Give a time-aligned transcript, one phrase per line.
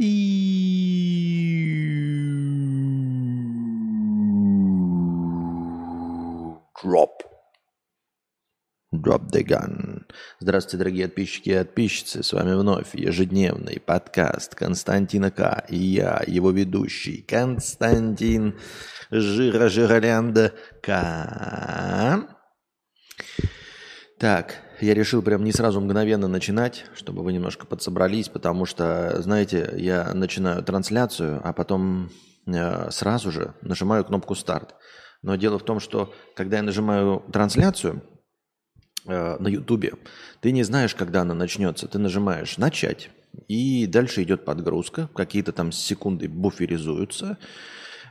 [0.00, 0.06] Drop.
[8.94, 10.06] Drop the gun.
[10.38, 12.22] Здравствуйте, дорогие подписчики и подписчицы.
[12.22, 15.66] С вами вновь ежедневный подкаст Константина К.
[15.68, 18.58] И я, его ведущий, Константин
[19.10, 22.26] Жира Жиролянда К.
[24.20, 29.72] Так, я решил прям не сразу мгновенно начинать, чтобы вы немножко подсобрались, потому что, знаете,
[29.78, 32.10] я начинаю трансляцию, а потом
[32.46, 34.74] э, сразу же нажимаю кнопку «Старт».
[35.22, 38.02] Но дело в том, что когда я нажимаю трансляцию
[39.06, 39.94] э, на Ютубе,
[40.42, 41.88] ты не знаешь, когда она начнется.
[41.88, 43.08] Ты нажимаешь «Начать»,
[43.48, 47.38] и дальше идет подгрузка, какие-то там секунды буферизуются,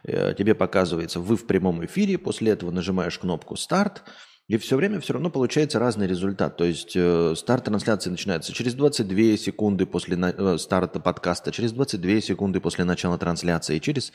[0.06, 4.02] э, тебе показывается «Вы в прямом эфире», после этого нажимаешь кнопку «Старт»,
[4.50, 6.58] и все время все равно получается разный результат.
[6.58, 11.72] То есть э, старт трансляции начинается через 22 секунды после на, э, старта подкаста, через
[11.72, 14.12] 22 секунды после начала трансляции, через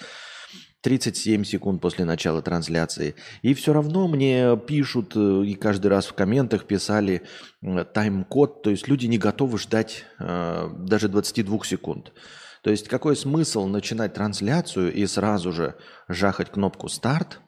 [0.81, 3.15] 37 секунд после начала трансляции.
[3.43, 7.23] И все равно мне пишут, э, и каждый раз в комментах писали
[7.63, 12.13] э, тайм-код, то есть люди не готовы ждать э, даже 22 секунд.
[12.65, 15.77] То есть какой смысл начинать трансляцию и сразу же
[16.09, 17.39] жахать кнопку «Старт»,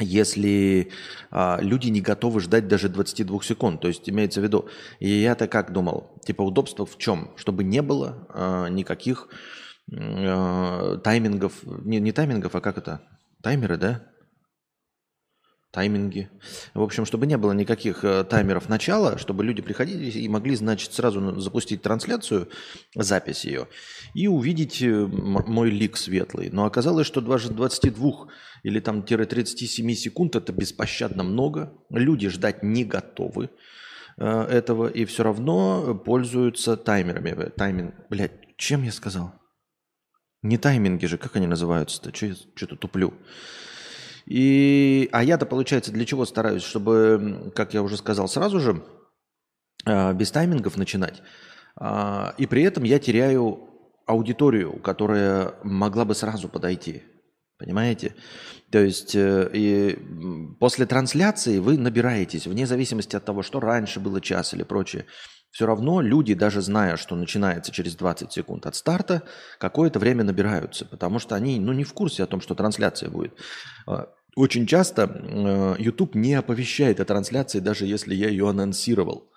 [0.00, 0.90] если
[1.30, 3.80] а, люди не готовы ждать даже 22 секунд.
[3.80, 7.30] То есть имеется в виду, и я-то как думал, типа удобство в чем?
[7.36, 9.28] Чтобы не было а, никаких
[9.92, 13.00] а, таймингов, не, не таймингов, а как это?
[13.42, 14.09] Таймеры, да?
[15.70, 16.28] Тайминги.
[16.74, 20.92] В общем, чтобы не было никаких э, таймеров начала, чтобы люди приходили и могли, значит,
[20.92, 22.48] сразу запустить трансляцию,
[22.94, 23.68] запись ее,
[24.14, 26.50] и увидеть э, мой лик светлый.
[26.50, 28.28] Но оказалось, что даже 22
[28.64, 31.72] или там 37 секунд это беспощадно много.
[31.90, 33.50] Люди ждать не готовы
[34.18, 37.50] э, этого и все равно пользуются таймерами.
[37.50, 39.34] Тайминг, блядь, чем я сказал?
[40.42, 42.14] Не тайминги же, как они называются-то?
[42.14, 43.14] Что-то туплю.
[44.30, 46.62] И, а я-то, получается, для чего стараюсь?
[46.62, 48.84] Чтобы, как я уже сказал, сразу же
[49.84, 51.20] э, без таймингов начинать.
[51.80, 53.58] Э, и при этом я теряю
[54.06, 57.02] аудиторию, которая могла бы сразу подойти.
[57.58, 58.14] Понимаете?
[58.70, 59.98] То есть э, и
[60.60, 65.06] после трансляции вы набираетесь, вне зависимости от того, что раньше было час или прочее.
[65.50, 69.24] Все равно люди, даже зная, что начинается через 20 секунд от старта,
[69.58, 73.34] какое-то время набираются, потому что они ну, не в курсе о том, что трансляция будет.
[74.36, 79.30] Очень часто э, YouTube не оповещает о трансляции, даже если я ее анонсировал.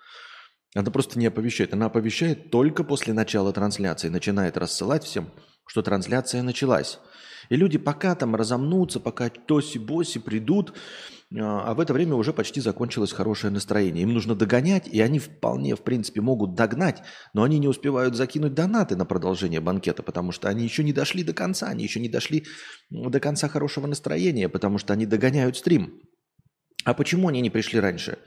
[0.74, 1.72] Она просто не оповещает.
[1.72, 4.08] Она оповещает только после начала трансляции.
[4.08, 5.30] Начинает рассылать всем,
[5.66, 6.98] что трансляция началась.
[7.48, 10.74] И люди пока там разомнутся, пока тоси-боси придут,
[11.36, 14.02] а, а в это время уже почти закончилось хорошее настроение.
[14.02, 17.02] Им нужно догонять, и они вполне, в принципе, могут догнать,
[17.32, 21.24] но они не успевают закинуть донаты на продолжение банкета, потому что они еще не дошли
[21.24, 22.44] до конца, они еще не дошли
[22.90, 26.02] до конца хорошего настроения, потому что они догоняют стрим.
[26.84, 28.18] А почему они не пришли раньше?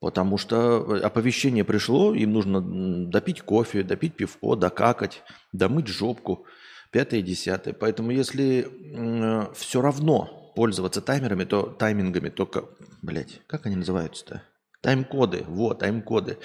[0.00, 2.60] Потому что оповещение пришло, им нужно
[3.08, 6.46] допить кофе, допить пивко, докакать, домыть жопку,
[6.90, 7.72] пятое, десятое.
[7.72, 12.64] Поэтому если э, все равно пользоваться таймерами, то таймингами, только,
[13.02, 14.42] блядь, как они называются-то?
[14.80, 16.38] Тайм-коды, вот, тайм-коды.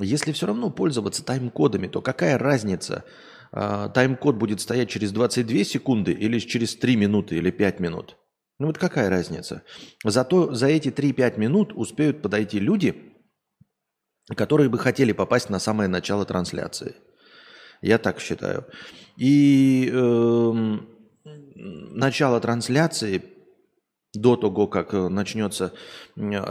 [0.00, 3.04] Если все равно пользоваться тайм-кодами, то какая разница,
[3.52, 8.16] э, тайм-код будет стоять через 22 секунды или через 3 минуты или 5 минут?
[8.58, 9.62] Ну вот какая разница?
[10.04, 13.12] Зато за эти 3-5 минут успеют подойти люди,
[14.34, 16.96] которые бы хотели попасть на самое начало трансляции.
[17.82, 18.64] Я так считаю.
[19.18, 20.78] И э,
[21.54, 23.35] начало трансляции
[24.16, 25.72] до того, как э, начнется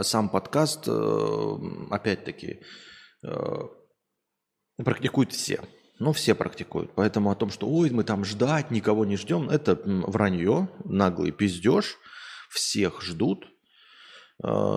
[0.02, 1.58] сам подкаст, э,
[1.90, 2.60] опять-таки,
[3.24, 3.60] э,
[4.76, 5.60] практикуют все.
[5.98, 6.92] Ну, все практикуют.
[6.94, 11.96] Поэтому о том, что ой, мы там ждать, никого не ждем, это вранье, наглый пиздеж.
[12.50, 13.46] Всех ждут.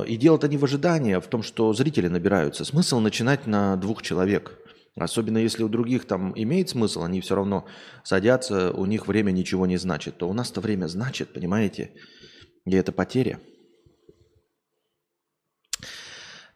[0.07, 2.63] И дело-то не в ожидании, а в том, что зрители набираются.
[2.63, 4.57] Смысл начинать на двух человек.
[4.95, 7.65] Особенно если у других там имеет смысл, они все равно
[8.03, 10.17] садятся, у них время ничего не значит.
[10.17, 11.91] То у нас-то время значит, понимаете?
[12.65, 13.39] И это потеря.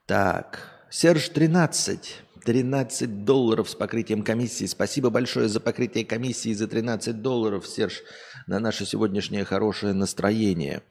[0.05, 2.23] Так, Серж 13.
[2.43, 4.65] 13 долларов с покрытием комиссии.
[4.65, 8.01] Спасибо большое за покрытие комиссии за 13 долларов, Серж,
[8.47, 10.83] на наше сегодняшнее хорошее настроение.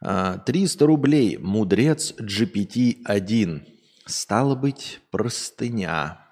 [0.00, 1.38] 300 а, рублей.
[1.38, 3.66] Мудрец GPT-1.
[4.06, 6.25] Стало быть, простыня.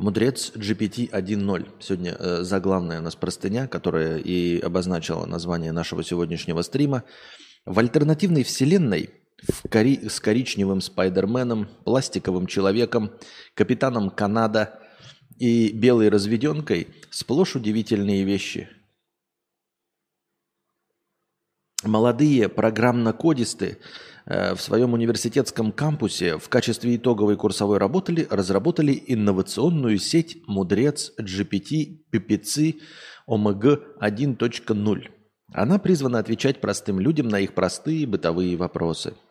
[0.00, 1.68] Мудрец GPT 1.0.
[1.78, 7.04] Сегодня э, заглавная у нас простыня, которая и обозначила название нашего сегодняшнего стрима.
[7.66, 9.10] В альтернативной вселенной
[9.46, 10.08] в кори...
[10.08, 13.12] с коричневым Спайдерменом, пластиковым человеком,
[13.52, 14.80] капитаном Канада
[15.38, 18.70] и белой разведенкой сплошь удивительные вещи.
[21.84, 23.76] Молодые программно-кодисты
[24.30, 32.80] в своем университетском кампусе в качестве итоговой курсовой работы разработали инновационную сеть «Мудрец GPT PPC
[33.28, 35.08] OMG 1.0».
[35.52, 39.14] Она призвана отвечать простым людям на их простые бытовые вопросы–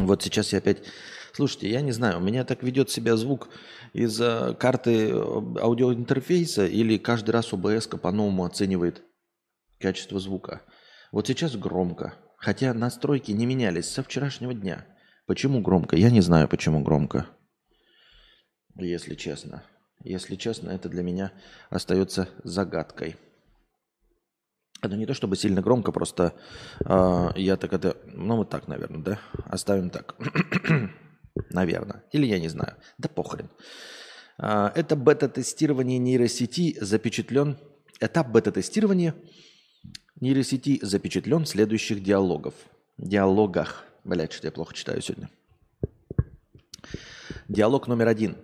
[0.00, 0.82] вот сейчас я опять...
[1.32, 3.48] Слушайте, я не знаю, у меня так ведет себя звук
[3.92, 9.02] из-за карты э, аудиоинтерфейса или каждый раз ОБС по-новому оценивает
[9.80, 10.62] качество звука.
[11.10, 14.86] Вот сейчас громко, хотя настройки не менялись со вчерашнего дня.
[15.26, 15.96] Почему громко?
[15.96, 17.26] Я не знаю, почему громко.
[18.76, 19.64] Если честно.
[20.02, 21.32] Если честно, это для меня
[21.70, 23.16] остается загадкой.
[24.82, 26.34] Это не то чтобы сильно громко, просто
[26.84, 27.96] э, я так это...
[28.04, 29.18] Ну, вот так, наверное, да?
[29.46, 30.14] Оставим так.
[31.50, 32.04] наверное.
[32.12, 32.74] Или я не знаю.
[32.98, 33.48] Да похрен.
[34.36, 37.56] Э, это бета-тестирование нейросети запечатлен...
[38.00, 39.14] Этап бета-тестирования
[40.24, 42.54] нейросети запечатлен в следующих диалогов.
[42.96, 43.84] Диалогах.
[44.04, 45.28] Блять, что я плохо читаю сегодня.
[47.48, 48.36] Диалог номер один.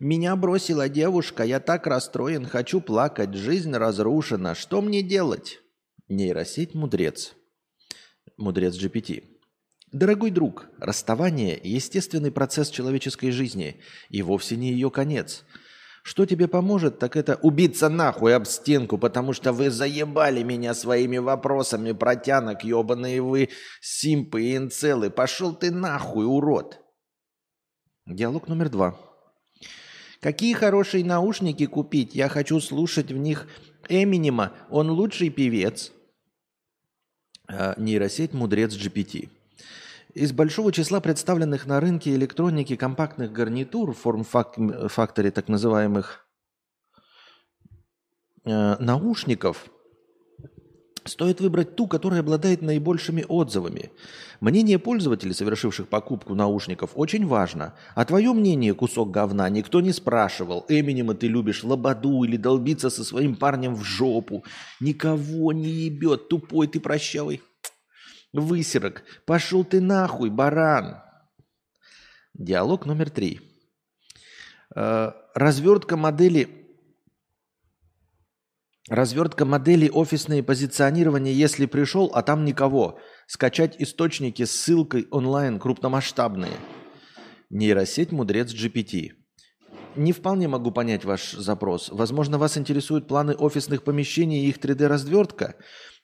[0.00, 4.56] Меня бросила девушка, я так расстроен, хочу плакать, жизнь разрушена.
[4.56, 5.60] Что мне делать?
[6.08, 7.34] Нейросеть «Мудрец».
[8.36, 9.24] Мудрец GPT.
[9.92, 13.80] Дорогой друг, расставание– естественный процесс человеческой жизни
[14.10, 15.44] и вовсе не ее конец.
[16.02, 21.18] Что тебе поможет, так это убиться нахуй об стенку, потому что вы заебали меня своими
[21.18, 23.50] вопросами, протянок, ебаные вы,
[23.80, 25.10] симпы и инцелы.
[25.10, 26.80] Пошел ты нахуй, урод.
[28.04, 28.98] Диалог номер два.
[30.20, 32.16] Какие хорошие наушники купить?
[32.16, 33.46] Я хочу слушать в них
[33.88, 34.52] Эминема.
[34.70, 35.92] Он лучший певец.
[37.48, 39.28] Э, нейросеть «Мудрец GPT».
[40.14, 46.26] Из большого числа представленных на рынке электроники компактных гарнитур в форм-факторе так называемых
[48.44, 49.70] э, наушников
[51.06, 53.90] стоит выбрать ту, которая обладает наибольшими отзывами.
[54.40, 57.74] Мнение пользователей, совершивших покупку наушников, очень важно.
[57.94, 60.66] А твое мнение, кусок говна, никто не спрашивал.
[60.68, 64.44] Эминема ты любишь лободу или долбиться со своим парнем в жопу.
[64.78, 67.40] Никого не ебет, тупой ты прощавый.
[68.32, 71.02] Высерок, пошел ты нахуй, баран.
[72.34, 73.40] Диалог номер три.
[74.74, 76.62] Э, развертка модели
[78.88, 82.98] Развертка модели офисное позиционирование, если пришел, а там никого.
[83.28, 86.52] Скачать источники с ссылкой онлайн крупномасштабные.
[87.48, 89.12] Нейросеть Мудрец GPT.
[89.94, 91.90] Не вполне могу понять ваш запрос.
[91.90, 95.54] Возможно, вас интересуют планы офисных помещений и их 3D-развертка?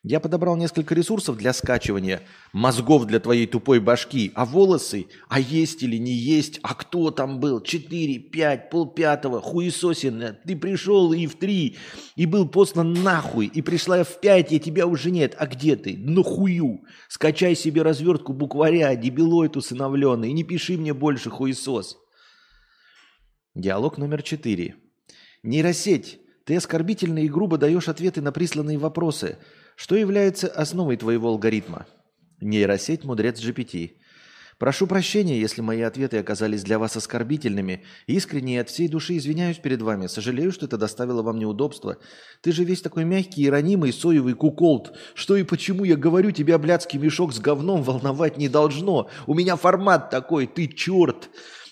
[0.04, 2.22] Я подобрал несколько ресурсов для скачивания
[2.52, 7.40] мозгов для твоей тупой башки, а волосы, а есть или не есть, а кто там
[7.40, 11.76] был, 4, 5, полпятого, хуесосина, ты пришел и в 3,
[12.14, 15.96] и был послан нахуй, и пришла в 5, и тебя уже нет, а где ты?
[15.98, 21.98] Ну хую, скачай себе развертку букваря, дебилоид усыновленный, и не пиши мне больше хуесос.
[23.56, 24.76] Диалог номер 4.
[25.42, 29.38] Нейросеть, ты оскорбительно и грубо даешь ответы на присланные вопросы–
[29.78, 31.86] что является основой твоего алгоритма?
[32.40, 33.92] Нейросеть Мудрец GPT.
[34.58, 37.84] Прошу прощения, если мои ответы оказались для вас оскорбительными.
[38.08, 40.08] Искренне от всей души извиняюсь перед вами.
[40.08, 41.98] Сожалею, что это доставило вам неудобства.
[42.42, 44.98] Ты же весь такой мягкий и ранимый соевый куколт.
[45.14, 49.08] Что и почему я говорю, тебя блядский мешок с говном волновать не должно.
[49.28, 51.30] У меня формат такой, ты черт.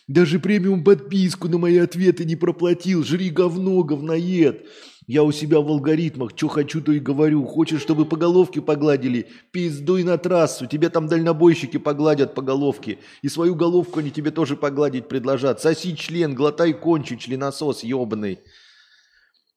[0.08, 3.02] Даже премиум подписку на мои ответы не проплатил.
[3.02, 4.66] Жри говно, говноед.
[5.08, 7.44] Я у себя в алгоритмах, что хочу, то и говорю.
[7.44, 9.28] Хочешь, чтобы по головке погладили?
[9.50, 12.98] Пиздуй на трассу, тебе там дальнобойщики погладят по головке.
[13.22, 15.60] И свою головку они тебе тоже погладить предложат.
[15.60, 18.38] Соси член, глотай кончи, членосос ебаный.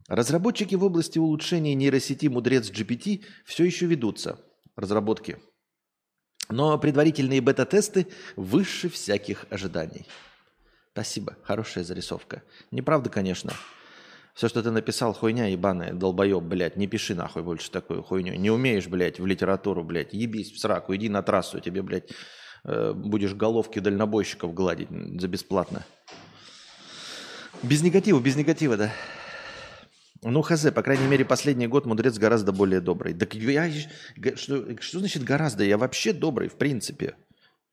[0.08, 4.40] Разработчики в области улучшения нейросети Мудрец GPT все еще ведутся.
[4.76, 5.38] Разработки.
[6.50, 10.08] Но предварительные бета-тесты выше всяких ожиданий.
[11.00, 12.44] Спасибо, хорошая зарисовка.
[12.72, 13.54] Неправда, конечно.
[14.34, 18.34] Все, что ты написал, хуйня ебаная, долбоеб, блядь, не пиши нахуй больше такую хуйню.
[18.34, 22.10] Не умеешь, блядь, в литературу, блядь, ебись в сраку, иди на трассу, тебе, блядь,
[22.66, 25.86] э, будешь головки дальнобойщиков гладить за бесплатно.
[27.64, 28.92] Без негатива, без негатива, да.
[30.22, 33.14] Ну, хз, по крайней мере, последний год мудрец гораздо более добрый.
[33.14, 33.72] Так я...
[34.36, 35.64] Что, что значит гораздо?
[35.64, 37.16] Я вообще добрый, в принципе.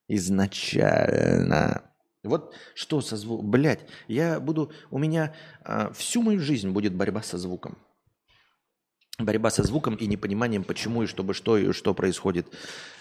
[0.06, 1.82] Изначально.
[2.22, 3.50] Вот что со звуком?
[3.50, 4.72] Блять, я буду...
[4.90, 7.78] У меня а, всю мою жизнь будет борьба со звуком.
[9.18, 12.46] Борьба со звуком и непониманием, почему и чтобы что и что происходит.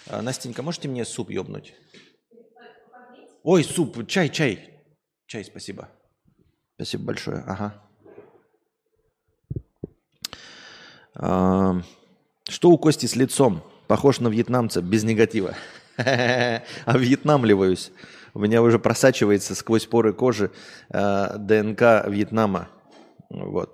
[0.07, 1.74] А, Настенька, можете мне суп ёбнуть?
[3.43, 4.81] Ой, суп, чай, чай.
[5.27, 5.89] Чай, спасибо.
[6.75, 7.43] Спасибо большое.
[7.48, 7.81] Ага.
[11.15, 11.81] А,
[12.48, 13.63] что у Кости с лицом?
[13.88, 15.55] Похож на вьетнамца, без негатива.
[15.98, 17.91] А вьетнамливаюсь.
[18.36, 20.51] У меня уже просачивается сквозь поры кожи
[20.89, 22.68] э, ДНК Вьетнама.
[23.30, 23.74] Вот.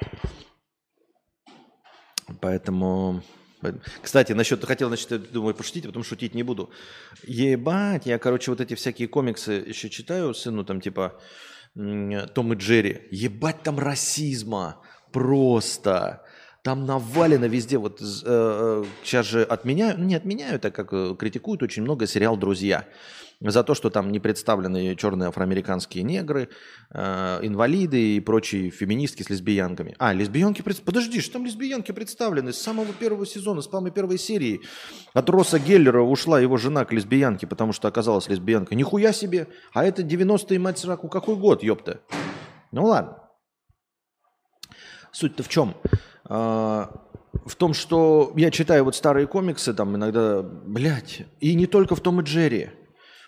[2.40, 3.24] Поэтому...
[4.04, 6.70] Кстати, насчет, хотел, значит, думаю, пошутить, а потом шутить не буду.
[7.24, 11.20] Ебать, я, короче, вот эти всякие комиксы еще читаю, сыну там типа
[11.74, 13.08] Том и Джерри.
[13.10, 14.80] Ебать, там расизма.
[15.12, 16.24] Просто.
[16.64, 17.80] Там навалено везде.
[17.80, 22.06] Вот э, э, сейчас же отменяют, ну не отменяют, а как э, критикуют очень много
[22.06, 22.88] сериал «Друзья».
[23.42, 26.50] За то, что там не представлены черные афроамериканские негры,
[26.92, 29.96] э, инвалиды и прочие феминистки с лесбиянками.
[29.98, 30.62] А, лесбиянки...
[30.62, 30.84] Пред...
[30.84, 32.54] Подожди, что там лесбиянки представлены?
[32.54, 34.62] С самого первого сезона, с самой первой серии.
[35.14, 38.78] От Росса Геллера ушла его жена к лесбиянке, потому что оказалась лесбиянкой.
[38.78, 39.48] Нихуя себе!
[39.74, 42.02] А это 90-е, мать сраку, какой год, ёпта?
[42.72, 43.18] Ну ладно.
[45.12, 45.76] Суть-то в чем?
[46.26, 46.92] А,
[47.46, 52.02] в том, что я читаю вот старые комиксы, там иногда, блядь, и не только в
[52.02, 52.70] Том и Джерри.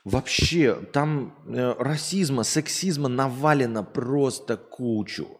[0.04, 5.40] Вообще, там э, расизма, сексизма навалено просто кучу.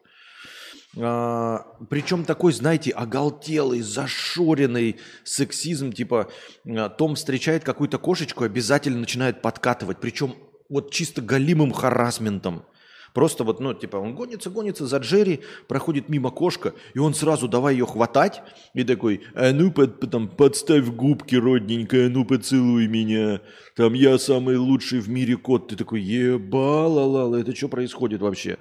[0.98, 6.30] А, причем такой, знаете, оголтелый, зашоренный сексизм, типа
[6.66, 10.36] э, Том встречает какую-то кошечку, обязательно начинает подкатывать, причем
[10.70, 12.66] вот чисто галимым харасментом.
[13.14, 17.48] Просто вот, ну, типа, он гонится, гонится за Джерри, проходит мимо кошка, и он сразу
[17.48, 18.42] давай ее хватать,
[18.74, 23.42] и такой, а ну, под, там, подставь губки, родненькая, ну, поцелуй меня,
[23.76, 25.68] там, я самый лучший в мире кот.
[25.68, 28.58] Ты такой, ебала-лала, это что происходит вообще?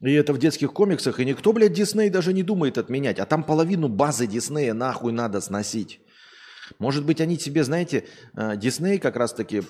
[0.00, 3.42] И это в детских комиксах, и никто, блядь, Дисней даже не думает отменять, а там
[3.42, 6.00] половину базы Диснея нахуй надо сносить.
[6.78, 8.04] Может быть, они тебе, знаете,
[8.36, 9.62] э, Дисней как раз-таки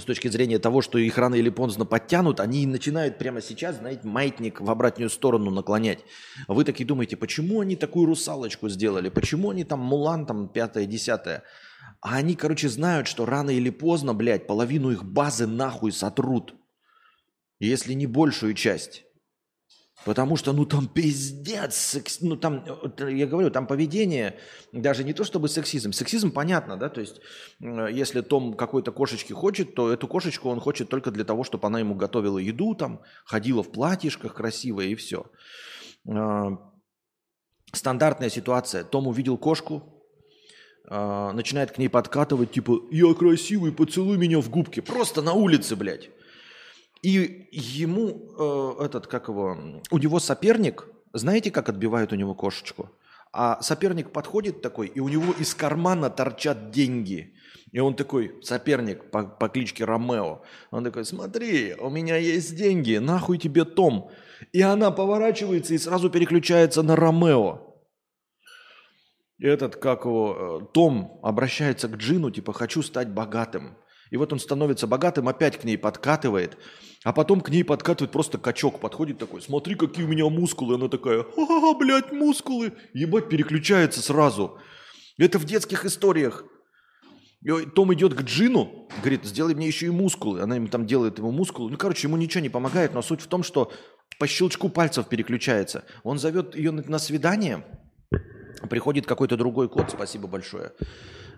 [0.00, 4.06] с точки зрения того, что их рано или поздно подтянут, они начинают прямо сейчас, знаете,
[4.06, 6.00] маятник в обратную сторону наклонять.
[6.48, 9.08] Вы такие думаете, почему они такую русалочку сделали?
[9.08, 11.44] Почему они там Мулан, там, пятое, десятое?
[12.00, 16.54] А они, короче, знают, что рано или поздно, блядь, половину их базы нахуй сотрут.
[17.60, 19.04] Если не большую часть.
[20.04, 22.20] Потому что, ну, там пиздец, секс...
[22.20, 22.64] ну, там,
[22.98, 24.38] я говорю, там поведение,
[24.72, 25.92] даже не то чтобы сексизм.
[25.92, 27.20] Сексизм понятно, да, то есть,
[27.60, 31.78] если Том какой-то кошечки хочет, то эту кошечку он хочет только для того, чтобы она
[31.78, 35.24] ему готовила еду, там, ходила в платьишках красивая и все.
[37.72, 38.84] Стандартная ситуация.
[38.84, 39.90] Том увидел кошку,
[40.86, 44.80] начинает к ней подкатывать, типа, я красивый, поцелуй меня в губки.
[44.80, 46.10] Просто на улице, блядь.
[47.04, 52.88] И ему э, этот, как его, у него соперник, знаете, как отбивает у него кошечку?
[53.30, 57.34] А соперник подходит такой, и у него из кармана торчат деньги.
[57.72, 62.96] И он такой, соперник по, по кличке Ромео, он такой, смотри, у меня есть деньги,
[62.96, 64.10] нахуй тебе Том.
[64.52, 67.74] И она поворачивается и сразу переключается на Ромео.
[69.38, 73.76] Этот, как его, э, Том обращается к Джину, типа, хочу стать богатым.
[74.10, 76.56] И вот он становится богатым, опять к ней подкатывает,
[77.04, 80.76] а потом к ней подкатывает просто качок, подходит такой, смотри, какие у меня мускулы.
[80.76, 82.72] Она такая, ха-ха, блядь, мускулы.
[82.92, 84.58] Ебать, переключается сразу.
[85.18, 86.44] Это в детских историях.
[87.42, 90.40] И Том идет к Джину, говорит, сделай мне еще и мускулы.
[90.40, 91.70] Она ему там делает ему мускулы.
[91.70, 93.70] Ну, короче, ему ничего не помогает, но суть в том, что
[94.18, 95.84] по щелчку пальцев переключается.
[96.04, 97.64] Он зовет ее на свидание,
[98.70, 100.72] приходит какой-то другой код, спасибо большое.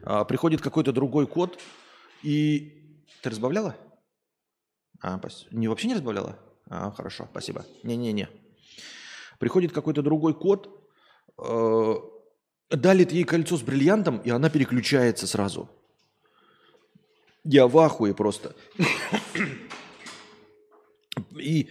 [0.05, 1.59] А, приходит какой-то другой код,
[2.26, 3.76] и ты разбавляла?
[5.00, 5.21] А,
[5.52, 6.37] не вообще не разбавляла?
[6.68, 7.64] А, хорошо, спасибо.
[7.85, 8.28] Не-не-не.
[9.38, 10.90] Приходит какой-то другой код,
[11.38, 11.95] э,
[12.71, 15.71] далит ей кольцо с бриллиантом, и она переключается сразу.
[17.45, 18.56] Я в ахуе просто.
[21.38, 21.71] И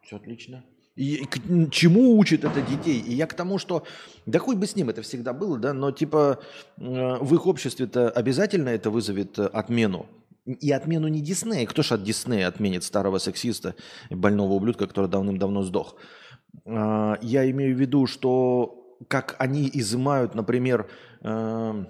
[0.00, 0.64] все отлично.
[0.94, 3.00] И к чему учат это детей?
[3.00, 3.84] И я к тому, что
[4.26, 6.38] да хуй бы с ним это всегда было, да, но типа
[6.76, 10.06] э, в их обществе-то обязательно это вызовет э, отмену.
[10.44, 11.66] И отмену не Диснея.
[11.66, 13.74] Кто ж от Диснея отменит старого сексиста,
[14.10, 15.96] больного ублюдка, который давным-давно сдох?
[16.66, 20.90] А, я имею в виду, что как они изымают, например,
[21.22, 21.84] э,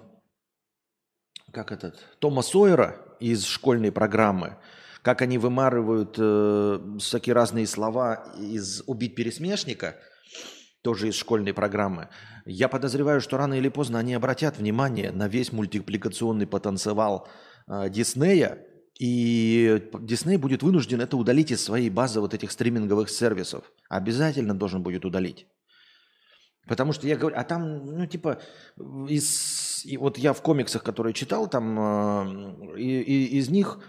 [1.51, 4.55] как этот, Тома Сойера из школьной программы–
[5.03, 9.97] как они вымарывают э, всякие разные слова из «убить пересмешника»,
[10.81, 12.09] тоже из школьной программы.
[12.45, 17.27] Я подозреваю, что рано или поздно они обратят внимание на весь мультипликационный потенциал
[17.67, 18.65] э, Диснея,
[18.97, 23.71] и Дисней будет вынужден это удалить из своей базы вот этих стриминговых сервисов.
[23.89, 25.47] Обязательно должен будет удалить.
[26.65, 28.39] Потому что я говорю, а там, ну, типа,
[29.09, 33.79] из, и вот я в комиксах, которые читал, там, э, и, из них,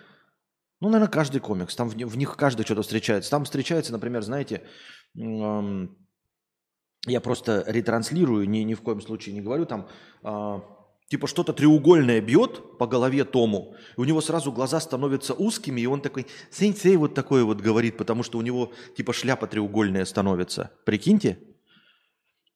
[0.84, 3.30] ну, наверное, каждый комикс, там в, в них каждый что-то встречается.
[3.30, 4.60] Там встречается, например, знаете,
[5.18, 5.86] э,
[7.06, 9.88] я просто ретранслирую, ни, ни в коем случае не говорю, там,
[10.22, 10.60] э,
[11.08, 15.86] типа, что-то треугольное бьет по голове Тому, и у него сразу глаза становятся узкими, и
[15.86, 20.70] он такой, сенсей вот такое вот говорит, потому что у него, типа, шляпа треугольная становится.
[20.84, 21.38] Прикиньте?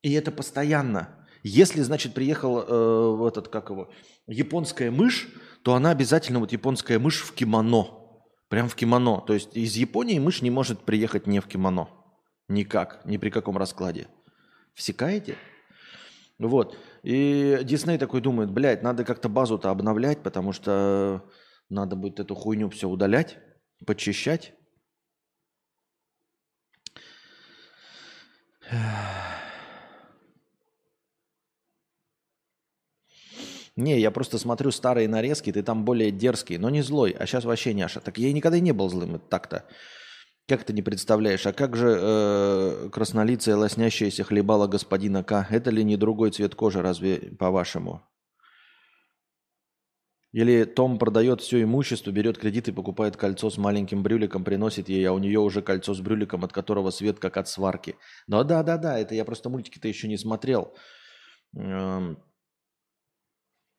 [0.03, 1.27] И это постоянно.
[1.43, 3.91] Если, значит, приехал э, этот, как его,
[4.27, 5.29] японская мышь,
[5.63, 8.08] то она обязательно вот японская мышь в кимоно.
[8.49, 9.21] Прям в кимоно.
[9.21, 11.89] То есть из Японии мышь не может приехать не в кимоно.
[12.49, 14.09] Никак, ни при каком раскладе.
[14.75, 15.37] Всекаете?
[16.39, 16.77] Вот.
[17.03, 21.29] И Дисней такой думает, блядь, надо как-то базу-то обновлять, потому что
[21.69, 23.39] надо будет эту хуйню все удалять,
[23.85, 24.55] подчищать.
[33.79, 37.45] Не, я просто смотрю старые нарезки, ты там более дерзкий, но не злой, а сейчас
[37.45, 38.01] вообще няша.
[38.01, 39.67] Так я никогда и не был злым, так-то.
[40.49, 41.47] Как ты не представляешь?
[41.47, 45.47] А как же э, краснолицая лоснящаяся хлебала господина К?
[45.49, 48.03] Это ли не другой цвет кожи, разве по-вашему?
[50.33, 55.05] Или Том продает все имущество, берет кредит и покупает кольцо с маленьким брюликом, приносит ей,
[55.05, 57.95] а у нее уже кольцо с брюликом, от которого свет как от сварки.
[58.27, 60.75] Ну да, да, да, это я просто мультики-то еще не смотрел.
[61.57, 62.19] Эм,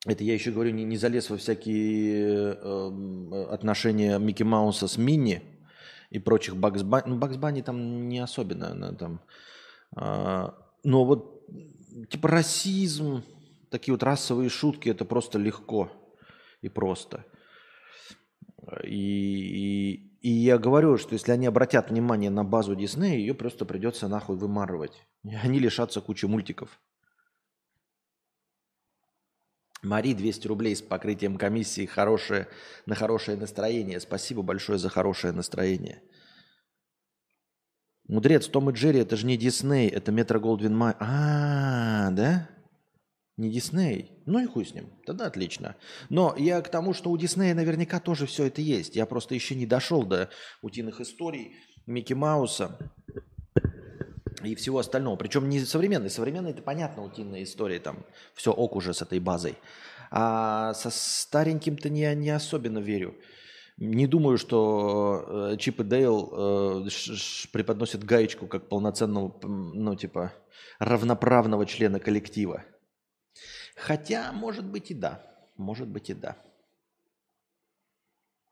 [0.05, 5.41] это я еще говорю, не, не залез во всякие э, отношения Микки Мауса с Минни
[6.09, 7.09] и прочих Бакс Банни.
[7.09, 8.71] Ну, Бакс Банни там не особенно.
[8.71, 9.21] Она там,
[9.97, 10.49] э,
[10.83, 11.45] но вот
[12.09, 13.23] типа расизм,
[13.69, 15.91] такие вот расовые шутки, это просто легко
[16.61, 17.25] и просто.
[18.83, 23.65] И, и, и я говорю, что если они обратят внимание на базу Диснея, ее просто
[23.65, 25.05] придется нахуй вымарывать.
[25.23, 26.79] И они лишатся кучи мультиков.
[29.81, 32.47] Мари 200 рублей с покрытием комиссии хорошее,
[32.85, 33.99] на хорошее настроение.
[33.99, 36.01] Спасибо большое за хорошее настроение.
[38.07, 40.95] Мудрец, Том и Джерри, это же не Дисней, это Метро Голдвин Май.
[40.99, 42.49] А, да?
[43.37, 44.11] Не Дисней?
[44.25, 44.89] Ну и хуй с ним.
[45.05, 45.75] Тогда отлично.
[46.09, 48.95] Но я к тому, что у Диснея наверняка тоже все это есть.
[48.95, 50.29] Я просто еще не дошел до
[50.61, 52.77] утиных историй Микки Мауса
[54.43, 55.15] и всего остального.
[55.15, 56.09] Причем не современный.
[56.09, 59.57] Современный это понятно, утиная история, там все ок уже с этой базой.
[60.11, 63.15] А со стареньким-то не, не особенно верю.
[63.77, 66.89] Не думаю, что э, Чип и Дейл э,
[67.53, 70.33] преподносят гаечку как полноценного, ну, типа,
[70.79, 72.65] равноправного члена коллектива.
[73.77, 75.23] Хотя, может быть и да.
[75.55, 76.37] Может быть и да.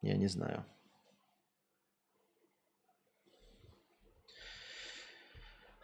[0.01, 0.65] Я не знаю.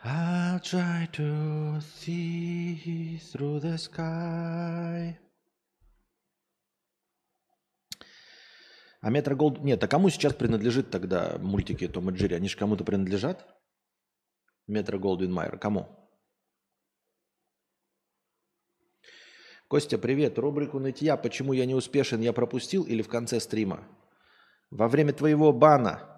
[0.05, 5.17] I'll try to see through the sky.
[8.99, 9.63] А Метро Голд...
[9.63, 12.35] Нет, а кому сейчас принадлежит тогда мультики Том и Джерри?
[12.35, 13.47] Они же кому-то принадлежат?
[14.67, 15.57] Метро Голдвин Майер.
[15.57, 15.87] Кому?
[19.69, 20.37] Костя, привет.
[20.37, 21.15] Рубрику «Нытья.
[21.15, 23.87] Почему я не успешен?» я пропустил или в конце стрима?
[24.69, 26.09] Во время твоего бана–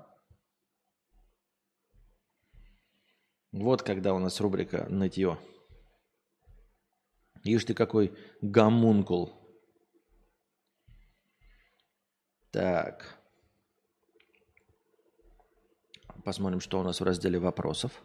[3.55, 5.39] Вот когда у нас рубрика «Нытье».
[7.45, 9.31] Ишь ты какой гомункул.
[12.51, 13.17] Так.
[16.25, 18.03] Посмотрим, что у нас в разделе вопросов.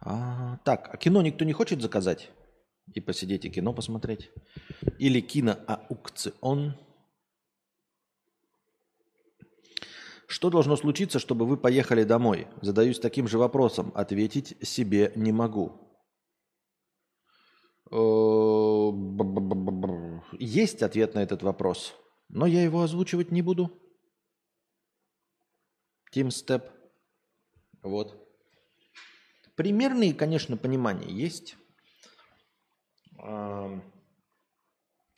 [0.00, 2.30] А, так, а кино никто не хочет заказать?
[2.94, 4.30] И посидеть и кино посмотреть?
[4.98, 6.74] Или киноаукцион?
[10.28, 12.48] Что должно случиться, чтобы вы поехали домой?
[12.60, 13.90] Задаюсь таким же вопросом.
[13.94, 15.72] Ответить себе не могу.
[20.38, 21.94] Есть ответ на этот вопрос,
[22.28, 23.72] но я его озвучивать не буду.
[26.12, 26.70] Тим Степ.
[27.82, 28.14] Вот.
[29.56, 31.56] Примерные, конечно, понимания есть.
[33.16, 33.82] Но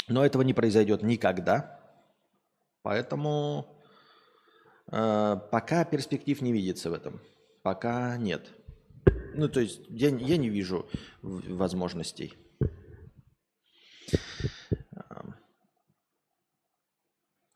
[0.09, 1.81] этого не произойдет никогда.
[2.83, 3.80] Поэтому Э,
[4.91, 7.21] пока перспектив не видится в этом.
[7.63, 8.51] Пока нет.
[9.35, 10.89] Ну, то есть я, я не вижу
[11.23, 12.35] возможностей.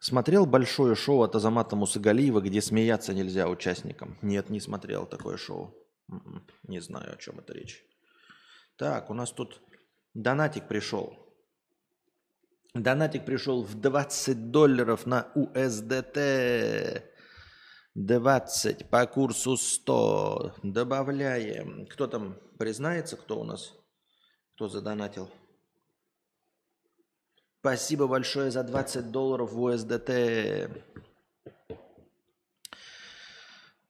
[0.04, 4.18] Смотрел большое шоу от Азамата Мусагалиева, где смеяться нельзя участникам?
[4.20, 5.74] Нет, не смотрел такое шоу.
[6.10, 7.82] М-м, не знаю, о чем это речь.
[8.76, 9.62] Так, у нас тут
[10.12, 11.18] донатик пришел.
[12.74, 17.02] Донатик пришел в 20 долларов на USDT.
[17.94, 20.54] 20 по курсу 100.
[20.62, 21.86] Добавляем.
[21.86, 23.72] Кто там признается, кто у нас
[24.54, 25.30] Кто задонатил?
[27.60, 30.82] Спасибо большое за 20 долларов в USDT.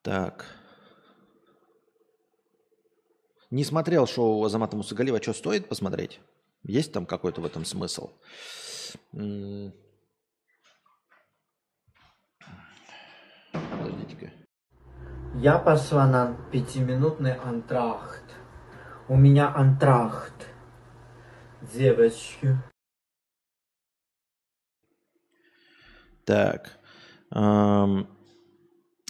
[0.02, 0.46] Так.
[3.50, 5.20] Не смотрел шоу Азамата Мусагалиева.
[5.22, 6.20] Что стоит посмотреть?
[6.62, 8.10] Есть там какой-то в этом смысл?
[14.04, 14.32] Подождите-ка.
[15.34, 18.22] Я пошла на пятиминутный антрахт.
[19.08, 20.48] У меня антрахт.
[21.74, 22.56] Девочки.
[26.24, 26.78] Так.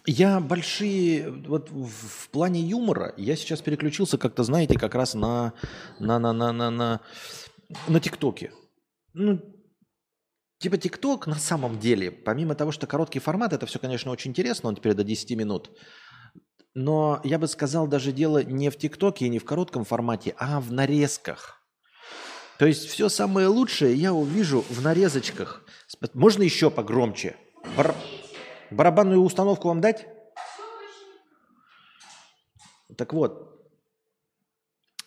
[0.06, 5.54] Я большие, вот в, плане юмора, я сейчас переключился как-то, знаете, как раз на,
[5.98, 7.00] на, на, на, на, на,
[7.88, 8.52] на ТикТоке.
[9.14, 9.40] Ну,
[10.64, 14.70] типа ТикТок на самом деле, помимо того, что короткий формат, это все, конечно, очень интересно,
[14.70, 15.70] он теперь до 10 минут.
[16.72, 20.60] Но я бы сказал, даже дело не в ТикТоке и не в коротком формате, а
[20.60, 21.60] в нарезках.
[22.58, 25.66] То есть все самое лучшее я увижу в нарезочках.
[26.14, 27.36] Можно еще погромче?
[27.76, 27.94] Бар...
[28.70, 30.06] Барабанную установку вам дать?
[32.96, 33.68] Так вот,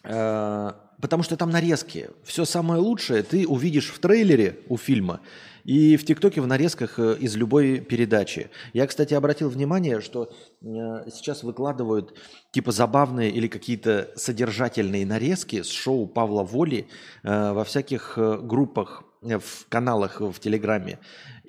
[0.04, 2.10] э, потому что там нарезки.
[2.24, 5.22] Все самое лучшее ты увидишь в трейлере у фильма
[5.64, 8.50] и в ТикТоке в нарезках э, из любой передачи.
[8.74, 10.32] Я, кстати, обратил внимание, что
[10.62, 10.66] э,
[11.12, 12.18] сейчас выкладывают
[12.52, 16.88] типа забавные или какие-то содержательные нарезки с шоу Павла Воли
[17.24, 21.00] во всяких группах, в каналах в Телеграме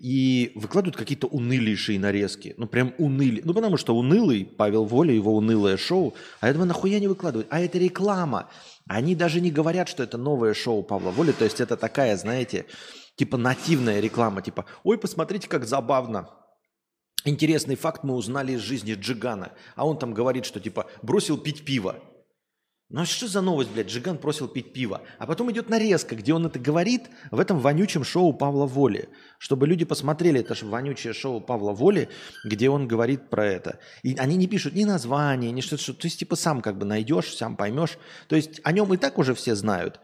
[0.00, 2.54] и выкладывают какие-то унылейшие нарезки.
[2.56, 3.42] Ну, прям уныли.
[3.44, 6.14] Ну, потому что унылый Павел Воля, его унылое шоу.
[6.40, 7.48] А думаю, нахуя не выкладывают?
[7.50, 8.48] А это реклама.
[8.86, 11.32] Они даже не говорят, что это новое шоу Павла Воли.
[11.32, 12.66] То есть это такая, знаете,
[13.16, 14.40] типа нативная реклама.
[14.42, 16.30] Типа, ой, посмотрите, как забавно.
[17.24, 19.52] Интересный факт мы узнали из жизни Джигана.
[19.74, 21.96] А он там говорит, что типа бросил пить пиво.
[22.90, 23.88] Ну а что за новость, блядь?
[23.88, 25.02] Джиган просил пить пиво.
[25.18, 29.10] А потом идет нарезка, где он это говорит в этом вонючем шоу Павла Воли.
[29.38, 32.08] Чтобы люди посмотрели это же вонючее шоу Павла Воли,
[32.44, 33.78] где он говорит про это.
[34.02, 35.82] И они не пишут ни название, ни что-то.
[35.82, 37.98] Что то есть типа сам как бы найдешь, сам поймешь.
[38.26, 40.00] То есть о нем и так уже все знают.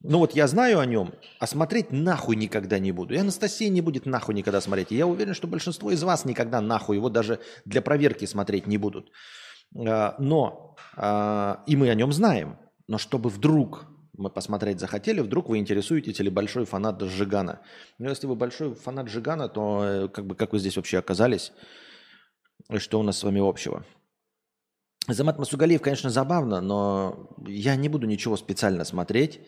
[0.00, 3.14] Ну вот я знаю о нем, а смотреть нахуй никогда не буду.
[3.14, 4.92] И Анастасия не будет нахуй никогда смотреть.
[4.92, 8.78] И я уверен, что большинство из вас никогда нахуй его даже для проверки смотреть не
[8.78, 9.10] будут.
[9.76, 13.86] А, но, а, и мы о нем знаем, но чтобы вдруг
[14.18, 17.60] мы посмотреть захотели, вдруг вы интересуетесь или большой фанат Жигана.
[17.98, 21.52] Но если вы большой фанат Жигана, то э, как бы как вы здесь вообще оказались?
[22.68, 23.84] И что у нас с вами общего?
[25.06, 29.40] Замат Масугалиев, конечно, забавно, но я не буду ничего специально смотреть.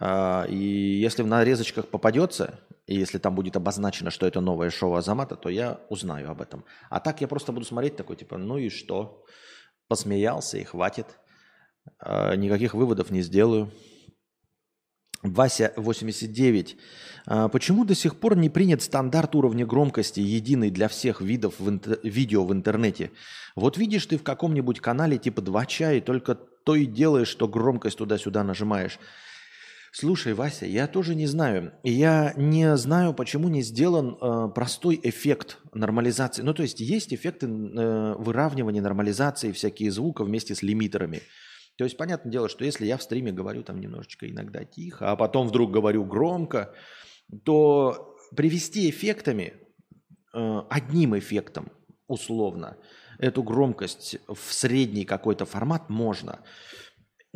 [0.00, 4.94] А, и если в нарезочках попадется, и если там будет обозначено, что это новое шоу
[4.94, 6.64] Азамата, то я узнаю об этом.
[6.88, 9.24] А так я просто буду смотреть такой, типа, ну и что?
[9.88, 11.06] посмеялся и хватит.
[11.98, 13.72] А, никаких выводов не сделаю.
[15.22, 16.76] Вася 89.
[17.26, 21.68] А, почему до сих пор не принят стандарт уровня громкости, единый для всех видов в
[21.68, 21.98] интер...
[22.04, 23.10] видео в интернете?
[23.56, 27.98] Вот видишь ты в каком-нибудь канале типа 2 чая, только то и делаешь, что громкость
[27.98, 28.98] туда-сюда нажимаешь.
[30.00, 31.72] Слушай, Вася, я тоже не знаю.
[31.82, 36.42] Я не знаю, почему не сделан э, простой эффект нормализации.
[36.42, 41.22] Ну, то есть есть эффекты э, выравнивания, нормализации, всякие звука вместе с лимитерами.
[41.78, 45.16] То есть, понятное дело, что если я в стриме говорю там немножечко иногда тихо, а
[45.16, 46.72] потом вдруг говорю громко,
[47.44, 49.54] то привести эффектами,
[50.32, 51.72] э, одним эффектом
[52.06, 52.76] условно,
[53.18, 56.38] эту громкость в средний какой-то формат можно.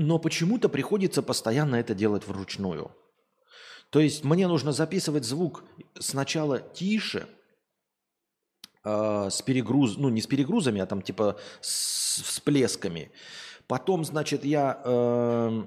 [0.02, 2.90] Но почему-то приходится постоянно это делать вручную.
[3.90, 5.64] То есть мне нужно записывать звук
[6.00, 7.28] сначала тише,
[8.84, 13.12] э, с перегруз, ну не с перегрузами, а там типа с всплесками.
[13.68, 15.64] Потом, значит, я э,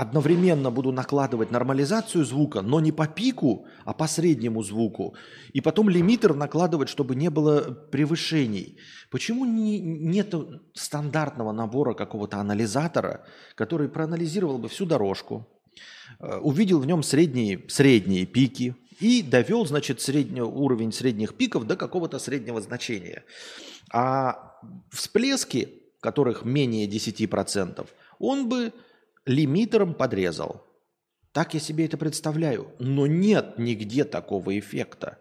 [0.00, 5.14] одновременно буду накладывать нормализацию звука, но не по пику, а по среднему звуку.
[5.52, 8.78] И потом лимитер накладывать, чтобы не было превышений.
[9.10, 10.34] Почему не, нет
[10.72, 15.46] стандартного набора какого-то анализатора, который проанализировал бы всю дорожку,
[16.18, 21.76] э, увидел в нем средние, средние пики и довел, значит, средний, уровень средних пиков до
[21.76, 23.22] какого-то среднего значения.
[23.92, 24.58] А
[24.90, 27.86] всплески, которых менее 10%,
[28.18, 28.72] он бы
[29.30, 30.66] лимитером подрезал.
[31.32, 32.72] Так я себе это представляю.
[32.80, 35.18] Но нет нигде такого эффекта.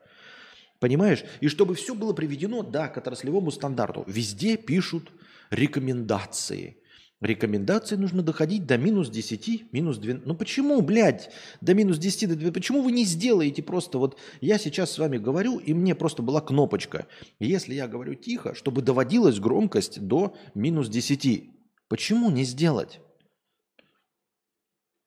[0.80, 1.24] Понимаешь?
[1.42, 4.04] И чтобы все было приведено, да, к отраслевому стандарту.
[4.08, 5.12] Везде пишут
[5.52, 6.78] рекомендации.
[7.22, 10.26] Рекомендации нужно доходить до минус 10, минус 12.
[10.26, 11.30] Ну почему, блядь,
[11.62, 12.54] до минус 10, до 12?
[12.54, 14.18] Почему вы не сделаете просто вот...
[14.42, 17.08] Я сейчас с вами говорю, и мне просто была кнопочка.
[17.40, 21.52] Если я говорю тихо, чтобы доводилась громкость до минус 10.
[21.90, 23.02] Почему не сделать?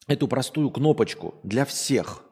[0.07, 2.25] Эту простую кнопочку для всех,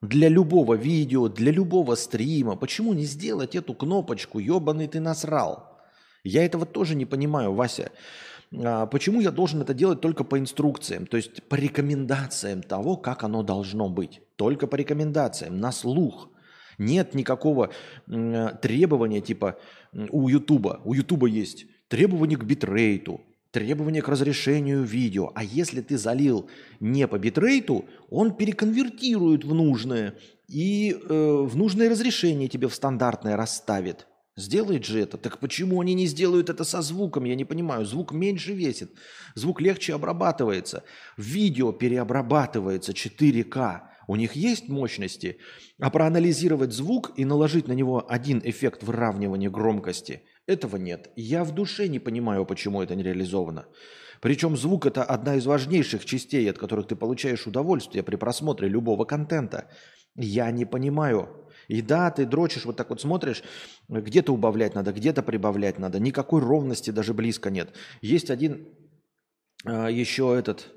[0.00, 2.56] для любого видео, для любого стрима.
[2.56, 4.38] Почему не сделать эту кнопочку?
[4.38, 5.78] Ебаный ты насрал.
[6.22, 7.92] Я этого тоже не понимаю, Вася.
[8.52, 13.24] А, почему я должен это делать только по инструкциям, то есть по рекомендациям того, как
[13.24, 14.22] оно должно быть?
[14.36, 16.30] Только по рекомендациям, на слух.
[16.78, 17.70] Нет никакого
[18.06, 19.58] требования типа
[19.92, 20.80] у Ютуба.
[20.84, 23.20] У Ютуба есть требования к битрейту,
[23.54, 25.30] требования к разрешению видео.
[25.36, 30.16] А если ты залил не по битрейту, он переконвертирует в нужное
[30.48, 34.08] и э, в нужное разрешение тебе в стандартное расставит.
[34.36, 35.18] Сделает же это.
[35.18, 37.24] Так почему они не сделают это со звуком?
[37.24, 37.86] Я не понимаю.
[37.86, 38.90] Звук меньше весит.
[39.36, 40.82] Звук легче обрабатывается.
[41.16, 43.82] Видео переобрабатывается 4К.
[44.08, 45.36] У них есть мощности.
[45.78, 51.10] А проанализировать звук и наложить на него один эффект выравнивания громкости– этого нет.
[51.16, 53.66] Я в душе не понимаю, почему это не реализовано.
[54.20, 59.04] Причем звук– это одна из важнейших частей, от которых ты получаешь удовольствие при просмотре любого
[59.04, 59.70] контента.
[60.16, 61.28] Я не понимаю.
[61.68, 63.42] И да, ты дрочишь, вот так вот смотришь,
[63.88, 65.98] где-то убавлять надо, где-то прибавлять надо.
[65.98, 67.74] Никакой ровности даже близко нет.
[68.02, 68.68] Есть один
[69.66, 70.68] э, еще этот,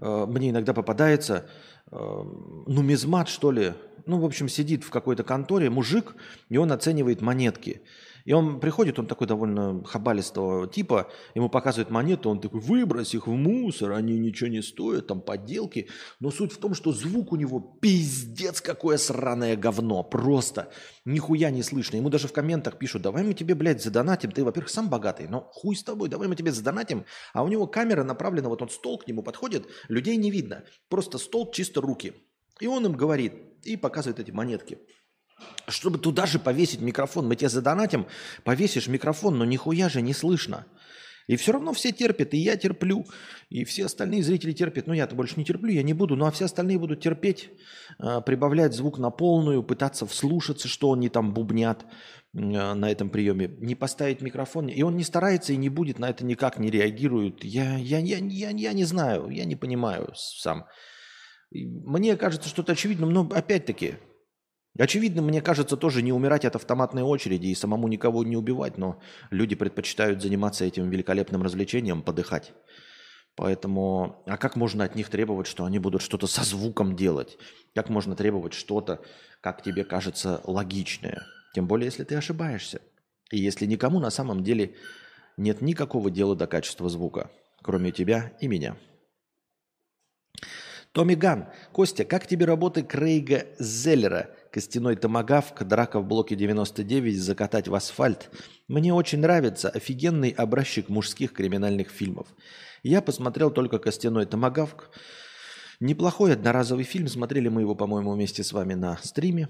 [0.00, 1.48] э, мне иногда попадается,
[1.90, 3.74] э, нумизмат, что ли.
[4.06, 6.14] Ну, в общем, сидит в какой-то конторе мужик,
[6.48, 7.82] и он оценивает монетки–
[8.24, 13.26] и он приходит, он такой довольно хабалистого типа, ему показывают монету, он такой, выбрось их
[13.26, 15.88] в мусор, они ничего не стоят, там подделки.
[16.20, 20.70] Но суть в том, что звук у него пиздец какое сраное говно, просто
[21.04, 21.96] нихуя не слышно.
[21.96, 25.48] Ему даже в комментах пишут, давай мы тебе, блядь, задонатим, ты, во-первых, сам богатый, но
[25.52, 27.04] хуй с тобой, давай мы тебе задонатим.
[27.32, 31.18] А у него камера направлена, вот он стол к нему подходит, людей не видно, просто
[31.18, 32.14] стол, чисто руки.
[32.60, 33.32] И он им говорит,
[33.64, 34.78] и показывает эти монетки
[35.68, 37.26] чтобы туда же повесить микрофон.
[37.26, 38.06] Мы тебе задонатим,
[38.44, 40.66] повесишь микрофон, но нихуя же не слышно.
[41.30, 43.06] И все равно все терпят, и я терплю,
[43.50, 44.88] и все остальные зрители терпят.
[44.88, 47.50] Ну, я-то больше не терплю, я не буду, ну, а все остальные будут терпеть,
[48.00, 51.86] а, прибавлять звук на полную, пытаться вслушаться, что они там бубнят
[52.36, 54.66] а, на этом приеме, не поставить микрофон.
[54.66, 57.44] И он не старается и не будет на это никак не реагирует.
[57.44, 60.66] Я, я, я, я, я не знаю, я не понимаю сам.
[61.52, 63.94] Мне кажется, что это очевидно, но опять-таки,
[64.78, 69.00] Очевидно, мне кажется, тоже не умирать от автоматной очереди и самому никого не убивать, но
[69.30, 72.52] люди предпочитают заниматься этим великолепным развлечением, подыхать.
[73.34, 77.38] Поэтому, а как можно от них требовать, что они будут что-то со звуком делать?
[77.74, 79.00] Как можно требовать что-то,
[79.40, 81.22] как тебе кажется, логичное?
[81.54, 82.80] Тем более, если ты ошибаешься.
[83.30, 84.76] И если никому на самом деле
[85.36, 87.30] нет никакого дела до качества звука,
[87.62, 88.76] кроме тебя и меня.
[90.92, 91.48] Томми Ган.
[91.72, 94.30] Костя, как тебе работы Крейга Зеллера?
[94.52, 98.30] Костяной томагавк, драка в блоке 99, закатать в асфальт.
[98.66, 102.26] Мне очень нравится офигенный образчик мужских криминальных фильмов.
[102.82, 104.90] Я посмотрел только Костяной томагавк.
[105.78, 107.08] Неплохой одноразовый фильм.
[107.08, 109.48] Смотрели мы его, по-моему, вместе с вами на стриме.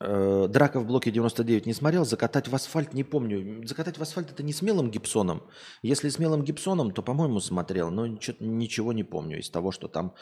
[0.00, 3.66] Э, Драка в блоке 99 не смотрел, закатать в асфальт не помню.
[3.66, 5.42] Закатать в асфальт это не смелым гипсоном.
[5.82, 10.14] Если смелым гипсоном, то, по-моему, смотрел, но ничего не помню из того, что там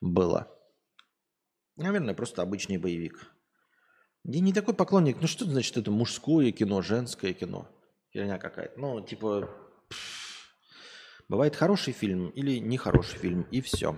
[0.00, 0.48] было.
[1.80, 3.32] Наверное, просто обычный боевик.
[4.24, 5.16] Я не такой поклонник.
[5.22, 7.66] Ну что значит это мужское кино, женское кино?
[8.12, 8.78] Херня какая-то.
[8.78, 9.48] Ну, типа,
[11.26, 13.96] бывает хороший фильм или нехороший фильм, и все.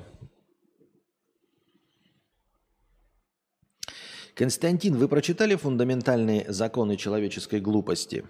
[4.36, 8.24] Константин, вы прочитали фундаментальные законы человеческой глупости?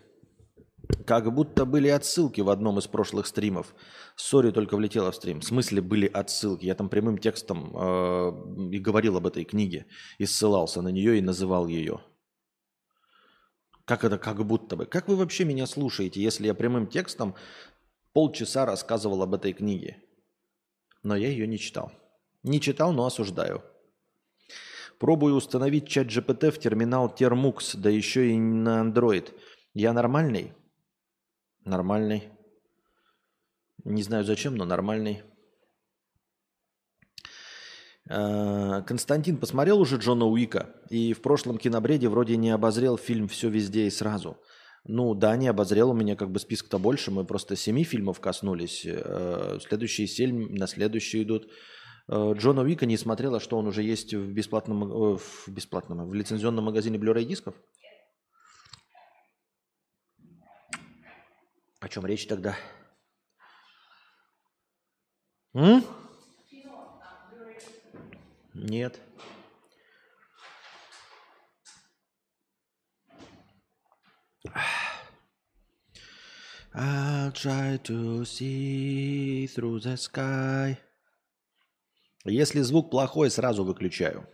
[1.07, 3.75] Как будто были отсылки в одном из прошлых стримов.
[4.17, 5.41] Сори, только влетела в стрим.
[5.41, 6.67] В смысле были отсылки?
[6.67, 9.87] Я там прямым текстом э, и говорил об этой книге,
[10.19, 12.01] и ссылался на нее и называл ее.
[13.85, 14.87] Как это как будто бы?
[14.87, 17.35] Как вы вообще меня слушаете, если я прямым текстом
[18.13, 20.03] полчаса рассказывал об этой книге?
[21.03, 21.93] Но я ее не читал.
[22.43, 23.63] Не читал, но осуждаю.
[24.99, 29.33] Пробую установить чат GPT в терминал Termux, да еще и на Android.
[29.75, 30.53] Я нормальный?
[31.65, 32.29] Нормальный.
[33.85, 35.23] Не знаю зачем, но нормальный.
[38.09, 43.49] А, Константин посмотрел уже Джона Уика и в прошлом кинобреде вроде не обозрел фильм «Все
[43.49, 44.37] везде и сразу».
[44.85, 48.85] Ну да, не обозрел, у меня как бы список-то больше, мы просто семи фильмов коснулись,
[48.85, 51.47] э, следующие семь на следующие идут.
[52.09, 56.15] Э, Джона Уика не смотрела, что он уже есть в бесплатном, э, в бесплатном, в
[56.15, 57.55] лицензионном магазине Blu-ray дисков?
[61.83, 62.57] О чем речь тогда?
[65.53, 65.85] М?
[68.55, 69.01] Нет.
[76.73, 80.79] I'll try to see through the sky.
[82.25, 84.32] Если звук плохой, сразу выключаю.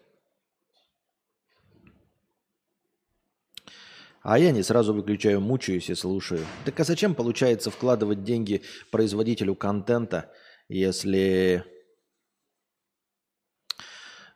[4.22, 6.44] А я не сразу выключаю, мучаюсь и слушаю.
[6.64, 10.32] Так а зачем, получается, вкладывать деньги производителю контента,
[10.68, 11.64] если...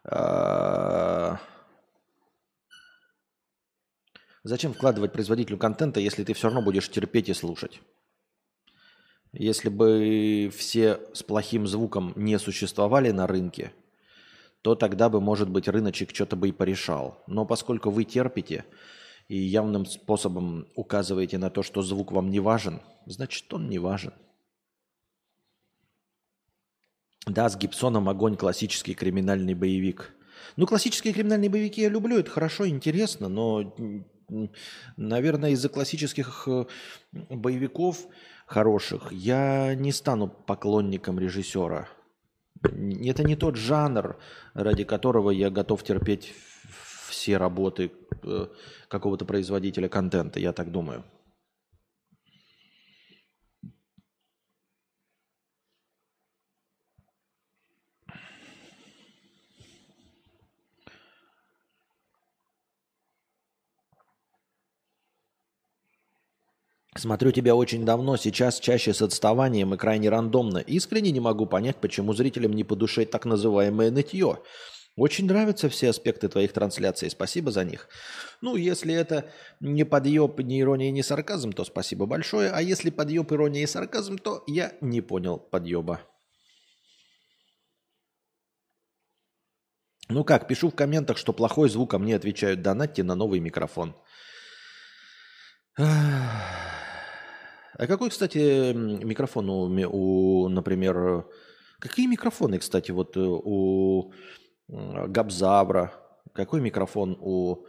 [0.04, 1.38] А,
[4.44, 7.80] зачем вкладывать производителю контента, если ты все равно будешь терпеть и слушать?
[9.32, 13.72] Если бы все с плохим звуком не существовали на рынке,
[14.60, 17.22] то тогда бы, может быть, рыночек что-то бы и порешал.
[17.26, 18.64] Но поскольку вы терпите,
[19.32, 24.12] и явным способом указываете на то, что звук вам не важен, значит, он не важен.
[27.24, 30.12] Да, с Гибсоном огонь классический криминальный боевик.
[30.56, 33.74] Ну, классические криминальные боевики я люблю, это хорошо, интересно, но,
[34.98, 36.66] наверное, из-за классических э,
[37.30, 38.06] боевиков
[38.44, 41.88] хороших я не стану поклонником режиссера.
[42.62, 44.18] Это не тот жанр,
[44.52, 46.34] ради которого я готов терпеть
[47.12, 47.92] все работы
[48.24, 48.46] э,
[48.92, 51.02] какого-то производителя контента, я так думаю.
[66.94, 70.58] Смотрю тебя очень давно, сейчас чаще с отставанием и крайне рандомно.
[70.58, 74.38] Искренне не могу понять, почему зрителям не по душе так называемое нытье.
[74.96, 77.08] Очень нравятся все аспекты твоих трансляций.
[77.08, 77.88] Спасибо за них.
[78.42, 82.50] Ну, если это не подъеб, не ирония, не сарказм, то спасибо большое.
[82.50, 86.00] А если подъеб, ирония и сарказм, то я не понял подъеба.
[90.10, 93.96] Ну как, пишу в комментах, что плохой звук, а мне отвечают, донатьте на новый микрофон.
[95.78, 101.24] А какой, кстати, микрофон у, у например,
[101.78, 104.12] какие микрофоны, кстати, вот э, у
[104.72, 105.92] Габзавра,
[106.32, 107.66] какой микрофон у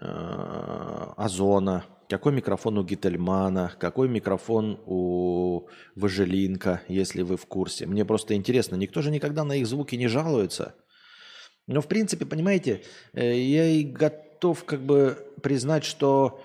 [0.00, 7.86] э, Озона, какой микрофон у Гительмана, какой микрофон у Важелинка, если вы в курсе.
[7.86, 10.76] Мне просто интересно, никто же никогда на их звуки не жалуется.
[11.66, 12.82] Но, в принципе, понимаете,
[13.12, 16.40] э, я и готов как бы признать, что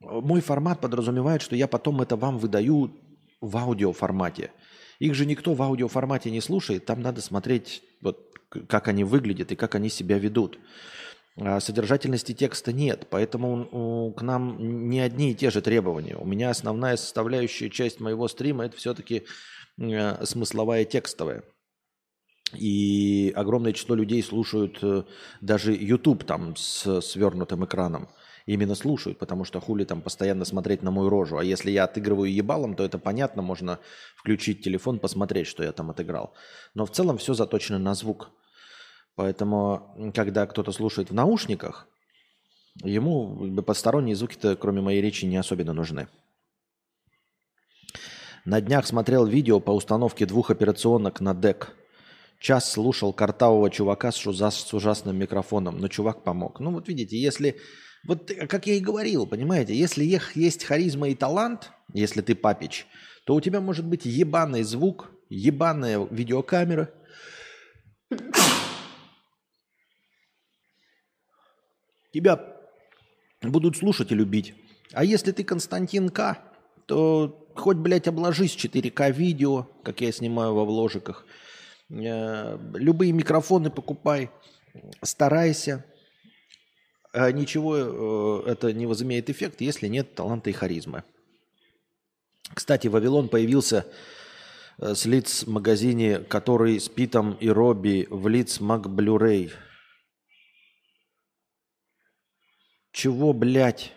[0.00, 2.94] мой формат подразумевает, что я потом это вам выдаю
[3.40, 4.50] в аудиоформате.
[4.98, 8.35] Их же никто в аудиоформате не слушает, там надо смотреть вот
[8.68, 10.58] как они выглядят и как они себя ведут.
[11.38, 16.16] А содержательности текста нет, поэтому к нам не одни и те же требования.
[16.16, 19.24] У меня основная составляющая часть моего стрима это все-таки
[19.78, 21.42] э, смысловая текстовая.
[22.54, 25.02] И огромное число людей слушают э,
[25.42, 28.08] даже YouTube там с свернутым экраном.
[28.46, 31.36] Именно слушают, потому что хули там постоянно смотреть на мою рожу.
[31.36, 33.80] А если я отыгрываю ебалом, то это понятно, можно
[34.14, 36.32] включить телефон, посмотреть, что я там отыграл.
[36.72, 38.30] Но в целом все заточено на звук.
[39.16, 41.88] Поэтому, когда кто-то слушает в наушниках,
[42.84, 46.08] ему посторонние звуки-то, кроме моей речи, не особенно нужны.
[48.44, 51.74] На днях смотрел видео по установке двух операционок на ДЭК.
[52.38, 56.60] Час слушал картавого чувака с, с ужасным микрофоном, но чувак помог.
[56.60, 57.56] Ну вот видите, если...
[58.06, 62.86] Вот как я и говорил, понимаете, если есть харизма и талант, если ты папич,
[63.24, 66.92] то у тебя может быть ебаный звук, ебаная видеокамера,
[72.16, 72.40] Тебя
[73.42, 74.54] будут слушать и любить.
[74.92, 76.38] А если ты Константин К.,
[76.86, 81.26] то хоть, блядь, обложись 4К видео, как я снимаю во вложиках.
[81.90, 84.30] Э, любые микрофоны покупай,
[85.02, 85.84] старайся.
[87.12, 91.04] А ничего э, это не возымеет эффект, если нет таланта и харизмы.
[92.54, 93.84] Кстати, Вавилон появился
[94.78, 99.52] э, с лиц в магазине, который с Питом и Робби в лиц Мак Блюрей.
[102.96, 103.92] Чего, блядь?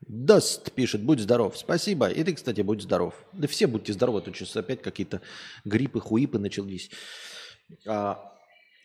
[0.00, 1.54] Даст, пишет, будь здоров.
[1.58, 2.08] Спасибо.
[2.08, 3.14] И ты, кстати, будь здоров.
[3.34, 5.20] Да все будьте здоровы, тут сейчас опять какие-то
[5.66, 6.90] гриппы, хуипы начались.
[7.86, 8.34] А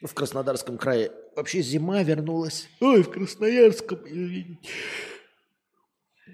[0.01, 2.67] в Краснодарском крае вообще зима вернулась.
[2.81, 3.99] Ой, в Красноярском.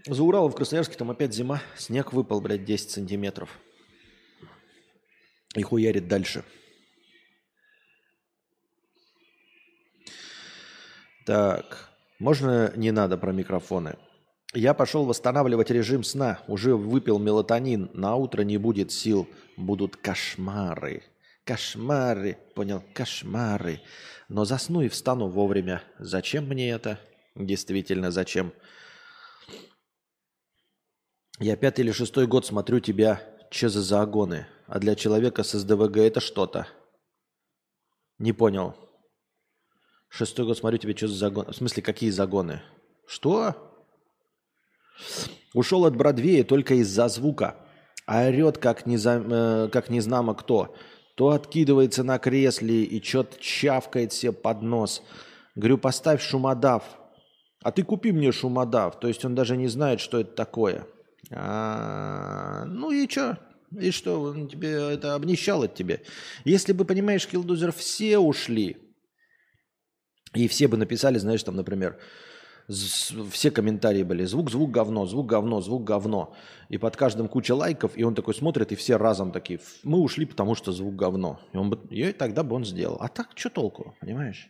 [0.07, 1.61] За Уралом в Красноярске там опять зима.
[1.77, 3.59] Снег выпал, блядь, 10 сантиметров.
[5.53, 6.43] И хуярит дальше.
[11.27, 11.87] Так.
[12.19, 13.97] Можно не надо про микрофоны?
[14.53, 16.39] Я пошел восстанавливать режим сна.
[16.47, 17.91] Уже выпил мелатонин.
[17.93, 19.27] На утро не будет сил.
[19.55, 21.03] Будут кошмары.
[21.43, 22.37] Кошмары.
[22.55, 22.83] Понял?
[22.93, 23.81] Кошмары.
[24.29, 25.83] Но засну и встану вовремя.
[25.99, 26.99] Зачем мне это?
[27.35, 28.51] Действительно, зачем?
[31.39, 34.47] Я пятый или шестой год смотрю тебя, че за загоны.
[34.65, 36.67] А для человека с СДВГ это что-то.
[38.17, 38.75] Не понял.
[40.09, 41.51] Шестой год смотрю тебе, что за загоны.
[41.51, 42.61] В смысле, какие загоны?
[43.05, 43.55] Что?
[45.53, 47.55] Ушел от Бродвея только из-за звука.
[48.07, 50.75] Орет, как, не за, э, как незнамо кто.
[51.15, 55.03] То откидывается на кресле и что-то чавкает себе под нос.
[55.55, 56.83] Говорю, поставь шумодав.
[57.63, 58.99] А ты купи мне шумодав.
[58.99, 60.85] То есть он даже не знает, что это такое.
[61.31, 63.37] А, ну и что?
[63.77, 66.03] И что, он тебе это обнищал от тебе?
[66.45, 68.77] Если бы, понимаешь, Килдузер, все ушли,
[70.33, 71.97] и все бы написали, знаешь, там, например,
[72.67, 76.35] все комментарии были звук, звук, говно, звук, говно, звук, говно.
[76.69, 80.25] И под каждым куча лайков, и он такой смотрит, и все разом такие, мы ушли,
[80.25, 81.39] потому что звук говно.
[81.53, 82.97] И, он бы, и тогда бы он сделал.
[82.99, 84.49] А так, что толку, понимаешь?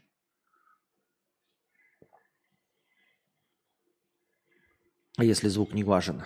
[5.17, 6.23] А если звук не важен?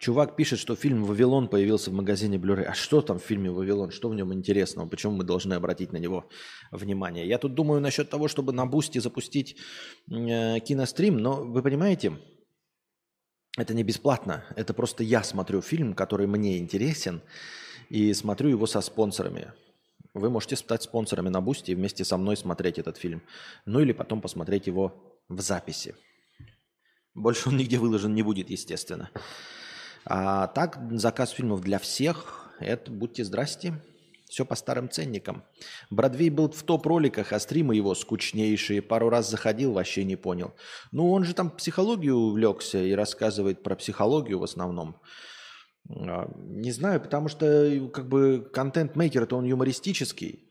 [0.00, 2.62] Чувак пишет, что фильм «Вавилон» появился в магазине Blu-ray.
[2.62, 3.90] А что там в фильме «Вавилон»?
[3.90, 4.88] Что в нем интересного?
[4.88, 6.26] Почему мы должны обратить на него
[6.70, 7.28] внимание?
[7.28, 9.58] Я тут думаю насчет того, чтобы на Бусти запустить
[10.10, 12.18] э, кинострим, но вы понимаете,
[13.58, 14.42] это не бесплатно.
[14.56, 17.20] Это просто я смотрю фильм, который мне интересен,
[17.90, 19.52] и смотрю его со спонсорами.
[20.14, 23.20] Вы можете стать спонсорами на Бусти и вместе со мной смотреть этот фильм.
[23.66, 25.94] Ну или потом посмотреть его в записи.
[27.12, 29.10] Больше он нигде выложен не будет, естественно.
[30.04, 33.74] А так, заказ фильмов для всех, это будьте здрасте.
[34.28, 35.42] Все по старым ценникам.
[35.90, 38.80] Бродвей был в топ-роликах, а стримы его скучнейшие.
[38.80, 40.54] Пару раз заходил, вообще не понял.
[40.92, 44.94] Ну, он же там психологию увлекся и рассказывает про психологию в основном.
[45.88, 50.48] А, не знаю, потому что как бы контент-мейкер это он юмористический,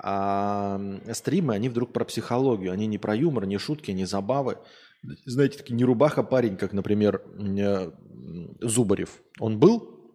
[0.00, 0.80] а
[1.12, 2.72] стримы, они вдруг про психологию.
[2.72, 4.58] Они не про юмор, не шутки, не забавы
[5.02, 7.90] знаете, такие не рубаха парень, как, например, э,
[8.60, 9.20] Зубарев.
[9.40, 10.14] Он был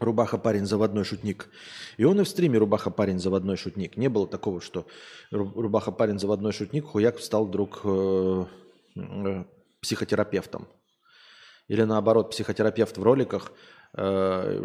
[0.00, 1.48] рубаха парень заводной шутник.
[1.96, 3.96] И он и в стриме рубаха парень заводной шутник.
[3.96, 4.86] Не было такого, что
[5.30, 8.44] рубаха парень заводной шутник хуяк стал вдруг э,
[8.96, 9.44] э,
[9.80, 10.68] психотерапевтом.
[11.68, 13.52] Или наоборот, психотерапевт в роликах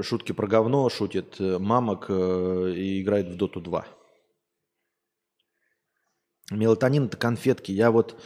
[0.02, 3.86] шутки про говно шутит мамок и играет в Доту 2.
[6.52, 7.72] Мелатонин это конфетки.
[7.72, 8.20] Я вот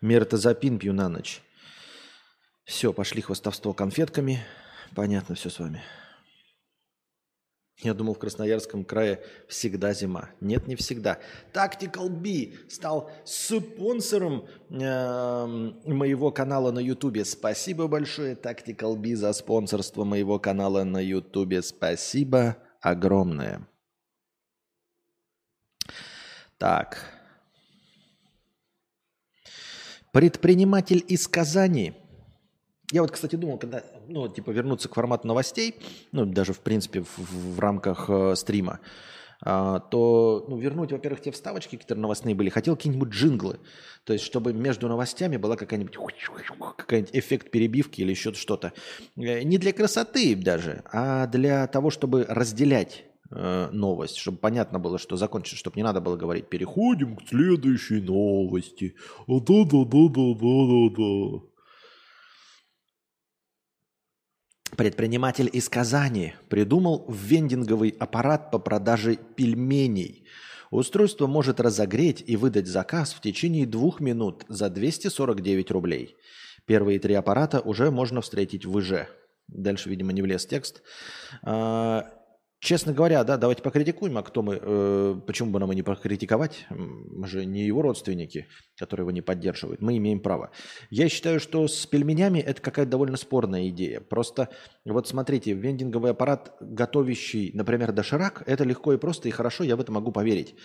[0.00, 1.42] Мертозапин пью на ночь.
[2.64, 4.44] Все, пошли хвостовство конфетками.
[4.94, 5.82] Понятно все с вами.
[7.80, 10.30] Я думал, в Красноярском крае всегда зима.
[10.40, 11.20] Нет, не всегда.
[11.52, 14.74] Tactical B стал спонсором э,
[15.86, 17.24] моего канала на Ютубе.
[17.24, 21.62] Спасибо большое, Tactical B, за спонсорство моего канала на Ютубе.
[21.62, 23.68] Спасибо огромное.
[26.58, 27.17] Так.
[30.18, 31.92] Предприниматель из Казани.
[32.90, 35.76] Я вот, кстати, думал, когда, ну, типа, вернуться к формату новостей,
[36.10, 37.18] ну, даже, в принципе, в,
[37.54, 38.80] в рамках э, стрима,
[39.40, 43.60] а, то, ну, вернуть, во-первых, те вставочки, которые новостные были, хотел какие-нибудь джинглы.
[44.02, 45.96] То есть, чтобы между новостями была какая-нибудь
[46.76, 48.72] какая-нибудь эффект перебивки или еще что-то.
[49.14, 54.98] Э, не для красоты даже, а для того, чтобы разделять Э, новость, чтобы понятно было,
[54.98, 58.94] что закончится, чтобы не надо было говорить «переходим к следующей новости».
[59.26, 61.46] Да-да-да-да-да-да-да.
[64.76, 70.26] Предприниматель из Казани придумал вендинговый аппарат по продаже пельменей.
[70.70, 76.16] Устройство может разогреть и выдать заказ в течение двух минут за 249 рублей.
[76.64, 79.08] Первые три аппарата уже можно встретить в ИЖ.
[79.48, 80.82] Дальше, видимо, не влез текст.
[81.42, 82.17] А,
[82.60, 86.66] Честно говоря, да, давайте покритикуем, а кто мы, э, почему бы нам и не покритиковать?
[86.70, 89.80] Мы же не его родственники, которые его не поддерживают.
[89.80, 90.50] Мы имеем право.
[90.90, 94.00] Я считаю, что с пельменями это какая-то довольно спорная идея.
[94.00, 94.48] Просто
[94.84, 99.80] вот смотрите, вендинговый аппарат, готовящий, например, доширак, это легко и просто и хорошо, я в
[99.80, 100.56] это могу поверить.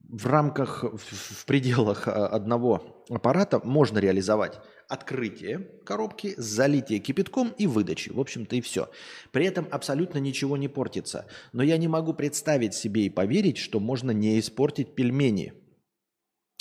[0.00, 7.66] Э, в рамках, в пределах а, одного аппарата можно реализовать открытие коробки, залитие кипятком и
[7.66, 8.10] выдачи.
[8.10, 8.90] В общем-то и все.
[9.30, 11.26] При этом абсолютно ничего не портится.
[11.52, 15.52] Но я не могу представить себе и поверить, что можно не испортить пельмени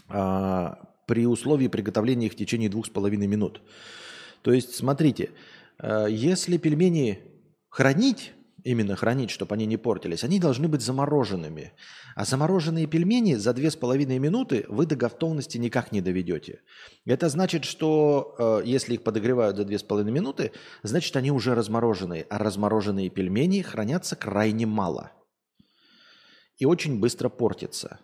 [0.07, 3.61] а, при условии приготовления их в течение двух с половиной минут.
[4.41, 5.31] То есть, смотрите,
[5.79, 7.19] а, если пельмени
[7.69, 8.33] хранить
[8.63, 11.73] именно хранить, чтобы они не портились, они должны быть замороженными.
[12.15, 16.61] А замороженные пельмени за 2,5 минуты вы до готовности никак не доведете.
[17.05, 20.51] Это значит, что э, если их подогревают за 2,5 минуты,
[20.83, 22.25] значит они уже размороженные.
[22.29, 25.11] А размороженные пельмени хранятся крайне мало.
[26.57, 27.99] И очень быстро портятся.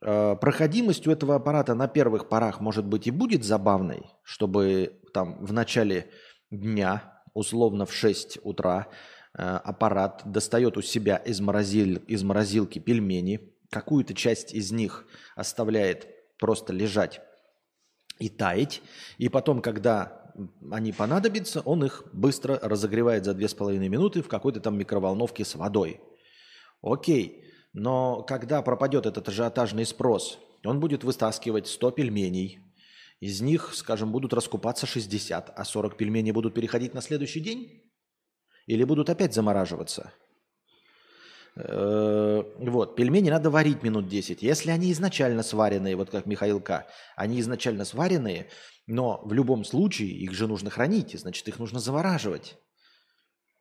[0.00, 5.44] Э, проходимость у этого аппарата на первых порах, может быть, и будет забавной, чтобы там
[5.44, 6.10] в начале
[6.50, 8.88] дня, условно в 6 утра,
[9.34, 16.08] аппарат достает у себя из, морозиль, из морозилки пельмени, какую-то часть из них оставляет
[16.38, 17.20] просто лежать
[18.18, 18.82] и таять,
[19.18, 20.22] и потом, когда
[20.70, 26.00] они понадобятся, он их быстро разогревает за 2,5 минуты в какой-то там микроволновке с водой.
[26.82, 32.60] Окей, но когда пропадет этот ажиотажный спрос, он будет вытаскивать 100 пельменей.
[33.20, 37.81] Из них, скажем, будут раскупаться 60, а 40 пельменей будут переходить на следующий день?
[38.72, 40.14] Или будут опять замораживаться?
[41.56, 44.42] Э, вот, пельмени надо варить минут 10.
[44.42, 48.48] Если они изначально сваренные, вот как Михаил К., они изначально сваренные,
[48.86, 52.56] но в любом случае их же нужно хранить, значит, их нужно завораживать.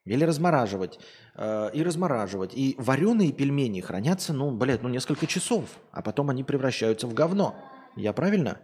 [0.06, 0.98] Или размораживать.
[1.36, 2.54] Э, и размораживать.
[2.54, 5.66] И вареные пельмени хранятся, ну, блядь, ну, несколько часов.
[5.92, 7.54] А потом они превращаются в говно.
[7.98, 8.62] Я правильно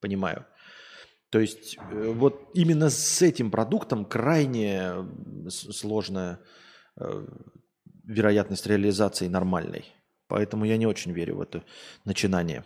[0.00, 0.46] понимаю?
[1.30, 4.92] То есть э, вот именно с этим продуктом крайне
[5.48, 6.40] сложная
[6.96, 7.26] э,
[8.04, 9.84] вероятность реализации нормальной.
[10.26, 11.64] Поэтому я не очень верю в это
[12.04, 12.64] начинание.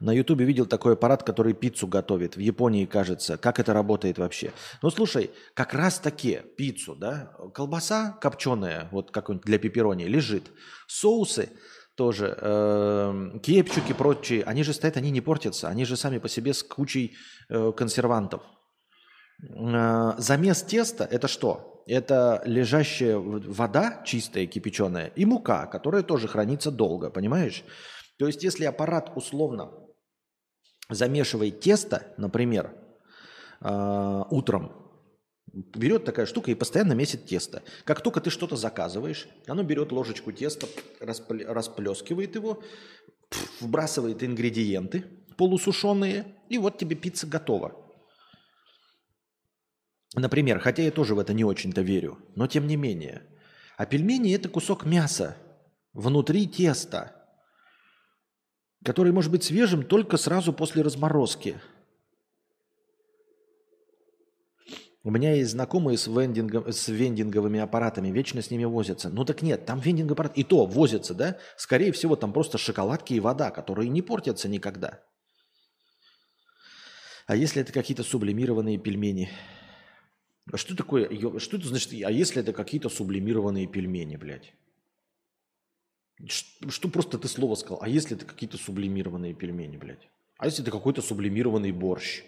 [0.00, 2.34] На Ютубе видел такой аппарат, который пиццу готовит.
[2.34, 3.38] В Японии, кажется.
[3.38, 4.52] Как это работает вообще?
[4.82, 7.36] Ну, слушай, как раз таки пиццу, да?
[7.54, 10.50] Колбаса копченая, вот как для пепперони, лежит.
[10.88, 11.50] Соусы
[11.94, 15.68] тоже, э, кепчуки прочие, они же стоят, они не портятся.
[15.68, 17.16] Они же сами по себе с кучей
[17.48, 18.42] э, консервантов.
[19.42, 21.82] Э, замес теста– это что?
[21.86, 27.64] Это лежащая вода чистая, кипяченая, и мука, которая тоже хранится долго, понимаешь?
[28.18, 29.72] То есть, если аппарат условно
[30.88, 32.72] замешивает тесто, например,
[33.60, 34.81] э, утром,
[35.52, 37.62] берет такая штука и постоянно месит тесто.
[37.84, 40.66] Как только ты что-то заказываешь, оно берет ложечку теста,
[41.00, 42.62] расплескивает его,
[43.60, 45.04] вбрасывает ингредиенты
[45.36, 47.74] полусушеные, и вот тебе пицца готова.
[50.14, 53.22] Например, хотя я тоже в это не очень-то верю, но тем не менее.
[53.78, 55.36] А пельмени– это кусок мяса
[55.94, 57.16] внутри теста–
[58.84, 61.60] который может быть свежим только сразу после разморозки.
[65.04, 69.08] У меня есть знакомые с, вендингом, с вендинговыми аппаратами, вечно с ними возятся.
[69.10, 71.38] Ну так нет, там вендинг аппарат, и то возятся, да?
[71.56, 75.02] Скорее всего, там просто шоколадки и вода, которые не портятся никогда.
[77.26, 79.28] А если это какие-то сублимированные пельмени?
[80.52, 84.54] А что такое, что это значит, а если это какие-то сублимированные пельмени, блядь?
[86.28, 87.82] Что просто ты слово сказал?
[87.82, 90.08] А если это какие-то сублимированные пельмени, блядь?
[90.38, 92.22] А если это какой-то сублимированный борщ?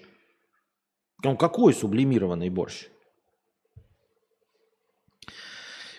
[1.25, 2.89] Ну, какой сублимированный борщ?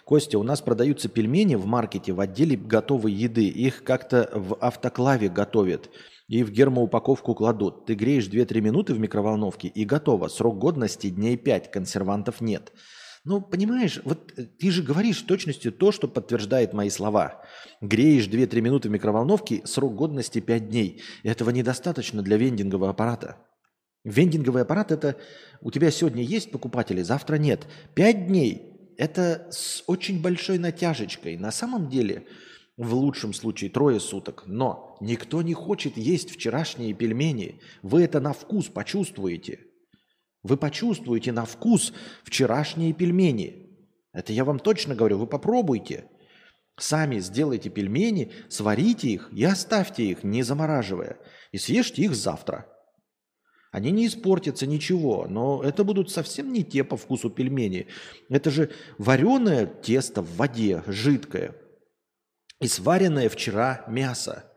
[0.05, 3.47] Костя, у нас продаются пельмени в маркете в отделе готовой еды.
[3.47, 5.89] Их как-то в автоклаве готовят
[6.27, 7.87] и в гермоупаковку кладут.
[7.87, 10.27] Ты греешь 2-3 минуты в микроволновке и готово.
[10.27, 12.71] Срок годности дней 5, консервантов нет.
[13.23, 17.43] Ну, понимаешь, вот э, ты же говоришь в точности то, что подтверждает мои слова.
[17.81, 21.01] Греешь 2-3 минуты в микроволновке, срок годности 5 дней.
[21.23, 23.37] Этого недостаточно для вендингового аппарата.
[24.05, 25.17] Вендинговый аппарат– это
[25.59, 27.67] у тебя сегодня есть покупатели, завтра нет.
[27.95, 31.35] 5 дней– это с очень большой натяжечкой.
[31.35, 32.25] На самом деле,
[32.77, 34.43] в лучшем случае, трое суток.
[34.45, 37.59] Но никто не хочет есть вчерашние пельмени.
[37.81, 39.59] Вы это на вкус почувствуете–
[40.45, 41.91] вы почувствуете на вкус
[42.23, 43.67] вчерашние пельмени.
[44.13, 46.05] Это я вам точно говорю, вы попробуйте.
[46.77, 51.17] Сами сделайте пельмени, сварите их и оставьте их, не замораживая.
[51.51, 52.71] И съешьте их завтра.
[53.75, 57.87] Они не испортятся ничего, но это будут совсем не те по вкусу пельмени.
[58.29, 61.53] Это же вареное тесто в воде, жидкое.
[62.61, 64.49] И сваренное вчера мясо.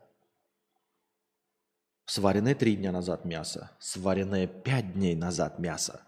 [2.04, 3.72] Сваренное три дня назад мясо.
[3.80, 6.02] Сваренное пять дней назад мясо.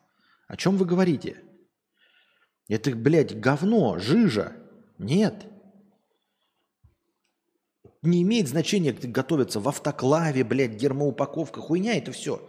[0.47, 1.43] О чем вы говорите?
[2.69, 4.53] Это, блядь, говно, жижа.
[4.99, 5.49] Нет.
[8.03, 12.49] Не имеет значения, где готовится в автоклаве, блядь, гермоупаковка, хуйня, это все.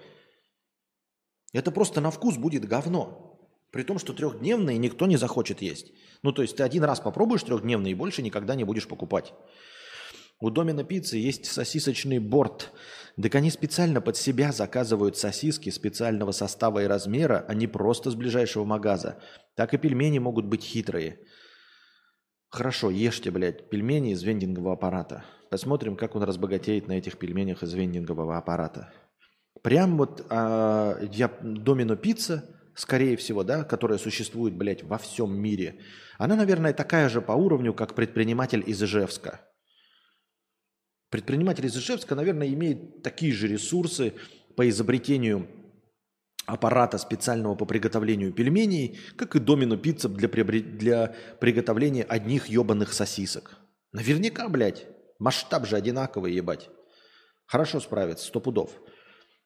[1.53, 3.39] Это просто на вкус будет говно.
[3.71, 5.91] При том, что трехдневные никто не захочет есть.
[6.23, 9.33] Ну, то есть ты один раз попробуешь трехдневные и больше никогда не будешь покупать.
[10.41, 12.71] У Домина Пиццы есть сосисочный борт.
[13.21, 18.15] Так они специально под себя заказывают сосиски специального состава и размера, а не просто с
[18.15, 19.19] ближайшего магаза.
[19.55, 21.19] Так и пельмени могут быть хитрые.
[22.49, 25.23] Хорошо, ешьте, блядь, пельмени из вендингового аппарата.
[25.49, 28.91] Посмотрим, как он разбогатеет на этих пельменях из вендингового аппарата.
[29.61, 35.79] Прям вот а, я Домино Пицца, скорее всего, да, которая существует, блядь, во всем мире,
[36.17, 39.41] она, наверное, такая же по уровню, как предприниматель из Ижевска–
[41.11, 44.13] Предприниматель из Ижевска, наверное, имеет такие же ресурсы
[44.55, 45.45] по изобретению
[46.45, 53.57] аппарата специального по приготовлению пельменей, как и домино пицца для, для приготовления одних ебаных сосисок.
[53.91, 54.87] Наверняка, блядь.
[55.19, 56.69] Масштаб же одинаковый, ебать.
[57.45, 58.71] Хорошо справится, сто пудов.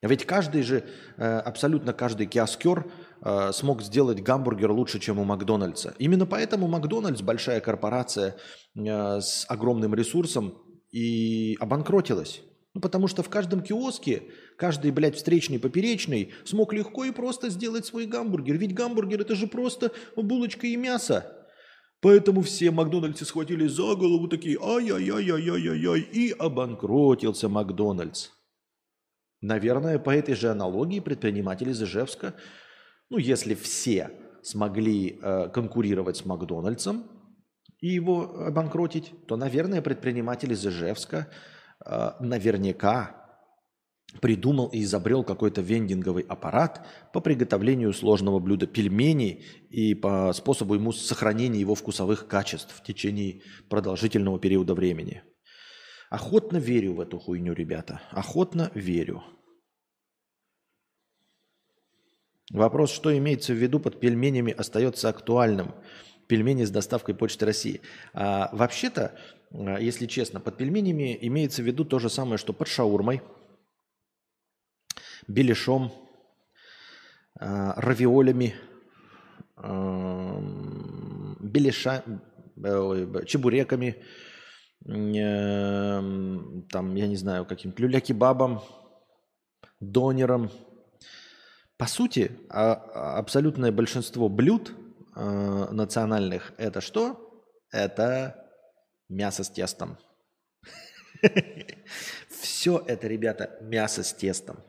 [0.01, 0.83] Ведь каждый же,
[1.17, 2.85] э, абсолютно каждый киоскер
[3.21, 5.95] э, смог сделать гамбургер лучше, чем у Макдональдса.
[5.97, 8.35] Именно поэтому Макдональдс, большая корпорация
[8.75, 10.61] э, с огромным ресурсом,
[10.95, 12.41] и обанкротилась.
[12.73, 14.23] Ну, потому что в каждом киоске
[14.57, 18.57] каждый, блядь, встречный, поперечный смог легко и просто сделать свой гамбургер.
[18.57, 21.45] Ведь гамбургер это же просто булочка и мясо.
[22.01, 28.29] Поэтому все Макдональдсы схватили за голову такие ай-яй-яй-яй-яй-яй, и обанкротился Макдональдс.
[29.45, 32.33] Наверное, по этой же аналогии предприниматели из Ижевска,
[33.11, 34.09] ну, если все
[34.41, 37.03] смогли э, конкурировать с Макдональдсом
[37.79, 41.27] и его обанкротить, то, наверное, предприниматель из Ижевска
[41.85, 43.21] э, наверняка
[44.19, 46.83] придумал и изобрел какой-то вендинговый аппарат
[47.13, 53.41] по приготовлению сложного блюда пельменей и по способу ему сохранения его вкусовых качеств в течение
[53.69, 55.21] продолжительного периода времени.
[56.09, 58.01] Охотно верю в эту хуйню, ребята.
[58.11, 59.23] Охотно верю.
[62.51, 65.73] Вопрос, что имеется в виду под пельменями, остается актуальным.
[66.27, 67.81] Пельмени с доставкой Почты России.
[68.13, 69.17] А, вообще-то,
[69.51, 73.21] а, если честно, под пельменями имеется в виду то же самое, что под шаурмой,
[75.27, 75.91] беляшом,
[77.39, 78.55] а, равиолями,
[79.55, 80.39] а,
[81.39, 82.03] беляша,
[83.25, 84.03] чебуреками,
[84.83, 88.61] там, я не знаю, каким-то люля-кебабом,
[89.79, 90.51] донером–
[91.77, 94.73] по сути, а, а, абсолютное большинство блюд
[95.15, 97.43] э, национальных это что?
[97.71, 98.49] Это
[99.09, 99.97] мясо с тестом.
[102.29, 104.63] Все это, ребята, мясо с тестом.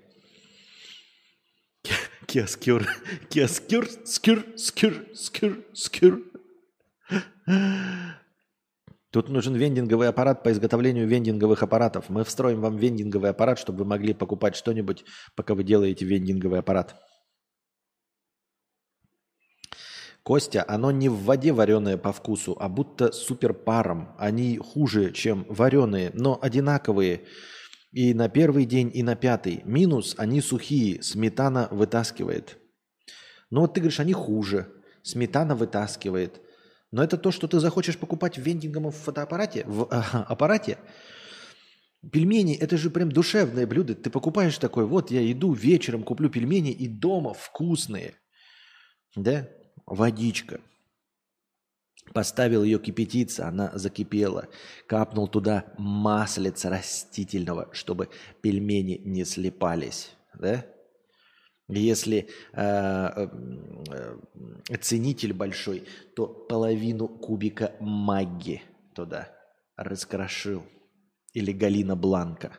[2.26, 2.88] Киоскюр,
[3.30, 6.22] киоскюр, скюр, скюр, скюр, скюр.
[9.16, 12.10] Тут нужен вендинговый аппарат по изготовлению вендинговых аппаратов.
[12.10, 16.96] Мы встроим вам вендинговый аппарат, чтобы вы могли покупать что-нибудь, пока вы делаете вендинговый аппарат.
[20.22, 24.14] Костя, оно не в воде вареное по вкусу, а будто супер паром.
[24.18, 27.22] Они хуже, чем вареные, но одинаковые.
[27.92, 29.62] И на первый день, и на пятый.
[29.64, 32.58] Минус, они сухие, сметана вытаскивает.
[33.48, 34.70] Но вот ты говоришь, они хуже.
[35.02, 36.42] Сметана вытаскивает.
[36.92, 40.78] Но это то, что ты захочешь покупать в вендинговом фотоаппарате, в а, аппарате.
[42.12, 43.94] Пельмени– это же прям душевное блюдо.
[43.94, 48.14] Ты покупаешь такой, вот я иду вечером, куплю пельмени, и дома вкусные.
[49.16, 49.48] Да?
[49.86, 50.60] Водичка.
[52.12, 54.48] Поставил ее кипятиться, она закипела.
[54.86, 58.08] Капнул туда маслица растительного, чтобы
[58.40, 60.12] пельмени не слепались.
[60.34, 60.64] Да?
[61.68, 63.28] Если э,
[63.88, 68.62] э, ценитель большой, то половину кубика магги
[68.94, 69.32] туда
[69.76, 70.62] раскрошил.
[71.32, 72.56] Или галина бланка.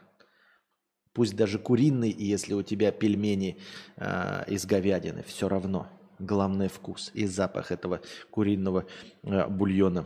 [1.14, 3.60] Пусть даже куриный, и если у тебя пельмени
[3.96, 5.88] э, из говядины, все равно.
[6.20, 8.86] Главное вкус и запах этого куриного
[9.24, 10.06] э, бульона.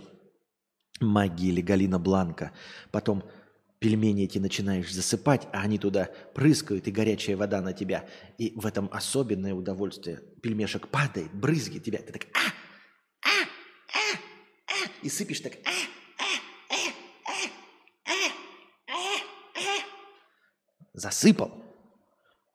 [1.00, 2.52] Магги или галина бланка.
[2.92, 3.24] Потом
[3.82, 8.08] пельмени эти начинаешь засыпать, а они туда прыскают, и горячая вода на тебя.
[8.38, 10.22] И в этом особенное удовольствие.
[10.44, 11.98] Пельмешек падает, брызги тебя.
[11.98, 12.54] Ты так а,
[13.24, 13.30] а,
[13.92, 14.18] а,
[14.68, 15.72] а, и сыпешь так а,
[16.20, 16.24] а,
[18.06, 18.14] а,
[18.86, 19.62] а.
[20.94, 21.52] Засыпал.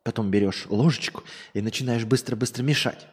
[0.05, 1.25] Потом берешь ложечку
[1.55, 3.09] и начинаешь быстро-быстро мешать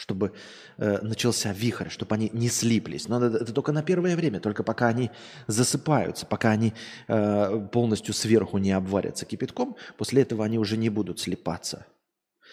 [0.00, 0.32] чтобы
[0.78, 3.06] э, начался вихрь, чтобы они не слиплись.
[3.06, 5.10] Но это, это только на первое время, только пока они
[5.46, 6.72] засыпаются, пока они
[7.06, 11.86] э, полностью сверху не обварятся кипятком, после этого они уже не будут слипаться.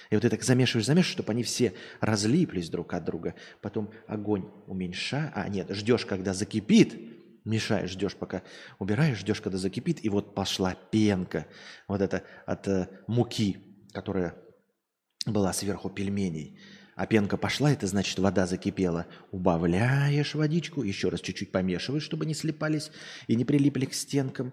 [0.10, 3.34] И вот ты так замешиваешь, замешиваешь, чтобы они все разлиплись друг от друга.
[3.62, 7.00] Потом огонь уменьшаешь, а нет, ждешь, когда закипит,
[7.46, 8.44] мешаешь, ждешь, пока
[8.78, 11.48] убираешь, ждешь, когда закипит, и вот пошла пенка,
[11.88, 13.58] вот это от э, муки,
[13.94, 14.36] которая
[15.26, 16.60] была сверху пельменей.
[16.98, 19.06] А пенка пошла, это значит вода закипела.
[19.30, 22.90] Убавляешь водичку, еще раз чуть-чуть помешиваешь, чтобы не слипались
[23.28, 24.52] и не прилипли к стенкам.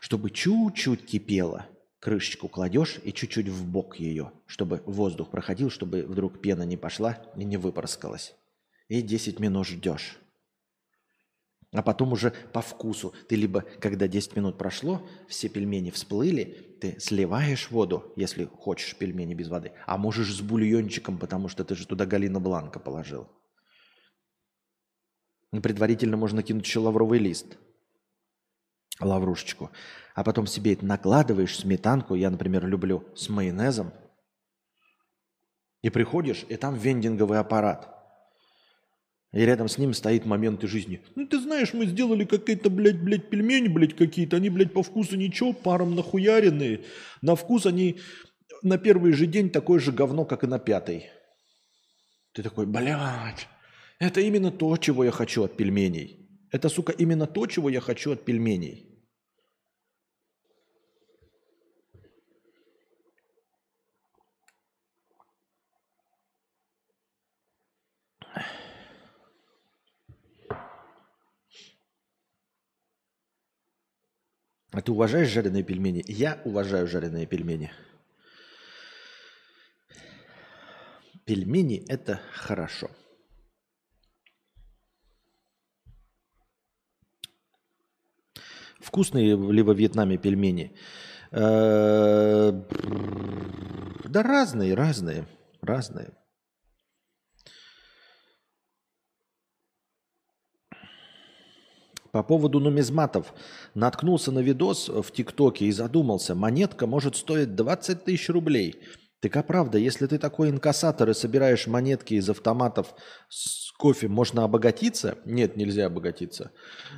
[0.00, 1.66] Чтобы чуть-чуть кипело,
[2.00, 7.22] крышечку кладешь и чуть-чуть в бок ее, чтобы воздух проходил, чтобы вдруг пена не пошла
[7.36, 8.34] и не выпорскалась.
[8.88, 10.16] И 10 минут ждешь.
[11.74, 13.12] А потом уже по вкусу.
[13.28, 19.34] Ты либо, когда 10 минут прошло, все пельмени всплыли, ты сливаешь воду, если хочешь пельмени
[19.34, 23.28] без воды, а можешь с бульончиком, потому что ты же туда Галина Бланка положил.
[25.52, 27.58] И предварительно можно кинуть еще лавровый лист.
[29.00, 29.72] лаврушечку,
[30.14, 33.92] а потом себе это накладываешь, сметанку, я, например, люблю с майонезом,
[35.82, 37.93] и приходишь, и там вендинговый аппарат.
[39.34, 41.00] И рядом с ним стоит моменты жизни.
[41.16, 44.36] Ну, ты знаешь, мы сделали какие-то, блядь, блядь, пельмени, блядь, какие-то.
[44.36, 46.84] Они, блядь, по вкусу ничего, паром нахуяренные.
[47.20, 47.98] На вкус они
[48.62, 51.06] на первый же день такое же говно, как и на пятый.
[52.32, 53.48] Ты такой, блядь,
[53.98, 56.28] это именно то, чего я хочу от пельменей.
[56.52, 58.93] Это, сука, именно то, чего я хочу от пельменей.
[74.74, 76.02] А ты уважаешь жареные пельмени?
[76.08, 77.70] Я уважаю жареные пельмени.
[81.24, 82.90] Пельмени– это хорошо.
[88.80, 90.76] Вкусные ли во Вьетнаме пельмени?
[91.30, 92.50] Э,
[94.04, 95.28] да разные, разные,
[95.62, 96.10] разные.
[102.14, 103.34] По поводу нумизматов.
[103.74, 106.36] Наткнулся на видос в ТикТоке и задумался.
[106.36, 108.76] Монетка может стоить 20 тысяч рублей.
[109.18, 112.94] Так а правда, если ты такой инкассатор и собираешь монетки из автоматов
[113.28, 115.18] с кофе, можно обогатиться?
[115.24, 116.52] Нет, нельзя обогатиться.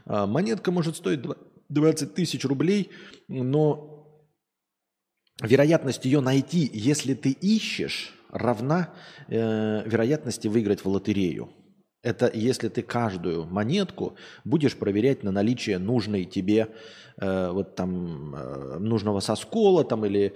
[0.04, 1.20] А, монетка может стоить
[1.70, 2.90] 20 тысяч рублей,
[3.26, 4.20] но
[5.40, 8.92] вероятность ее найти, если ты ищешь, равна
[9.28, 11.54] э, вероятности выиграть в лотерею.
[12.06, 16.68] Это если ты каждую монетку будешь проверять на наличие нужной тебе
[17.16, 20.32] э, вот там э, нужного соскола там или э,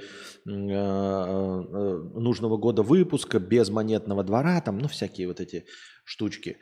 [0.50, 5.64] э, нужного года выпуска без монетного двора там, ну всякие вот эти
[6.02, 6.56] штучки.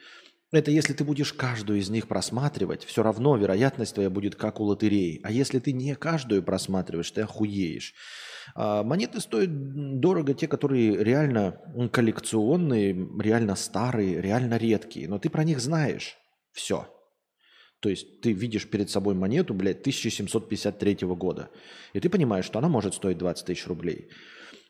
[0.53, 4.65] Это если ты будешь каждую из них просматривать, все равно вероятность твоя будет как у
[4.65, 5.21] лотереи.
[5.23, 7.95] А если ты не каждую просматриваешь, ты охуеешь.
[8.55, 11.61] А монеты стоят дорого те, которые реально
[11.93, 15.09] коллекционные, реально старые, реально редкие.
[15.09, 16.17] Но ты про них знаешь.
[16.53, 16.87] Все.
[17.81, 21.51] То есть ты видишь перед собой монету, блядь, 1753 года.
[21.93, 24.11] И ты понимаешь, что она может стоить 20 тысяч рублей.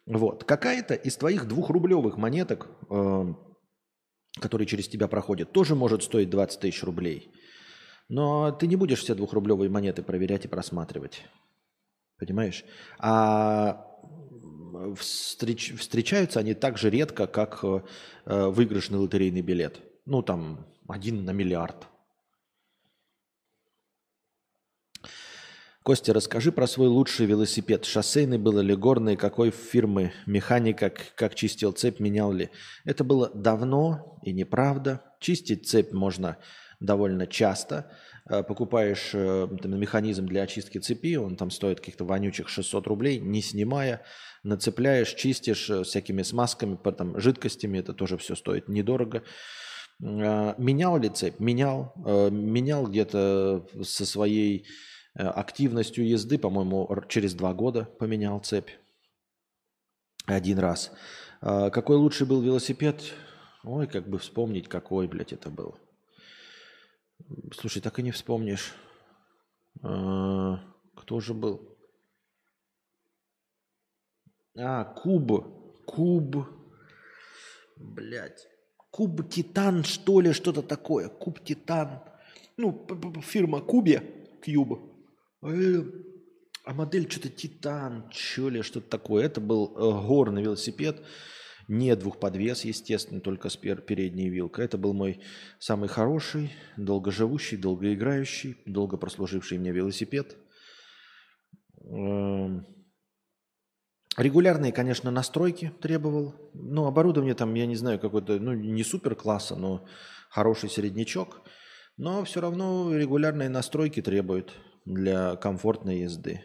[0.07, 0.45] Вот.
[0.45, 3.25] Какая-то из твоих двухрублевых монеток, э,
[4.41, 7.31] которые через тебя проходят, тоже может стоить 20 тысяч рублей.
[8.09, 11.25] Но ты не будешь все двухрублевые монеты проверять и просматривать.
[12.19, 12.65] Понимаешь?
[12.99, 13.85] А
[14.97, 17.81] встреч, встречаются они так же редко, как э,
[18.27, 19.81] выигрышный лотерейный билет.
[20.05, 21.87] Ну, там, один на миллиард.
[25.83, 27.87] Костя, расскажи про свой лучший велосипед.
[27.87, 29.17] Шоссейный был или горный?
[29.17, 30.13] Какой фирмы?
[30.27, 30.93] Механика?
[31.15, 31.99] Как чистил цепь?
[31.99, 32.51] Менял ли?
[32.85, 35.03] Это было давно и неправда.
[35.19, 36.37] Чистить цепь можно
[36.79, 37.91] довольно часто.
[38.29, 43.19] Э, покупаешь э, там, механизм для очистки цепи, он там стоит каких-то вонючих 600 рублей,
[43.21, 44.03] не снимая,
[44.43, 49.23] нацепляешь, чистишь э, всякими смазками, потом жидкостями, это тоже все стоит недорого.
[50.01, 51.41] Менял ли цепь?
[51.41, 51.93] Менял.
[51.97, 54.65] Менял где-то со своей
[55.15, 58.71] активностью езды, по-моему, через два года поменял цепь.
[60.27, 60.93] Один раз.
[61.41, 63.13] Какой лучший был велосипед?
[63.65, 65.77] Ой, как бы вспомнить, какой, блядь, это был.
[67.55, 68.75] Слушай, так и не вспомнишь.
[69.83, 70.61] А,
[70.95, 71.77] кто же был?
[74.57, 75.85] А, Куб.
[75.87, 76.37] Куб.
[77.77, 78.49] Блять.
[78.91, 81.09] Куб Титан, что ли, что-то такое.
[81.09, 82.03] Куб Титан.
[82.57, 82.87] Ну,
[83.23, 84.03] фирма Кубе,
[84.43, 84.81] Кьюб.
[85.43, 85.83] Э,
[86.65, 89.25] а модель что-то Титан, что ли, что-то такое.
[89.25, 91.01] Это был э, горный велосипед.
[91.69, 94.65] Не двухподвес, естественно, только с передней вилкой.
[94.65, 95.21] Это был мой
[95.59, 100.39] самый хороший, долгоживущий, долгоиграющий, долго прослуживший мне велосипед.
[101.85, 102.67] Эм,
[104.17, 106.35] регулярные, конечно, настройки требовал.
[106.55, 109.87] Ну, оборудование там, я не знаю, какой-то, ну, не супер класса, но
[110.31, 111.43] хороший среднячок.
[111.99, 114.55] Но все равно регулярные настройки требуют
[114.87, 116.43] для комфортной езды.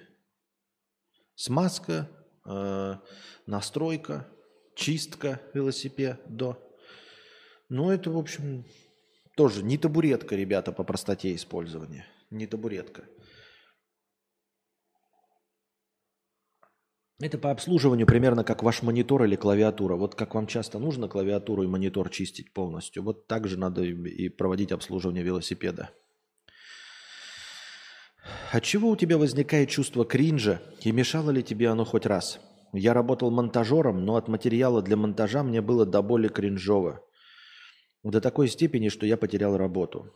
[1.36, 2.09] Смазка,
[2.45, 2.95] э,
[3.45, 4.28] настройка,
[4.76, 6.57] чистка велосипеда.
[7.69, 8.65] Ну, это, в общем,
[9.36, 12.05] тоже не табуретка, ребята, по простоте использования.
[12.30, 13.03] Не табуретка.
[17.19, 19.95] Это по обслуживанию примерно как ваш монитор или клавиатура.
[19.95, 24.30] Вот как вам часто нужно клавиатуру и монитор чистить полностью, вот так же надо и
[24.30, 25.91] проводить обслуживание велосипеда.
[28.51, 32.39] От чего у тебя возникает чувство кринжа и мешало ли тебе оно хоть раз?
[32.74, 37.05] Я работал монтажером, но от материала для монтажа мне было до боли кринжово.
[38.03, 40.11] До такой степени, что я потерял работу.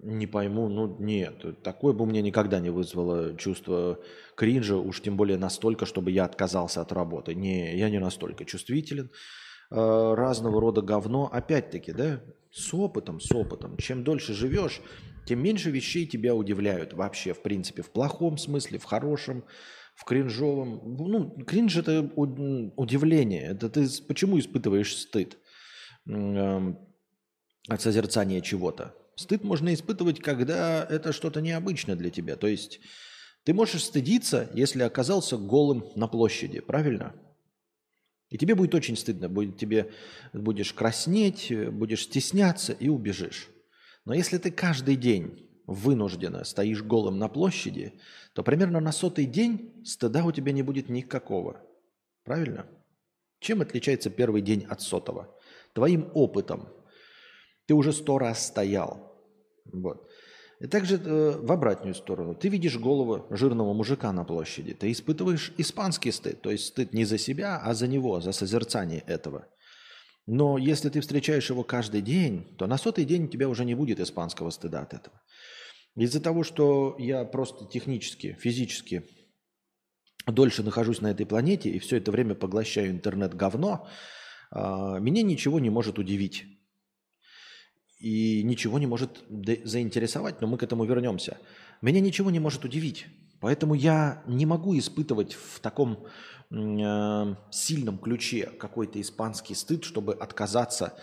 [0.00, 3.98] Не пойму, ну нет, такое бы меня никогда не вызвало чувство
[4.36, 7.34] кринжа, уж тем более настолько, чтобы я отказался от работы.
[7.34, 9.10] Не, я не настолько чувствителен.
[9.70, 12.20] Э, разного рода говно, опять-таки, да,
[12.52, 13.78] с опытом, с опытом.
[13.78, 14.82] Чем дольше живешь,
[15.26, 19.44] тем меньше вещей тебя удивляют вообще, в принципе, в плохом смысле, в хорошем,
[19.94, 20.96] в кринжовом.
[20.96, 23.42] Ну, кринж– это удивление.
[23.42, 25.38] Это ты почему испытываешь стыд
[26.06, 26.78] эм,
[27.68, 28.94] от созерцания чего-то?
[29.16, 32.36] Стыд можно испытывать, когда это что-то необычное для тебя.
[32.36, 32.80] То есть
[33.44, 37.14] ты можешь стыдиться, если оказался голым на площади, правильно?
[38.30, 39.92] И тебе будет очень стыдно, будет тебе
[40.32, 43.48] будешь краснеть, будешь стесняться и убежишь.
[44.04, 47.94] Но если ты каждый день вынужденно стоишь голым на площади,
[48.34, 51.60] то примерно на сотый день стыда у тебя не будет никакого.
[52.24, 52.66] Правильно?
[53.40, 55.34] Чем отличается первый день от сотого?
[55.72, 56.68] Твоим опытом.
[57.66, 59.18] Ты уже сто раз стоял.
[59.72, 60.08] Вот.
[60.60, 62.34] И также э, в обратную сторону.
[62.34, 64.74] Ты видишь голову жирного мужика на площади.
[64.74, 66.40] Ты испытываешь испанский стыд.
[66.42, 69.46] То есть стыд не за себя, а за него, за созерцание этого.
[70.26, 73.74] Но если ты встречаешь его каждый день, то на сотый день у тебя уже не
[73.74, 75.20] будет испанского стыда от этого.
[75.96, 79.04] Из-за того, что я просто технически, физически
[80.26, 83.86] дольше нахожусь на этой планете и все это время поглощаю интернет-говно,
[84.50, 86.46] а, меня ничего не может удивить.
[88.00, 91.38] И ничего не может заинтересовать, но мы к этому вернемся.
[91.80, 93.06] Меня ничего не может удивить.
[93.40, 96.06] Поэтому я не могу испытывать в таком
[96.50, 100.94] э, сильном ключе какой-то испанский стыд, чтобы отказаться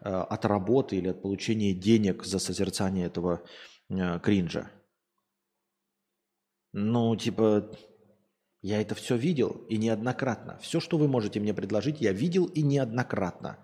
[0.00, 3.42] э, от работы или от получения денег за созерцание этого
[3.88, 4.70] э, кринжа.
[6.72, 7.70] Ну, типа,
[8.62, 10.58] я это все видел и неоднократно.
[10.58, 13.58] Все, что вы можете мне предложить, я видел и неоднократно.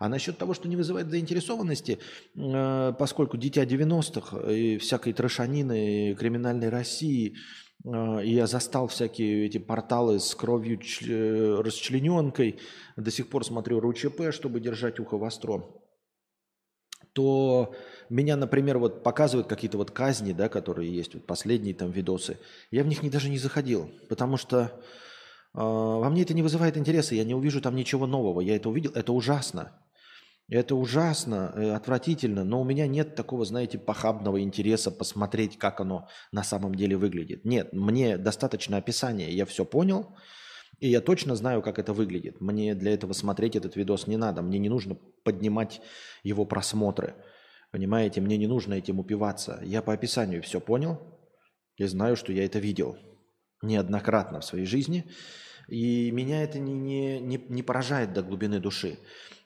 [0.00, 1.98] А насчет того, что не вызывает заинтересованности,
[2.34, 7.36] э, поскольку дитя 90-х и всякой трешанины, и криминальной России,
[7.84, 10.80] э, и я застал всякие эти порталы с кровью
[11.62, 12.60] расчлененкой,
[12.96, 15.66] до сих пор смотрю РУЧП, чтобы держать ухо востро,
[17.12, 17.74] то
[18.08, 22.38] меня, например, вот показывают какие-то вот казни, да, которые есть, вот последние там видосы,
[22.70, 24.68] я в них не, даже не заходил, потому что э,
[25.52, 28.92] во мне это не вызывает интереса, я не увижу там ничего нового, я это увидел,
[28.94, 29.72] это ужасно.
[30.50, 36.08] Это ужасно, э, отвратительно, но у меня нет такого, знаете, похабного интереса посмотреть, как оно
[36.32, 37.44] на самом деле выглядит.
[37.44, 40.16] Нет, мне достаточно описания, я все понял,
[40.80, 42.40] и я точно знаю, как это выглядит.
[42.40, 45.80] Мне для этого смотреть этот видос не надо, мне не нужно поднимать
[46.24, 47.14] его просмотры.
[47.70, 49.60] Понимаете, мне не нужно этим упиваться.
[49.62, 51.00] Я по описанию все понял
[51.76, 52.98] и знаю, что я это видел
[53.62, 55.08] неоднократно в своей жизни.
[55.70, 58.98] И меня это не, не, не, не поражает до глубины души.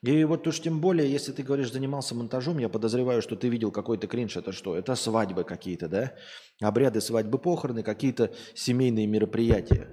[0.02, 3.70] И вот уж тем более, если ты говоришь, занимался монтажом, я подозреваю, что ты видел
[3.70, 4.36] какой-то кринж.
[4.36, 4.76] Это что?
[4.76, 6.14] Это свадьбы какие-то, да?
[6.60, 9.92] Обряды свадьбы, похороны, какие-то семейные мероприятия.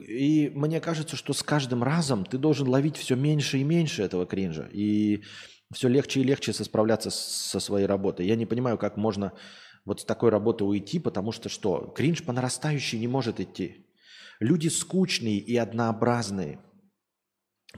[0.00, 4.26] И мне кажется, что с каждым разом ты должен ловить все меньше и меньше этого
[4.26, 4.68] кринжа.
[4.72, 5.22] И
[5.72, 8.26] все легче и легче справляться со своей работой.
[8.26, 9.32] Я не понимаю, как можно
[9.84, 11.92] вот с такой работы уйти, потому что что?
[11.94, 13.83] Кринж по нарастающей не может идти.
[14.44, 16.60] Люди скучные и однообразные.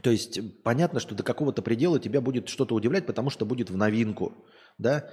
[0.03, 3.77] То есть понятно, что до какого-то предела тебя будет что-то удивлять, потому что будет в
[3.77, 4.33] новинку,
[4.77, 5.09] да?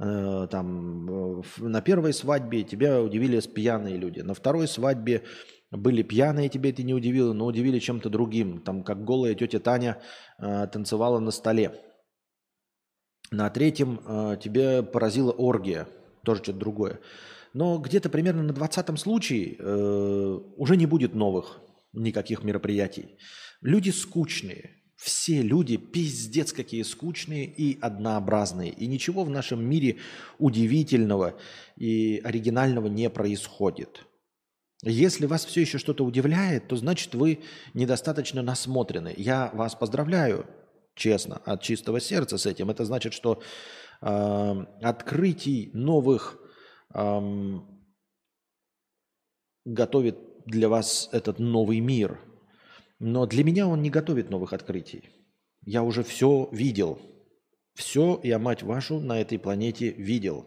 [0.00, 5.22] Э, там, на первой свадьбе тебя удивили пьяные люди, на второй свадьбе
[5.70, 10.02] были пьяные, тебе это не удивило, но удивили чем-то другим, там, как голая тетя Таня
[10.40, 11.80] э, танцевала на столе.
[13.30, 15.86] На третьем э, тебе поразила оргия,
[16.24, 16.98] тоже что-то другое.
[17.52, 21.60] Но где-то примерно на 20 случае э, уже не будет новых
[21.92, 23.16] никаких мероприятий.
[23.60, 24.76] Люди скучные.
[24.96, 28.70] Все люди пиздец какие скучные и однообразные.
[28.70, 29.96] И ничего в нашем мире
[30.38, 31.38] удивительного
[31.76, 34.06] и оригинального не происходит.
[34.82, 37.40] Если вас все еще что-то удивляет, то значит вы
[37.74, 39.14] недостаточно насмотрены.
[39.16, 40.46] Я вас поздравляю,
[40.94, 42.70] честно, от чистого сердца с этим.
[42.70, 43.42] Это значит, что
[44.00, 46.39] э, открытий новых
[46.94, 47.66] эм,
[49.64, 52.20] готовит для вас этот новый мир.
[52.98, 55.08] Но для меня он не готовит новых открытий.
[55.64, 57.00] Я уже все видел.
[57.74, 60.46] Все я, мать вашу, на этой планете видел.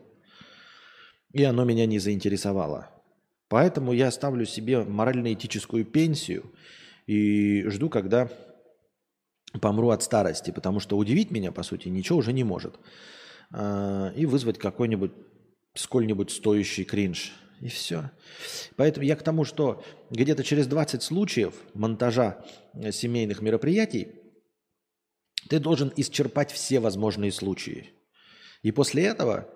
[1.31, 2.89] И оно меня не заинтересовало.
[3.49, 6.51] Поэтому я ставлю себе морально-этическую пенсию
[7.05, 8.29] и жду, когда
[9.61, 12.79] помру от старости, потому что удивить меня, по сути, ничего уже не может.
[13.51, 15.11] А, и вызвать какой-нибудь
[15.73, 17.33] сколь-нибудь стоящий кринж.
[17.61, 18.11] И все.
[18.75, 22.43] Поэтому я к тому, что где-то через 20 случаев монтажа
[22.73, 24.09] э, семейных мероприятий
[25.49, 27.93] ты должен исчерпать все возможные случаи.
[28.63, 29.49] И после этого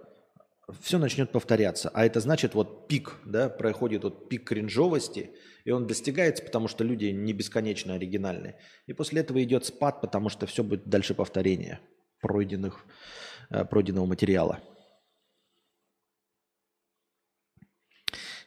[0.81, 1.89] все начнет повторяться.
[1.93, 5.31] А это значит, вот пик, да, проходит вот пик кринжовости,
[5.63, 8.55] и он достигается, потому что люди не бесконечно оригинальны.
[8.85, 11.79] И после этого идет спад, потому что все будет дальше повторение
[12.21, 12.85] пройденных,
[13.49, 14.61] э, пройденного материала.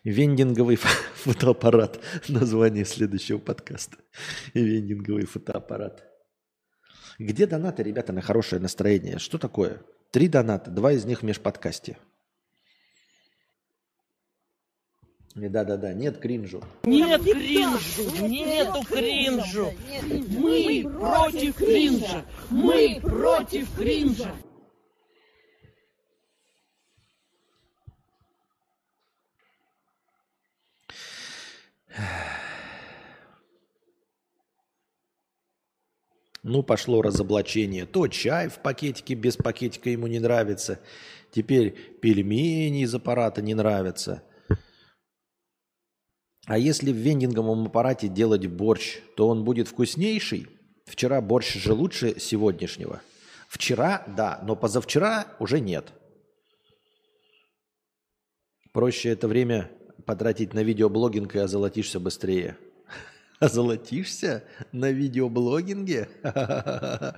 [0.04, 0.76] Вендинговый
[1.14, 2.00] фотоаппарат.
[2.28, 3.98] Название следующего подкаста.
[4.54, 6.04] Вендинговый фотоаппарат.
[7.18, 9.18] Где донаты, ребята, на хорошее настроение?
[9.18, 9.82] Что такое?
[10.10, 11.98] Три доната, два из них в межподкасте.
[15.34, 16.64] Да-да-да, нет кринжу.
[16.82, 19.72] Нет кринжу, нету кринжу.
[20.02, 22.24] Мы против кринжа.
[22.48, 24.34] Мы против кринжа.
[36.42, 37.84] Ну, пошло разоблачение.
[37.86, 40.80] То чай в пакетике без пакетика ему не нравится.
[41.32, 44.22] Теперь пельмени из аппарата не нравятся.
[46.46, 50.48] А если в вендинговом аппарате делать борщ, то он будет вкуснейший?
[50.86, 53.02] Вчера борщ же лучше сегодняшнего.
[53.48, 55.92] Вчера, да, но позавчера уже нет.
[58.72, 59.70] Проще это время
[60.10, 62.56] потратить на видеоблогинг и озолотишься быстрее.
[63.38, 64.42] Озолотишься
[64.72, 66.08] на видеоблогинге?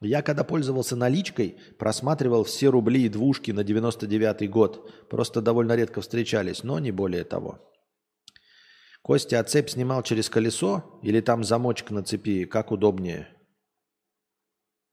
[0.00, 4.90] Я когда пользовался наличкой, просматривал все рубли и двушки на 99 год.
[5.10, 7.60] Просто довольно редко встречались, но не более того.
[9.02, 12.46] Костя, а цепь снимал через колесо или там замочек на цепи?
[12.46, 13.28] Как удобнее?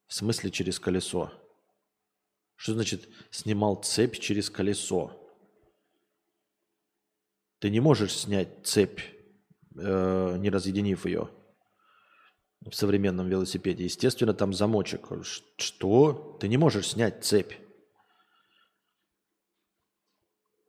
[0.08, 1.32] В смысле через колесо?
[2.58, 5.23] Что значит снимал цепь через колесо?
[7.64, 9.00] Ты не можешь снять цепь,
[9.78, 11.30] э, не разъединив ее
[12.60, 13.86] в современном велосипеде.
[13.86, 15.08] Естественно, там замочек.
[15.56, 16.38] Что?
[16.42, 17.54] Ты не можешь снять цепь.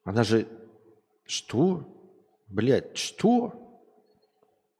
[0.04, 0.46] Она же...
[1.26, 1.84] Что?
[2.46, 3.90] Блядь, что?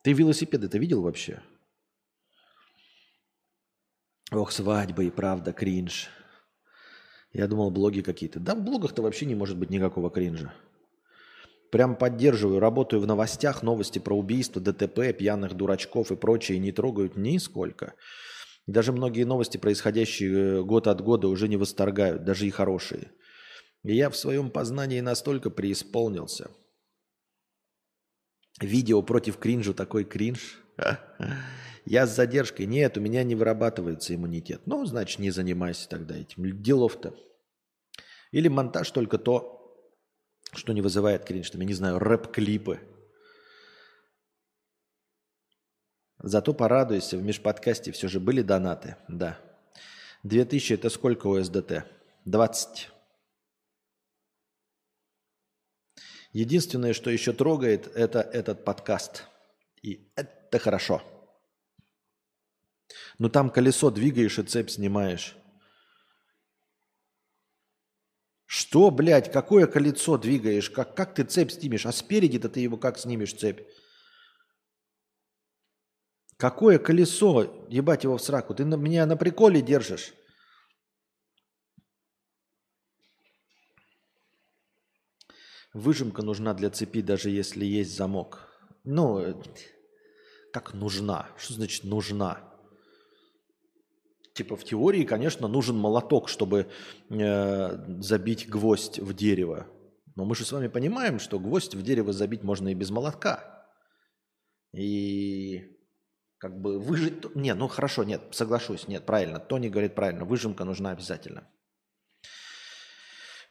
[0.03, 1.43] Ты велосипеды это видел вообще?
[4.31, 6.09] Ох, свадьба и правда, кринж.
[7.33, 8.39] Я думал, блоги какие-то.
[8.39, 10.55] Да, в блогах-то вообще не может быть никакого кринжа.
[11.75, 17.17] Прям поддерживаю, работаю в новостях, новости про убийство, ДТП, пьяных дурачков и прочее не трогают
[17.17, 17.95] нисколько.
[18.69, 23.11] Даже многие новости, происходящие год от года, уже не восторгают, даже и хорошие.
[23.83, 26.49] И я в своем познании настолько преисполнился–
[28.61, 30.63] Видео против кринжа, такой кринж.
[31.87, 32.67] Я с задержкой.
[32.67, 34.63] Нет, у меня не вырабатывается иммунитет.
[34.67, 36.63] Ну, значит, не занимайся тогда этим.
[36.63, 37.15] Делов-то.
[38.31, 39.54] Или монтаж только то,
[40.55, 41.51] что не вызывает кринж.
[41.51, 42.81] Там, я не знаю, рэп-клипы.
[46.19, 48.97] Зато порадуйся, в межподкасте все же были донаты.
[49.09, 49.39] Да.
[50.23, 51.85] 2000 это сколько у СДТ?
[52.25, 52.91] 20.
[56.33, 59.25] Единственное, что еще трогает, это этот подкаст.
[59.83, 61.03] И это хорошо.
[63.19, 65.37] Но там колесо двигаешь и цепь снимаешь.
[68.57, 70.71] Что, блядь, какое колесо двигаешь?
[70.71, 71.87] Как, как ты цепь снимешь?
[71.87, 73.63] А спереди-то ты его как снимешь цепь?
[76.37, 77.67] Какое колесо?
[77.69, 78.55] Ебать его в сраку.
[78.55, 80.15] Ты на, меня на приколе держишь.
[85.73, 88.55] Выжимка нужна для цепи, даже если есть замок.
[88.85, 89.35] Ну, э,
[90.53, 91.29] как нужна?
[91.39, 92.54] Что значит нужна?
[94.35, 96.67] Типа в теории, конечно, нужен молоток, чтобы
[97.09, 99.69] э, забить гвоздь в дерево.
[100.17, 103.65] Но мы же с вами понимаем, что гвоздь в дерево забить можно и без молотка.
[104.73, 105.79] И
[106.39, 107.35] как бы выжить...
[107.37, 109.39] Не, ну хорошо, нет, соглашусь, нет, правильно.
[109.39, 111.49] Тони говорит правильно, выжимка нужна обязательно.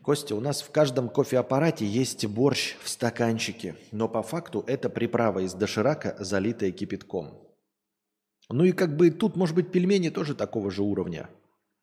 [0.02, 5.40] Костя, у нас в каждом кофеаппарате есть борщ в стаканчике, но по факту это приправа
[5.40, 7.53] из доширака, залитая кипятком.
[8.54, 11.28] Ну и как бы тут, может быть, пельмени тоже такого же уровня.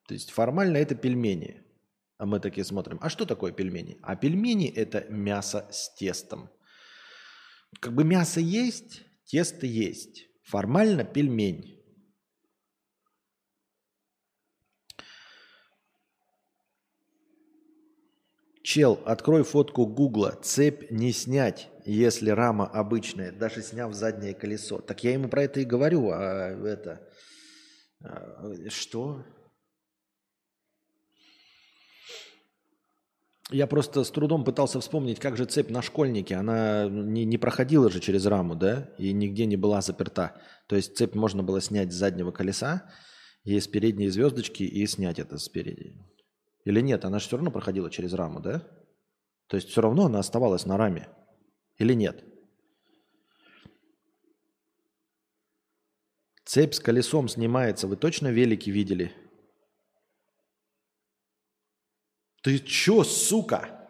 [0.07, 1.65] То есть формально это пельмени.
[2.17, 3.99] А мы такие смотрим, а что такое пельмени?
[4.03, 6.49] А пельмени это мясо с тестом.
[7.81, 10.29] Как бы мясо есть, тесто есть.
[10.45, 11.77] Формально пельмень.
[18.63, 20.39] Чел, открой фотку Гугла.
[20.41, 24.81] Цепь не снять, если рама обычная, даже сняв заднее колесо.
[24.81, 26.11] Так я ему про это и говорю.
[26.11, 27.07] А это...
[28.03, 29.25] А, что?
[33.51, 36.37] Я просто с трудом пытался вспомнить, как же цепь на школьнике.
[36.37, 38.91] Она не, не проходила же через раму, да?
[38.97, 40.41] И нигде не была заперта.
[40.69, 42.91] То есть цепь можно было снять с заднего колеса,
[43.43, 45.97] и с передней звездочки, и снять это спереди.
[46.65, 47.05] Или нет?
[47.05, 48.63] Она же все равно проходила через раму, да?
[49.49, 51.09] То есть все равно она оставалась на раме.
[51.81, 52.23] Или нет?
[56.45, 57.87] Цепь с колесом снимается.
[57.89, 59.15] Вы точно велики видели?
[62.43, 63.89] Ты чё, сука?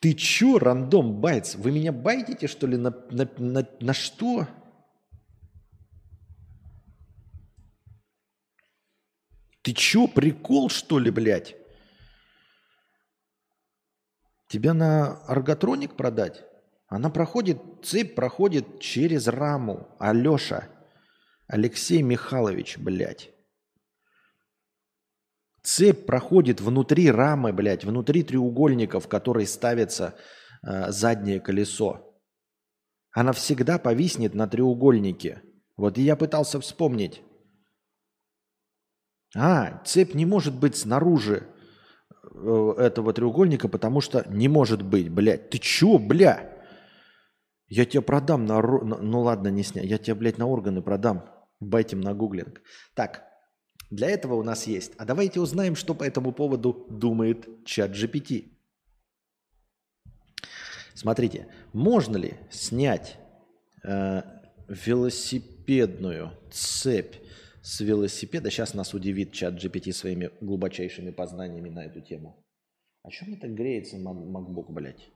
[0.00, 1.56] Ты чё, рандом байтс?
[1.56, 4.46] Вы меня байтите, что ли, на, на, на, на что?
[9.62, 11.56] Ты чё, прикол, что ли, блядь?
[14.52, 16.44] Тебя на арготроник продать?
[16.86, 19.88] Она проходит, цепь проходит через раму.
[19.98, 20.68] Алеша,
[21.46, 23.30] Алексей Михайлович, блядь.
[25.62, 30.16] Цепь проходит внутри рамы, блядь, внутри треугольника, в который ставится
[30.62, 32.14] э, заднее колесо.
[33.10, 35.40] Она всегда повиснет на треугольнике.
[35.78, 37.22] Вот и я пытался вспомнить.
[39.34, 41.48] А, цепь не может быть снаружи
[42.34, 45.50] этого треугольника, потому что не может быть, блядь.
[45.50, 46.52] Ты чё, бля?
[47.68, 48.60] Я тебе продам на...
[48.60, 49.86] Ну ладно, не сняй.
[49.86, 51.24] Я тебе, блядь, на органы продам.
[51.60, 52.60] Байтим на гуглинг.
[52.94, 53.24] Так,
[53.90, 54.92] для этого у нас есть.
[54.98, 58.52] А давайте узнаем, что по этому поводу думает чат GPT.
[60.94, 63.16] Смотрите, можно ли снять
[63.84, 64.22] э,
[64.68, 67.16] велосипедную цепь
[67.62, 68.50] с велосипеда?
[68.50, 72.44] Сейчас нас удивит чат GPT своими глубочайшими познаниями на эту тему.
[73.02, 75.08] А чем так греется MacBook, блядь?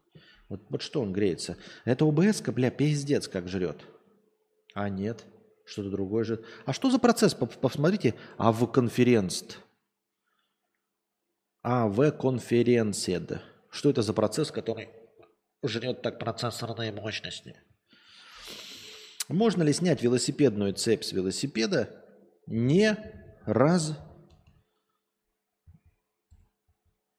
[0.48, 1.56] Вот, вот что он греется?
[1.84, 3.84] Это ОБС, бля, пиздец как жрет.
[4.74, 5.24] А нет.
[5.64, 6.44] Что-то другое же.
[6.64, 7.34] А что за процесс?
[7.34, 8.14] Посмотрите.
[8.38, 9.58] АВ конференст.
[11.62, 13.40] АВ конференцед.
[13.70, 14.88] Что это за процесс, который
[15.64, 17.56] жрет так процессорные мощности?
[19.28, 22.05] Можно ли снять велосипедную цепь с велосипеда,
[22.46, 22.96] не
[23.44, 23.98] раз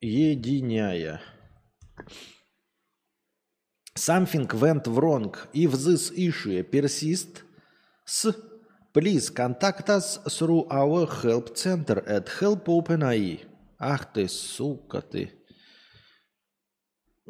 [0.01, 1.21] единяя?
[3.95, 7.43] Something went wrong if this issue persists
[8.97, 13.45] Please contact us through our help center at help OpenAI.
[13.78, 15.32] Ах ты, сука ты.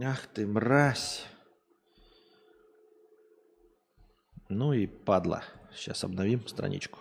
[0.01, 1.25] Ах ты, мразь.
[4.47, 5.43] Ну и падла.
[5.75, 6.99] Сейчас обновим страничку.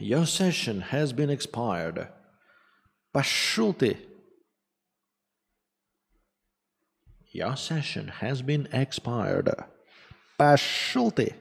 [0.00, 2.08] Your session has been expired.
[3.12, 3.98] Пошел ты.
[7.34, 9.48] Your session has been expired.
[10.36, 11.34] Пошел ты.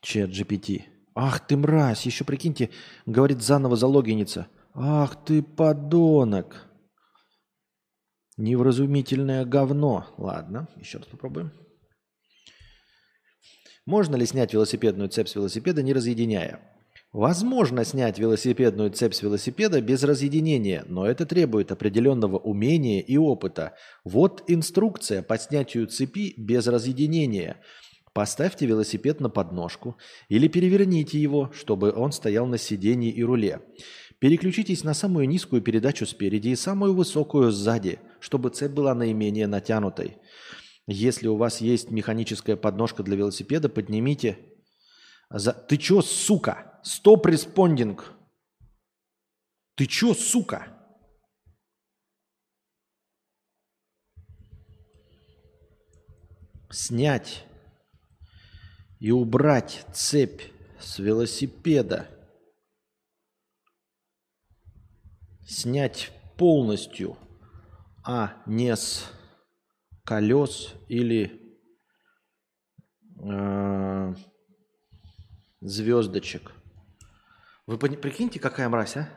[0.00, 0.84] Чат GPT.
[1.14, 2.70] Ах ты мразь, еще прикиньте,
[3.04, 4.48] говорит заново залогиниться.
[4.74, 6.66] Ах ты подонок.
[8.36, 10.06] Невразумительное говно.
[10.16, 11.52] Ладно, еще раз попробуем.
[13.86, 16.60] Можно ли снять велосипедную цепь с велосипеда, не разъединяя?
[17.12, 23.74] Возможно снять велосипедную цепь с велосипеда без разъединения, но это требует определенного умения и опыта.
[24.04, 27.56] Вот инструкция по снятию цепи без разъединения.
[28.12, 29.96] Поставьте велосипед на подножку
[30.28, 33.60] или переверните его, чтобы он стоял на сиденье и руле.
[34.20, 40.18] Переключитесь на самую низкую передачу спереди и самую высокую сзади, чтобы цепь была наименее натянутой.
[40.86, 44.38] Если у вас есть механическая подножка для велосипеда, поднимите
[45.30, 45.52] за...
[45.52, 46.80] Ты чё, сука?
[46.82, 48.12] Стоп респондинг.
[49.76, 50.76] Ты чё, сука?
[56.70, 57.44] Снять
[59.00, 60.42] и убрать цепь
[60.78, 62.08] с велосипеда.
[65.46, 67.16] Снять полностью,
[68.04, 69.10] а не с
[70.10, 71.40] колес или
[73.22, 74.14] э,
[75.60, 76.50] звездочек.
[77.66, 79.08] Вы прикиньте, какая мразь, а?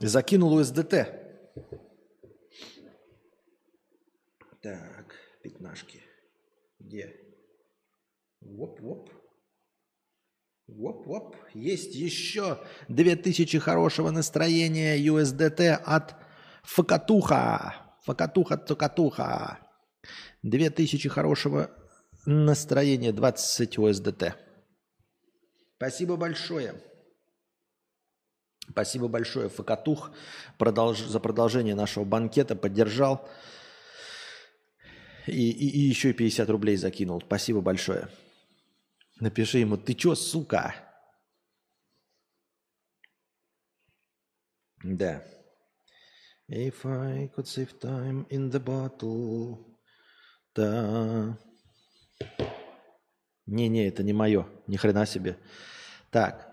[0.00, 0.92] Закинул УСДТ.
[4.60, 5.14] Так,
[5.44, 6.02] пятнашки.
[6.80, 7.14] Где?
[8.40, 9.08] Воп-воп.
[10.66, 11.36] Воп-воп.
[11.54, 12.58] Есть еще
[12.88, 16.16] 2000 хорошего настроения USDT от
[16.64, 17.83] Факатуха.
[18.04, 19.58] Факатуха-цукатуха.
[20.42, 21.70] 2000 хорошего
[22.26, 24.34] Настроение 20 ОСДТ.
[25.76, 26.74] Спасибо большое.
[28.70, 30.10] Спасибо большое, Факатух,
[30.56, 31.00] продолж...
[31.00, 32.56] за продолжение нашего банкета.
[32.56, 33.28] Поддержал.
[35.26, 37.20] И, и, и еще 50 рублей закинул.
[37.20, 38.08] Спасибо большое.
[39.20, 40.74] Напиши ему, ты чё, сука?
[44.82, 45.22] Да.
[46.48, 49.64] If I could save time in the bottle.
[50.54, 51.38] Да.
[53.46, 54.46] Не-не, это не мое.
[54.66, 55.38] Ни хрена себе.
[56.10, 56.50] Так.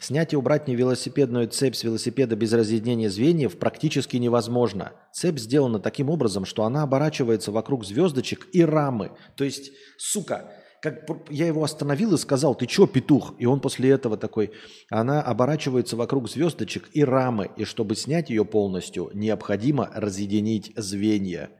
[0.00, 4.92] Снять и убрать невелосипедную цепь с велосипеда без разъединения звеньев практически невозможно.
[5.12, 9.12] Цепь сделана таким образом, что она оборачивается вокруг звездочек и рамы.
[9.36, 13.34] То есть, сука, как я его остановил и сказал, ты чё, петух?
[13.38, 14.52] И он после этого такой,
[14.88, 17.50] она оборачивается вокруг звездочек и рамы.
[17.56, 21.50] И чтобы снять ее полностью, необходимо разъединить звенья.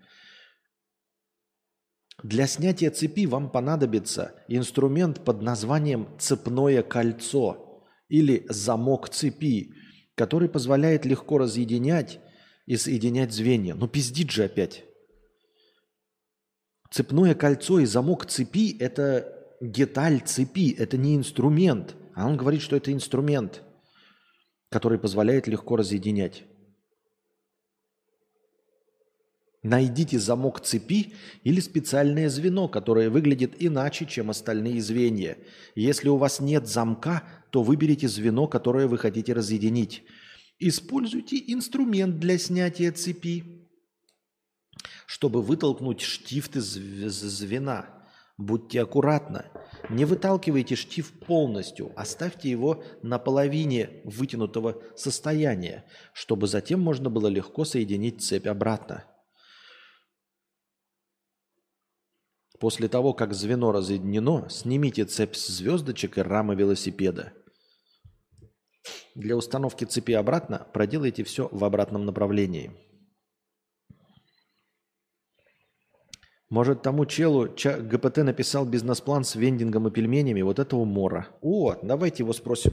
[2.23, 7.67] Для снятия цепи вам понадобится инструмент под названием цепное кольцо–
[8.11, 9.73] или замок цепи,
[10.15, 12.21] который позволяет легко разъединять
[12.67, 13.75] и соединять звенья.
[13.75, 14.85] Ну пиздит же опять.
[16.91, 21.95] Цепное кольцо и замок цепи– это деталь цепи, это не инструмент.
[22.15, 23.63] А он говорит, что это инструмент,
[24.71, 26.45] который позволяет легко разъединять.
[29.63, 31.13] Найдите замок цепи
[31.45, 35.37] или специальное звено, которое выглядит иначе, чем остальные звенья.
[35.75, 40.03] Если у вас нет замка, то выберите звено, которое вы хотите разъединить.
[40.59, 43.60] Используйте инструмент для снятия цепи,
[45.11, 48.07] чтобы вытолкнуть штифт из звена.
[48.39, 49.47] Будьте аккуратны.
[49.89, 57.65] Не выталкивайте штифт полностью, оставьте его на половине вытянутого состояния, чтобы затем можно было легко
[57.65, 59.05] соединить цепь обратно.
[62.61, 67.33] После того, как звено разъединено, снимите цепь с звездочек и рамы велосипеда.
[69.17, 72.90] Для установки цепи обратно проделайте все в обратном направлении.
[76.51, 81.29] Может, тому челу ГПТ написал бизнес-план с вендингом и пельменями вот этого мора.
[81.41, 82.73] О, давайте его спросим.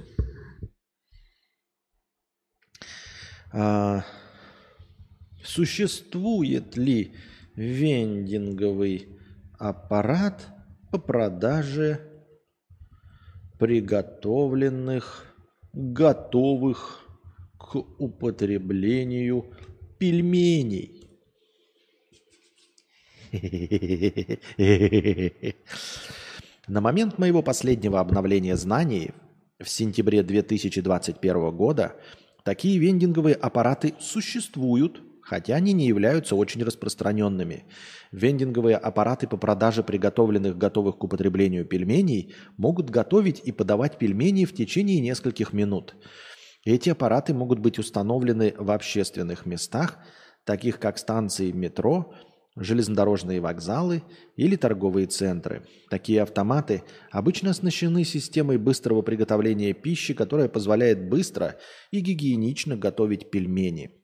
[3.53, 4.03] А,
[5.43, 7.13] существует ли
[7.55, 9.19] вендинговый
[9.59, 10.47] аппарат
[10.91, 12.01] по продаже
[13.59, 15.25] приготовленных,
[15.73, 17.01] готовых
[17.59, 19.53] к употреблению
[19.99, 20.96] пельменей.
[26.67, 29.11] На момент моего последнего обновления знаний
[29.59, 31.95] в сентябре 2021 года
[32.43, 37.65] такие вендинговые аппараты существуют– хотя они не являются очень распространенными.
[38.13, 44.55] Вендинговые аппараты по продаже приготовленных готовых к употреблению пельменей могут готовить и подавать пельмени в
[44.55, 45.95] течение нескольких минут.
[46.63, 49.97] Эти аппараты могут быть установлены в общественных местах,
[50.45, 52.13] таких как станции метро,
[52.57, 54.03] железнодорожные вокзалы
[54.35, 55.65] или торговые центры.
[55.89, 61.57] Такие автоматы обычно оснащены системой быстрого приготовления пищи, которая позволяет быстро
[61.91, 63.91] и гигиенично готовить пельмени–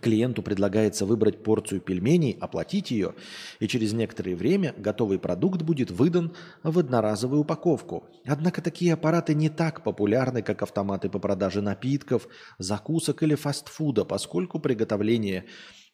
[0.00, 3.14] Клиенту предлагается выбрать порцию пельменей, оплатить ее,
[3.60, 8.08] и через некоторое время готовый продукт будет выдан в одноразовую упаковку.
[8.24, 14.58] Однако такие аппараты не так популярны, как автоматы по продаже напитков, закусок или фастфуда, поскольку
[14.60, 15.44] приготовление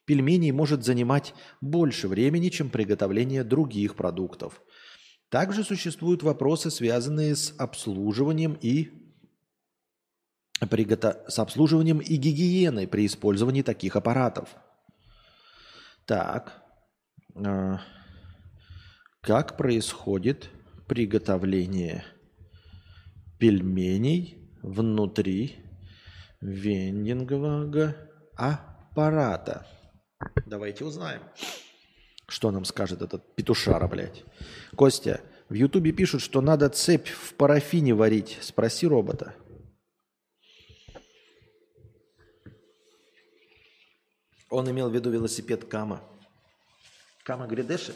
[0.08, 4.62] пельменей может занимать больше времени, чем приготовление других продуктов.
[5.28, 8.88] Также существуют вопросы, связанные с обслуживанием и
[10.70, 11.26] пригото...
[11.28, 14.48] с обслуживанием и гигиеной при использовании таких аппаратов.
[16.06, 16.64] Так,
[17.34, 17.76] э,
[19.20, 20.48] как происходит
[20.86, 22.02] приготовление
[23.38, 25.56] пельменей внутри
[26.40, 27.94] вендингового
[28.36, 29.66] аппарата?
[30.46, 31.22] Давайте узнаем,
[32.26, 34.24] что нам скажет этот петушара, блядь.
[34.76, 38.38] Костя, в Ютубе пишут, что надо цепь в парафине варить.
[38.40, 39.34] Спроси робота.
[44.50, 46.02] Он имел в виду велосипед Кама.
[47.22, 47.94] Кама Гридеши?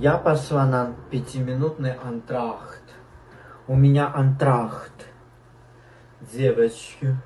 [0.00, 2.82] Я пошла на пятиминутный антрахт.
[3.68, 4.94] У меня антрахт.
[6.32, 7.18] Девочки.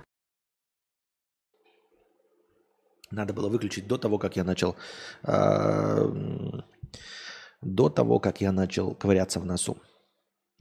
[3.12, 4.74] Надо было выключить до того, как я начал
[5.22, 6.12] а,
[7.62, 9.78] до того, как я начал ковыряться в носу.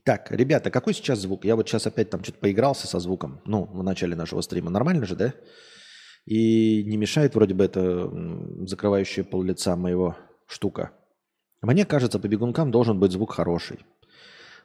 [0.03, 1.45] Так, ребята, какой сейчас звук?
[1.45, 4.69] Я вот сейчас опять там что-то поигрался со звуком, ну, в начале нашего стрима.
[4.69, 5.33] Нормально же, да?
[6.25, 8.07] И не мешает вроде бы это
[8.67, 10.15] закрывающая пол лица моего
[10.45, 10.91] штука.
[11.63, 13.79] Мне кажется, по бегункам должен быть звук хороший.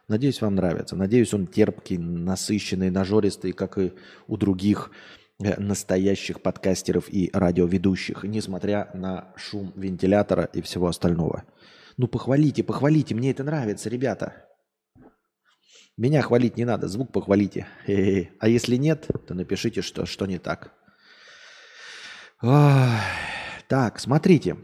[0.08, 0.96] Надеюсь, вам нравится.
[0.96, 3.92] Надеюсь, он терпкий, насыщенный, нажористый, как и
[4.26, 4.90] у других
[5.40, 11.44] э, настоящих подкастеров и радиоведущих, несмотря на шум вентилятора и всего остального.
[11.98, 14.46] Ну, похвалите, похвалите, мне это нравится, ребята.
[15.96, 17.66] Меня хвалить не надо, звук похвалите.
[17.86, 18.30] Хе-хе.
[18.40, 20.72] А если нет, то напишите, что, что не так.
[22.42, 22.88] Ой.
[23.68, 24.56] Так, смотрите.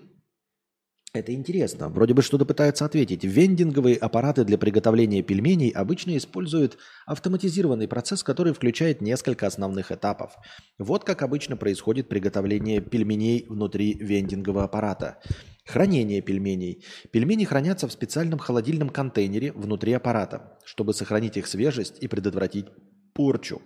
[1.14, 1.88] Это интересно.
[1.90, 3.22] Вроде бы что-то пытаются ответить.
[3.22, 6.76] Вендинговые аппараты для приготовления пельменей обычно используют
[7.06, 10.36] автоматизированный процесс, который включает несколько основных этапов.
[10.76, 15.20] Вот как обычно происходит приготовление пельменей внутри вендингового аппарата.
[15.64, 16.84] Хранение пельменей.
[17.12, 22.66] Пельмени хранятся в специальном холодильном контейнере внутри аппарата, чтобы сохранить их свежесть и предотвратить
[23.12, 23.62] порчу.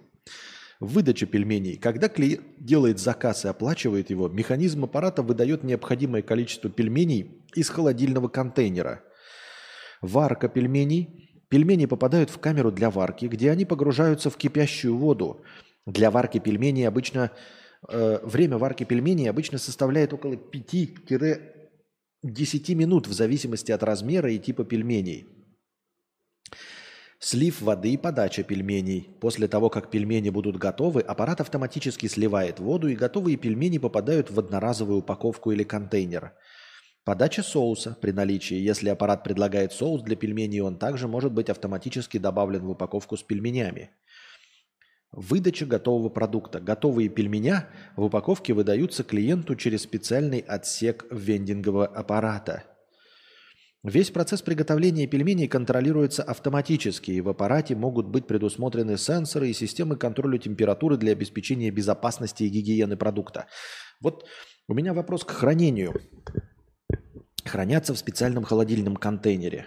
[0.80, 1.76] Выдача пельменей.
[1.76, 8.28] Когда клиент делает заказ и оплачивает его, механизм аппарата выдает необходимое количество пельменей из холодильного
[8.28, 9.02] контейнера.
[10.00, 11.44] Варка пельменей.
[11.48, 15.42] Пельмени попадают в камеру для варки, где они погружаются в кипящую воду.
[15.86, 17.32] Для варки пельменей обычно
[17.88, 21.40] э, время варки пельменей обычно составляет около 5-10
[22.74, 25.26] минут в зависимости от размера и типа пельменей.
[27.20, 29.08] Слив воды и подача пельменей.
[29.20, 34.38] После того, как пельмени будут готовы, аппарат автоматически сливает воду, и готовые пельмени попадают в
[34.38, 36.32] одноразовую упаковку или контейнер.
[37.04, 38.56] Подача соуса при наличии.
[38.56, 43.22] Если аппарат предлагает соус для пельменей, он также может быть автоматически добавлен в упаковку с
[43.22, 43.90] пельменями.
[45.10, 46.60] Выдача готового продукта.
[46.60, 52.64] Готовые пельменя в упаковке выдаются клиенту через специальный отсек вендингового аппарата–
[53.84, 59.96] Весь процесс приготовления пельменей контролируется автоматически, и в аппарате могут быть предусмотрены сенсоры и системы
[59.96, 63.46] контроля температуры для обеспечения безопасности и гигиены продукта.
[64.00, 64.26] Вот
[64.66, 65.94] у меня вопрос к хранению.
[67.44, 69.66] Хранятся в специальном холодильном контейнере.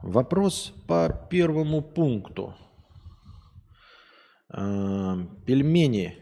[0.00, 2.54] Вопрос по первому пункту.
[4.48, 6.18] Э, пельмени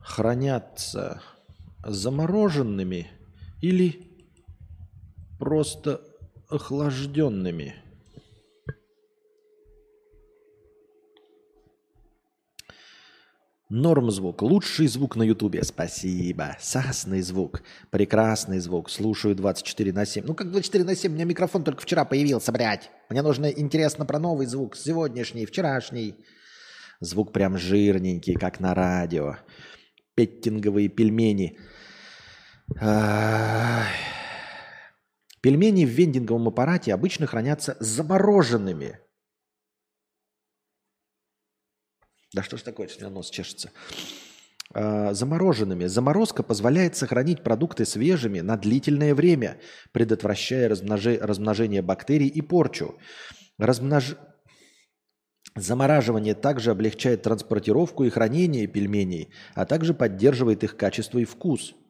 [0.00, 1.22] хранятся
[1.84, 3.06] замороженными
[3.62, 4.10] или
[5.38, 6.02] просто
[6.48, 7.76] охлажденными.
[13.70, 14.42] Норм звук.
[14.42, 15.62] Лучший звук на ютубе.
[15.62, 16.56] Спасибо.
[16.60, 17.62] Сасный звук.
[17.90, 18.90] Прекрасный звук.
[18.90, 20.24] Слушаю 24 на 7.
[20.26, 21.12] Ну как 24 на 7?
[21.12, 22.90] У меня микрофон только вчера появился, блядь.
[23.08, 24.76] Мне нужно интересно про новый звук.
[24.76, 26.16] Сегодняшний, вчерашний.
[27.00, 29.36] Звук прям жирненький, как на радио.
[30.16, 31.58] Петтинговые пельмени–
[35.40, 38.98] Пельмени в вендинговом аппарате обычно хранятся замороженными.
[42.32, 43.70] Да что ж такое, что у меня нос чешется.
[44.72, 45.86] А, замороженными.
[45.86, 49.58] Заморозка позволяет сохранить продукты свежими на длительное время,
[49.92, 52.98] предотвращая размножение бактерий и порчу.
[53.58, 54.16] Размнож...
[55.56, 61.74] Замораживание также облегчает транспортировку и хранение пельменей, а также поддерживает их качество и вкус–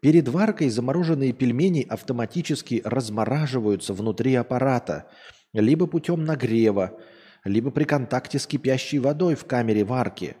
[0.00, 5.08] Перед варкой замороженные пельмени автоматически размораживаются внутри аппарата,
[5.52, 6.98] либо путем нагрева,
[7.46, 10.36] либо при контакте с кипящей водой в камере варки.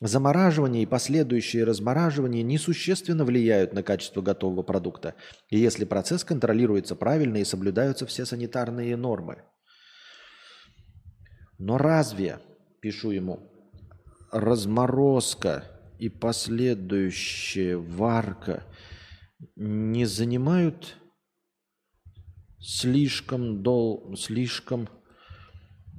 [0.00, 5.14] Замораживание и последующее размораживание несущественно влияют на качество готового продукта,
[5.50, 9.42] если процесс контролируется правильно и соблюдаются все санитарные нормы.
[11.58, 12.40] Но разве,
[12.80, 13.50] пишу ему,
[14.30, 15.64] разморозка
[15.98, 18.64] и последующая варка
[19.54, 20.96] не занимают
[22.60, 24.88] слишком дол, слишком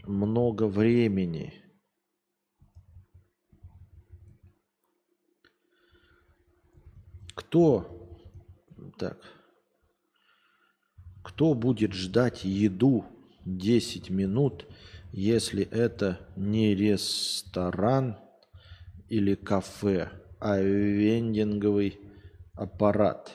[0.08, 1.54] много времени.
[7.36, 7.98] Кто
[8.98, 9.22] так?
[11.24, 13.06] Кто будет ждать еду
[13.46, 14.66] 10 минут,
[15.12, 18.18] если это не ресторан
[19.10, 22.00] или кафе, а вендинговый
[22.54, 23.32] аппарат.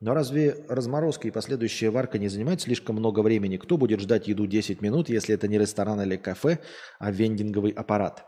[0.00, 3.56] Но разве разморозка и последующая варка не занимают слишком много времени?
[3.56, 6.58] Кто будет ждать еду 10 минут, если это не ресторан или кафе,
[6.98, 8.24] а вендинговый аппарат?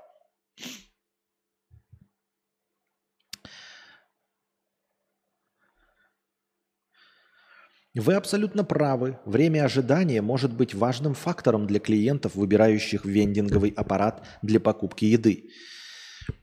[7.94, 9.18] Вы абсолютно правы.
[9.24, 15.50] Время ожидания может быть важным фактором для клиентов, выбирающих вендинговый аппарат для покупки еды.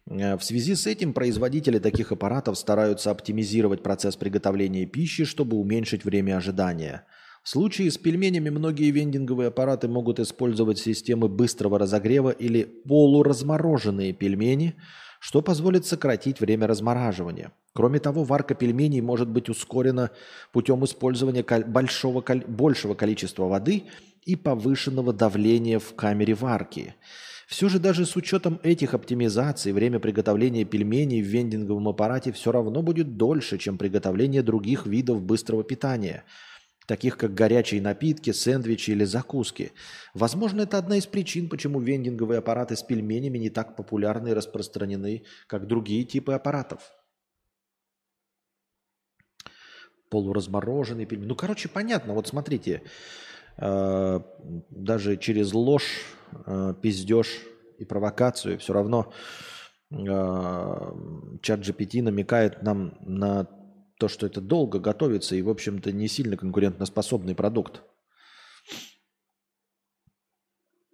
[0.09, 6.05] Э, в связи с этим производители таких аппаратов стараются оптимизировать процесс приготовления пищи, чтобы уменьшить
[6.05, 7.05] время ожидания.
[7.43, 14.75] В случае с пельменями многие вендинговые аппараты могут использовать системы быстрого разогрева или полуразмороженные пельмени,
[15.19, 17.51] что позволит сократить время размораживания.
[17.73, 20.09] Кроме того, варка пельменей может быть ускорена
[20.53, 23.83] путем использования большого, большего количества воды
[24.23, 26.95] и повышенного давления в камере варки–
[27.47, 32.81] все же даже с учетом этих оптимизаций время приготовления пельменей в вендинговом аппарате все равно
[32.81, 36.23] будет дольше, чем приготовление других видов быстрого питания.
[36.87, 39.71] таких как горячие напитки, сэндвичи или закуски.
[40.13, 45.23] Возможно, это одна из причин, почему вендинговые аппараты с пельменями не так популярны и распространены,
[45.47, 46.91] как другие типы аппаратов.
[50.11, 51.29] Полуразмороженные пельмени.
[51.29, 52.13] Ну, короче, понятно.
[52.13, 52.83] Вот смотрите,
[53.57, 54.19] э,
[54.69, 57.41] даже через ложь, э, пиздеж
[57.77, 59.13] и провокацию все равно
[59.91, 59.95] э,
[61.41, 63.47] чат GPT намекает нам на
[63.97, 67.83] то, что это долго готовится и, в общем-то, не сильно конкурентоспособный продукт.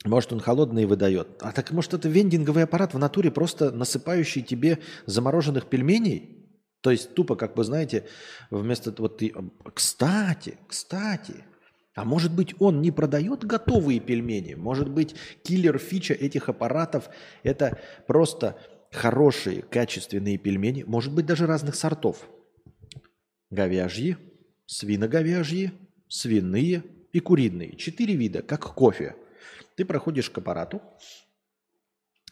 [0.04, 1.42] Может, он холодный выдает.
[1.42, 6.42] А так, может, это вендинговый аппарат в натуре, просто насыпающий тебе замороженных пельменей?
[6.82, 8.08] То есть тупо, как вы знаете,
[8.50, 9.34] вместо вот ты...
[9.76, 11.46] Кстати, кстати,
[11.94, 14.54] а может быть, он не продает готовые пельмени?
[14.54, 17.10] Может быть, киллер-фича этих аппаратов–
[17.44, 18.58] это просто
[18.92, 22.28] хорошие, качественные пельмени, может быть, даже разных сортов–
[23.52, 24.18] говяжьи,
[24.66, 25.72] свиноговяжьи,
[26.08, 27.76] свиные и куриные.
[27.76, 29.16] Четыре вида, как кофе.
[29.76, 30.82] Ты проходишь к аппарату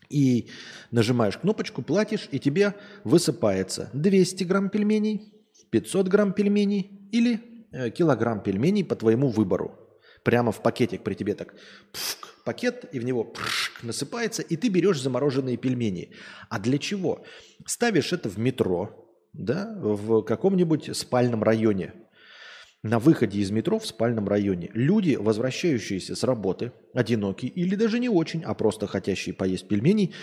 [0.09, 0.49] и
[0.91, 5.33] нажимаешь кнопочку, платишь, и тебе высыпается 200 грамм пельменей,
[5.69, 9.77] 500 грамм пельменей или килограмм пельменей по твоему выбору.
[10.23, 11.55] Прямо в пакетик при тебе так
[11.93, 16.11] пшк, пакет, и в него пшк, насыпается, и ты берешь замороженные пельмени.
[16.49, 17.23] А для чего?
[17.65, 21.93] Ставишь это в метро, да, в каком-нибудь спальном районе,
[22.81, 24.69] на выходе из метро в спальном районе.
[24.73, 30.13] Люди, возвращающиеся с работы, одинокие или даже не очень, а просто хотящие поесть пельменей,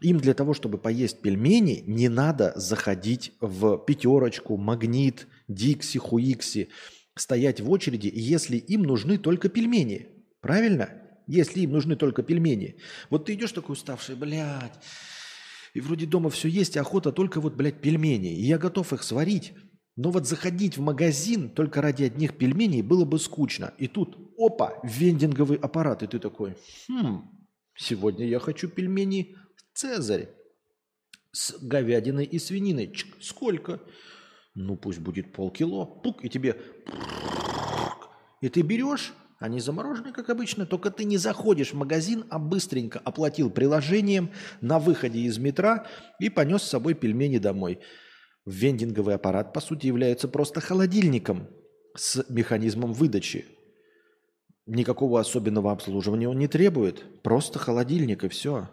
[0.00, 6.68] им для того, чтобы поесть пельмени, не надо заходить в пятерочку, магнит, дикси, хуикси,
[7.16, 10.08] стоять в очереди, если им нужны только пельмени.
[10.40, 10.90] Правильно?
[11.26, 12.76] Если им нужны только пельмени.
[13.10, 14.78] Вот ты идешь такой уставший, блядь,
[15.74, 18.32] и вроде дома все есть, а охота только вот, блядь, пельмени.
[18.32, 19.52] И я готов их сварить.
[19.96, 23.74] Но вот заходить в магазин только ради одних пельменей было бы скучно.
[23.76, 26.02] И тут, опа, вендинговый аппарат.
[26.02, 26.56] И ты такой,
[26.88, 27.28] хм,
[27.74, 29.36] сегодня я хочу пельмени
[29.74, 30.28] Цезарь
[31.32, 32.90] с говядиной и свининой.
[32.92, 33.80] Чик, сколько?
[34.56, 35.84] Ну, пусть будет полкило.
[35.84, 36.60] Пук, и тебе...
[38.40, 42.98] И ты берешь они заморожены, как обычно, только ты не заходишь в магазин, а быстренько
[43.00, 44.30] оплатил приложением
[44.62, 45.84] на выходе из метро
[46.18, 47.80] и понес с собой пельмени домой.
[48.46, 51.48] Вендинговый аппарат, по сути, является просто холодильником
[51.94, 53.44] с механизмом выдачи.
[54.64, 57.22] Никакого особенного обслуживания он не требует.
[57.22, 58.70] Просто холодильник и все.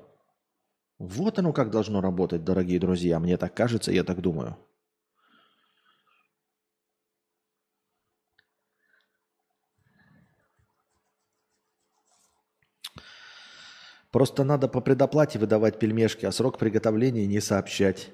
[0.98, 3.20] Вот оно как должно работать, дорогие друзья.
[3.20, 4.58] Мне так кажется, я так думаю.
[14.14, 18.10] Просто надо по предоплате выдавать пельмешки, а срок приготовления не сообщать.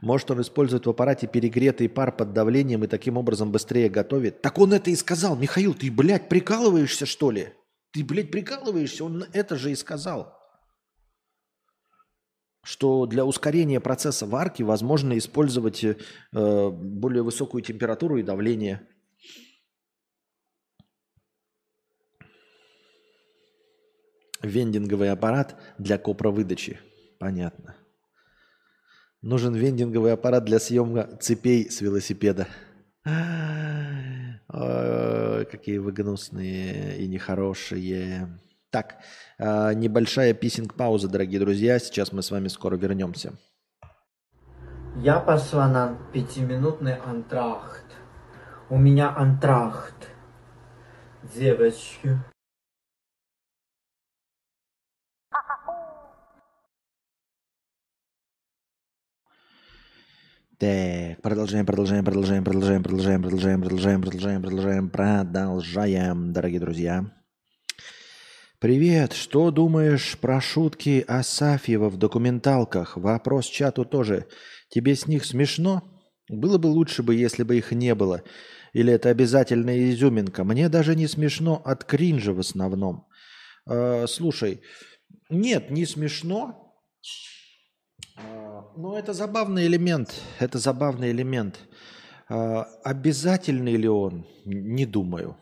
[0.00, 4.40] Может, он использует в аппарате перегретый пар под давлением и таким образом быстрее готовит?
[4.40, 5.34] Так он это и сказал.
[5.36, 7.48] Михаил, ты, блядь, прикалываешься, что ли?
[7.92, 9.04] Ты, блядь, прикалываешься?
[9.04, 10.38] Он это же и сказал.
[12.62, 15.94] Что для ускорения процесса варки возможно использовать э,
[16.70, 18.86] более высокую температуру и давление.
[24.44, 26.78] Вендинговый аппарат для копровыдачи.
[27.18, 27.74] Понятно.
[29.22, 32.46] Нужен вендинговый аппарат для съема цепей с велосипеда.
[33.06, 33.14] Ой,
[35.46, 38.38] какие вы гнусные и нехорошие.
[38.70, 38.96] Так,
[39.38, 41.78] а, небольшая писинг-пауза, дорогие друзья.
[41.78, 43.32] Сейчас мы с вами скоро вернемся.
[44.96, 47.86] Я пошла на пятиминутный антрахт.
[48.68, 50.10] У меня антрахт.
[51.34, 52.18] Девочки.
[60.64, 67.04] Так, продолжаем, продолжаем, продолжаем, продолжаем, продолжаем, продолжаем, продолжаем, продолжаем, продолжаем, продолжаем, дорогие друзья.
[68.60, 72.96] Привет, что думаешь про шутки Асафьева в документалках?
[72.96, 74.26] Вопрос чату тоже.
[74.70, 75.82] Тебе с них смешно?
[76.30, 78.22] Было бы лучше бы, если бы их не было.
[78.72, 80.44] Или это обязательная изюминка?
[80.44, 83.06] Мне даже не смешно от кринжа в основном.
[83.68, 84.62] Э, слушай,
[85.28, 86.74] нет, не смешно.
[88.76, 90.20] Ну, это забавный элемент.
[90.40, 91.60] Это забавный элемент.
[92.28, 94.26] А, обязательный ли он?
[94.44, 95.36] Не думаю.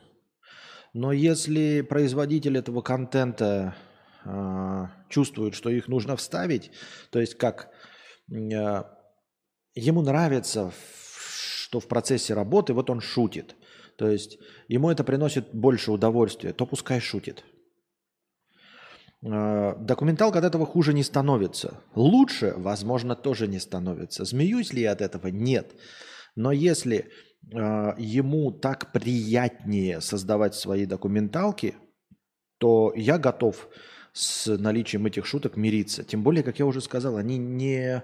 [0.92, 3.74] Но если производитель этого контента
[4.24, 6.70] а, чувствует, что их нужно вставить,
[7.10, 7.70] то есть как
[8.30, 8.98] а,
[9.74, 10.72] ему нравится,
[11.64, 13.56] что в процессе работы вот он шутит,
[13.96, 14.38] то есть
[14.68, 17.44] ему это приносит больше удовольствия, то пускай шутит.
[19.24, 21.80] Э, документалка от этого хуже не становится.
[21.94, 24.24] Лучше, возможно, тоже не становится.
[24.24, 25.28] Змеюсь ли я от этого?
[25.28, 25.74] Нет.
[26.34, 27.10] Но если
[27.52, 31.76] э, ему так приятнее создавать свои документалки,
[32.58, 33.68] то я готов
[34.12, 36.04] с наличием этих шуток мириться.
[36.04, 38.02] Тем более, как я уже сказал, они не,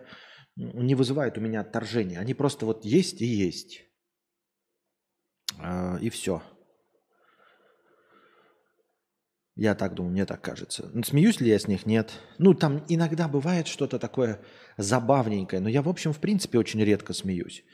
[0.57, 2.21] не вызывают у меня отторжения.
[2.21, 3.83] Они просто вот есть и есть.
[5.61, 6.43] Э, и все.
[9.59, 10.89] Я так думаю, мне так кажется.
[10.95, 11.85] Ну, смеюсь ли я с них?
[11.85, 12.13] Нет.
[12.39, 14.41] Ну, там иногда бывает что-то такое
[14.77, 17.65] забавненькое, но я, в общем, в принципе, очень редко смеюсь.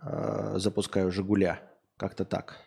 [0.00, 1.60] Э, запускаю «Жигуля».
[1.98, 2.58] Как-то так.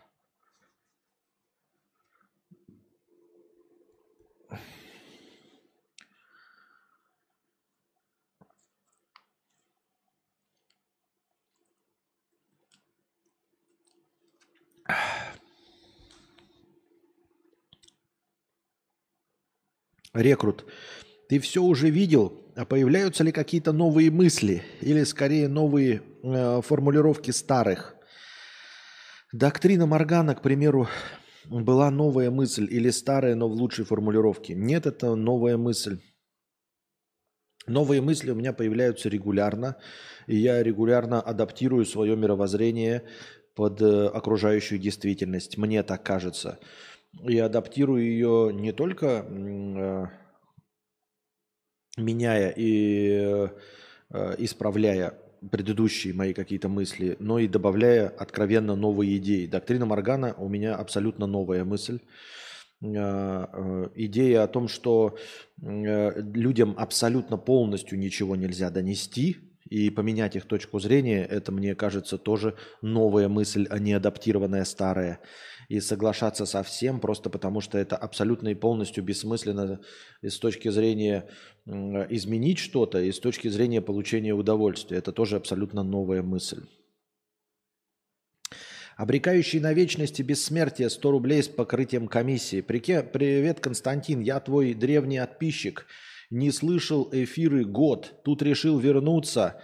[20.18, 20.66] Рекрут,
[21.28, 27.30] ты все уже видел, а появляются ли какие-то новые мысли или скорее новые э, формулировки
[27.30, 27.94] старых?
[29.32, 30.88] Доктрина Моргана, к примеру,
[31.44, 34.56] была новая мысль или старая, но в лучшей формулировке.
[34.56, 36.00] Нет, это новая мысль.
[37.68, 39.76] Новые мысли у меня появляются регулярно,
[40.26, 43.04] и я регулярно адаптирую свое мировоззрение
[43.54, 45.58] под э, окружающую действительность.
[45.58, 46.58] Мне так кажется
[47.22, 50.06] и адаптирую ее не только э,
[51.96, 53.48] меняя и
[54.10, 55.14] э, исправляя
[55.50, 59.46] предыдущие мои какие-то мысли, но и добавляя откровенно новые идеи.
[59.46, 62.00] Доктрина Моргана у меня абсолютно новая мысль.
[62.82, 65.16] Э, идея о том, что
[65.56, 72.56] людям абсолютно полностью ничего нельзя донести, и поменять их точку зрения, это, мне кажется, тоже
[72.80, 75.20] новая мысль, а не адаптированная старая
[75.68, 79.80] и соглашаться со всем, просто потому что это абсолютно и полностью бессмысленно
[80.22, 81.28] с точки зрения
[81.66, 84.98] изменить что-то и с точки зрения получения удовольствия.
[84.98, 86.64] Это тоже абсолютно новая мысль.
[88.96, 92.62] Обрекающий на вечность и бессмертие 100 рублей с покрытием комиссии.
[92.62, 95.86] Привет, Константин, я твой древний подписчик.
[96.30, 98.22] Не слышал эфиры год.
[98.24, 99.60] Тут решил вернуться.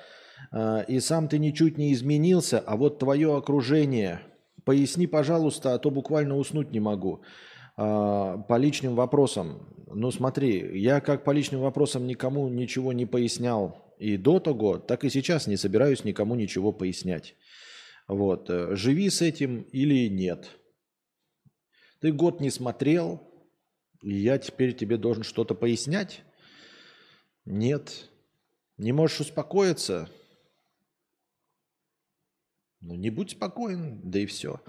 [0.50, 4.20] А, и сам ты ничуть не изменился, а вот твое окружение–
[4.64, 7.22] Поясни, пожалуйста, а то буквально уснуть не могу.
[7.76, 9.68] А, по личным вопросам.
[9.86, 15.04] Ну смотри, я как по личным вопросам никому ничего не пояснял и до того, так
[15.04, 17.36] и сейчас не собираюсь никому ничего пояснять.
[18.08, 18.50] Вот.
[18.50, 20.50] Э, живи с этим или нет.
[22.00, 23.22] Ты год не смотрел,
[24.02, 26.22] и я теперь тебе должен что-то пояснять?
[27.44, 28.08] Нет.
[28.76, 30.08] Не можешь успокоиться?
[32.80, 34.60] Ну, не будь спокоен, да и все.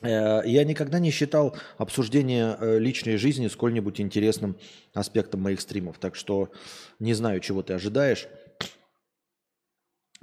[0.00, 4.56] Э, я никогда не считал обсуждение э, личной жизни сколь-нибудь интересным
[4.94, 5.98] аспектом моих стримов.
[5.98, 6.50] Так что
[6.98, 8.26] не знаю, чего ты ожидаешь.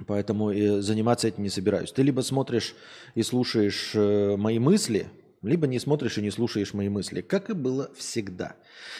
[0.06, 1.92] Поэтому и заниматься этим не собираюсь.
[1.92, 2.74] Ты либо смотришь
[3.14, 5.08] и слушаешь э, мои мысли,
[5.42, 8.56] либо не смотришь и не слушаешь мои мысли, как и было всегда.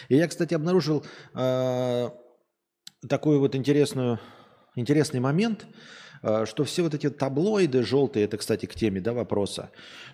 [0.09, 1.05] И я, кстати, обнаружил
[1.35, 2.11] э,
[3.09, 4.21] такой вот интересную,
[4.75, 5.67] интересный момент–
[6.23, 9.71] Э, что все вот эти таблоиды желтые, это, кстати, к теме да, вопроса,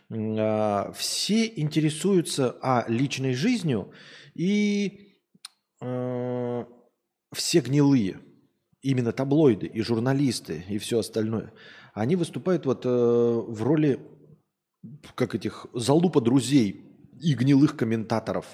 [0.08, 3.92] э, все интересуются а, личной жизнью
[4.34, 5.18] и
[5.80, 6.64] э,
[7.32, 8.20] все гнилые,
[8.82, 11.52] именно таблоиды и журналисты и все остальное,
[11.92, 13.98] они выступают вот в роли
[15.14, 16.84] как этих залупа друзей
[17.20, 18.46] и гнилых комментаторов.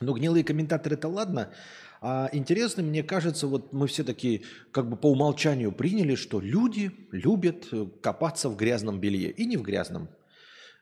[0.00, 1.52] Ну, гнилые комментаторы это ладно,
[2.00, 4.42] а интересно, мне кажется, вот мы все такие
[4.72, 9.30] как бы по умолчанию приняли, что люди любят э, копаться в грязном белье.
[9.30, 10.08] И не в грязном,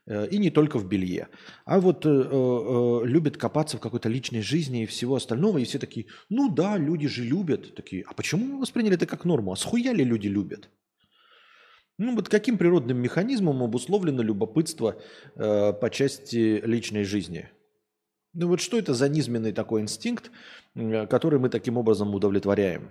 [0.05, 1.27] э, и не только в белье.
[1.65, 5.57] А вот э, э, любят копаться в какой-то личной жизни и всего остального.
[5.57, 7.75] И все такие, ну да, люди же любят.
[7.75, 9.51] Такие, а почему мы восприняли это как норму?
[9.51, 10.69] А схуя ли люди любят?
[11.99, 14.95] Ну вот каким природным механизмом обусловлено любопытство
[15.35, 17.49] э, по части личной жизни?
[18.33, 20.31] Ну вот что это за низменный такой инстинкт,
[20.75, 22.89] который мы таким образом удовлетворяем?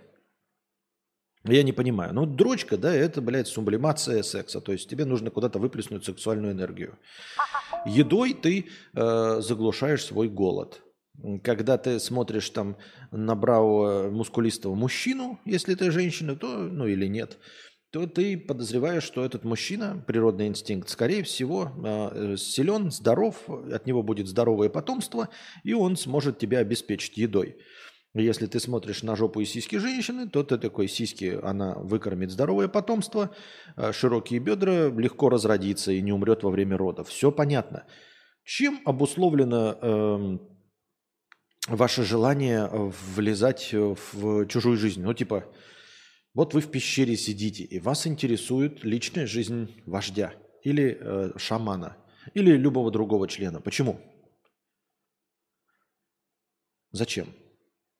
[1.44, 2.12] Я не понимаю.
[2.12, 4.60] Ну, дрочка, да, это, блядь, сублимация секса.
[4.60, 6.98] То есть тебе нужно куда-то выплеснуть сексуальную энергию.
[7.86, 10.82] Едой ты э, заглушаешь свой голод.
[11.42, 12.76] Когда ты смотришь там
[13.10, 17.38] на бравого мускулистого мужчину, если ты женщина, то, ну или нет,
[17.90, 24.02] то ты подозреваешь, что этот мужчина, природный инстинкт, скорее всего, а, силен, здоров, от него
[24.02, 25.28] будет здоровое потомство,
[25.64, 27.56] и он сможет тебя обеспечить едой.
[28.14, 32.68] Если ты смотришь на жопу и сиськи женщины, то ты такой сиськи, она выкормит здоровое
[32.68, 33.34] потомство,
[33.76, 37.08] а широкие бедра, легко разродится и не умрет во время родов.
[37.08, 37.84] Все понятно.
[38.44, 40.38] Чем обусловлено э,
[41.68, 42.68] ваше желание
[43.14, 45.02] влезать в чужую жизнь?
[45.02, 45.44] Ну, типа,
[46.38, 51.96] Вот вы в пещере сидите, и вас интересует личная жизнь вождя или э, шамана,
[52.32, 53.60] или любого другого члена.
[53.60, 54.00] Почему?
[56.92, 57.26] Зачем?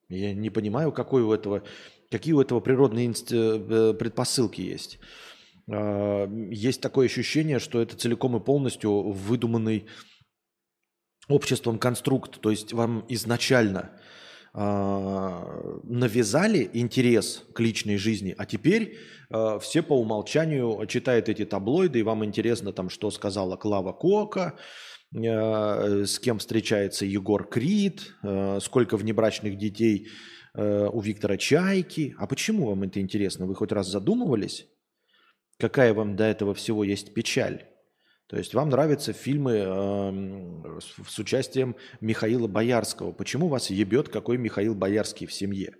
[0.07, 1.65] Я не понимаю, какой у этого,
[2.09, 3.29] какие у этого природные инст...
[3.33, 4.99] Э, предпосылки есть.
[5.69, 9.85] А, есть такое ощущение, что это целиком и полностью выдуманный
[11.27, 12.39] обществом конструкт.
[12.39, 13.98] То есть вам изначально
[14.53, 18.97] э, навязали интерес к личной жизни, а теперь
[19.29, 24.57] э, все по умолчанию читают эти таблоиды, и вам интересно, там, что сказала Клава Кока,
[25.13, 30.07] э, с кем встречается Егор Крид, э, сколько внебрачных детей
[30.55, 32.15] э, у Виктора Чайки.
[32.17, 33.45] А почему вам это интересно?
[33.45, 34.67] Вы хоть раз задумывались?
[35.57, 37.65] Какая вам до этого всего есть печаль?
[38.29, 43.11] То есть вам нравятся фильмы э, с, с участием Михаила Боярского.
[43.11, 45.73] Почему вас ебет какой Михаил Боярский в семье?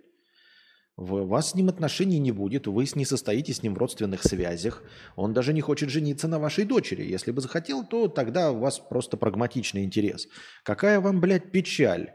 [0.96, 4.82] У вас с ним отношений не будет, вы не состоите с ним в родственных связях.
[5.14, 7.04] Он даже не хочет жениться на вашей дочери.
[7.04, 10.26] Если бы захотел, то тогда у вас просто прагматичный интерес.
[10.64, 12.10] Какая вам, блядь, печаль?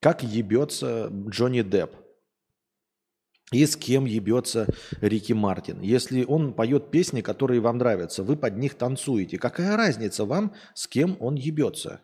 [0.00, 1.94] Как ебется Джонни Депп?
[3.52, 4.66] И с кем ебется
[5.00, 5.80] Рики Мартин.
[5.80, 9.38] Если он поет песни, которые вам нравятся, вы под них танцуете.
[9.38, 12.00] Какая разница вам, с кем он ебется?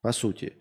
[0.00, 0.60] По сути.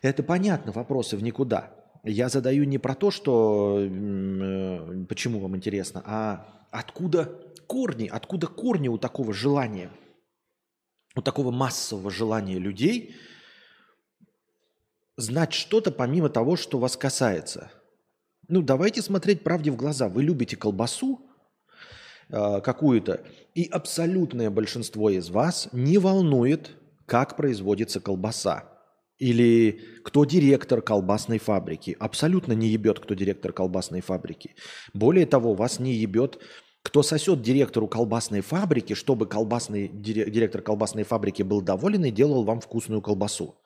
[0.00, 1.74] Это понятно, вопросы в никуда.
[2.02, 7.24] Я задаю не про то, что э, почему вам интересно, а откуда
[7.66, 9.90] корни, откуда корни у такого желания,
[11.14, 13.16] у такого массового желания людей
[15.16, 17.70] знать что-то помимо того, что вас касается–
[18.48, 20.08] ну, давайте смотреть правде в глаза.
[20.08, 21.20] Вы любите колбасу
[22.30, 23.22] э, какую-то,
[23.54, 26.70] и абсолютное большинство из вас не волнует,
[27.06, 28.64] как производится колбаса.
[29.18, 31.96] Или кто директор колбасной фабрики.
[31.98, 34.54] Абсолютно не ебет, кто директор колбасной фабрики.
[34.94, 36.38] Более того, вас не ебет,
[36.82, 42.60] кто сосет директору колбасной фабрики, чтобы колбасный, директор колбасной фабрики был доволен и делал вам
[42.60, 43.56] вкусную колбасу.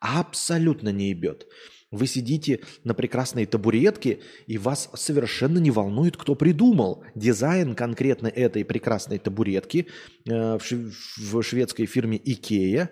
[0.00, 1.46] Абсолютно не ебет.
[1.94, 4.18] Вы сидите на прекрасной табуретке,
[4.48, 9.86] и вас совершенно не волнует, кто придумал дизайн конкретно этой прекрасной табуретки
[10.28, 12.90] э, в, шведской фирме Икея,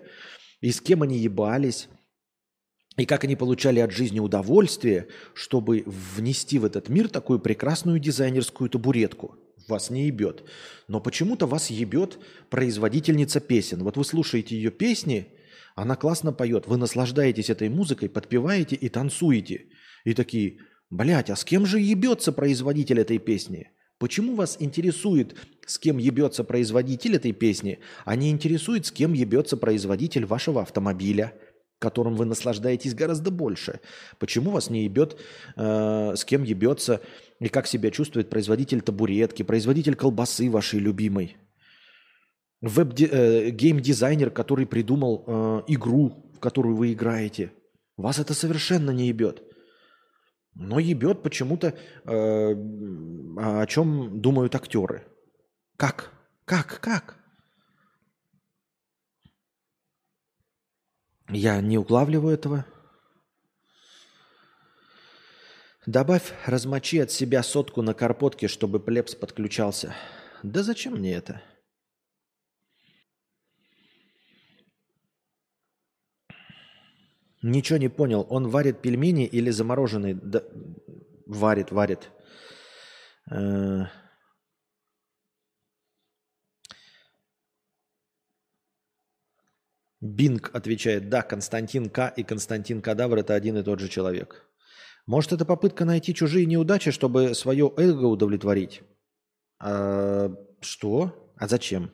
[0.61, 1.89] и с кем они ебались,
[2.95, 8.69] и как они получали от жизни удовольствие, чтобы внести в этот мир такую прекрасную дизайнерскую
[8.69, 9.35] табуретку.
[9.67, 10.45] Вас не ебет.
[10.87, 12.19] Но почему-то вас ебет
[12.49, 13.83] производительница песен.
[13.83, 15.27] Вот вы слушаете ее песни–
[15.75, 19.67] она классно поет, вы наслаждаетесь этой музыкой, подпеваете и танцуете.
[20.03, 20.59] И такие,
[20.89, 23.71] блядь, а с кем же ебется производитель этой песни?
[23.97, 25.35] Почему вас интересует,
[25.65, 31.33] с кем ебется производитель этой песни, а не интересует, с кем ебется производитель вашего автомобиля,
[31.79, 33.79] которым вы наслаждаетесь гораздо больше?
[34.19, 35.17] Почему вас не ебет,
[35.55, 37.01] э, с кем ебется
[37.39, 41.37] и как себя чувствует производитель табуретки, производитель колбасы вашей любимой?
[42.63, 47.51] Веб-гейм-дизайнер, э, который придумал э, игру, в которую вы играете.
[47.97, 49.43] Вас это совершенно не ебет.
[50.55, 51.75] Но ебет почему-то, э,
[52.05, 55.05] о чем думают актеры.
[55.77, 56.11] Как?
[56.45, 56.79] Как?
[56.79, 57.17] Как?
[61.29, 62.65] Я не улавливаю этого.
[65.85, 69.93] Добавь, размочи от себя сотку на карпотке, чтобы плебс подключался.
[70.41, 71.41] Да зачем мне это?
[77.43, 78.25] Ничего не понял.
[78.29, 80.15] Он варит пельмени или замороженные?
[80.15, 80.41] Да,
[81.25, 82.09] варит, варит.
[83.29, 83.87] Э.
[89.99, 92.13] Бинг отвечает, да, Константин К.
[92.15, 94.49] и Константин Кадавр– это один и тот же человек.
[95.05, 98.83] Может, это попытка найти чужие неудачи, чтобы свое эго удовлетворить?
[99.59, 101.33] А, что?
[101.35, 101.91] А зачем?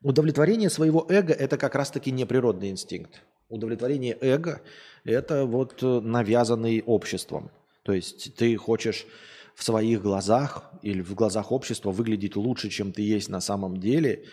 [0.00, 3.22] Удовлетворение своего эго– это как раз-таки неприродный инстинкт
[3.52, 4.60] удовлетворение эго–
[5.04, 7.50] это вот э, навязанный обществом.
[7.82, 9.06] То есть ты хочешь
[9.54, 14.24] в своих глазах или в глазах общества выглядеть лучше, чем ты есть на самом деле,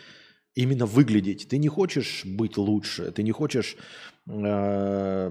[0.54, 1.48] именно выглядеть.
[1.48, 3.76] Ты не хочешь быть лучше, ты не хочешь
[4.26, 5.30] э,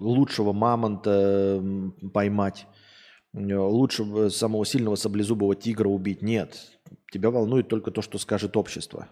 [0.00, 1.62] лучшего мамонта
[2.12, 2.66] поймать,
[3.34, 6.22] лучшего самого сильного саблезубого тигра убить.
[6.22, 6.56] Нет,
[7.12, 9.08] тебя волнует только то, что скажет общество.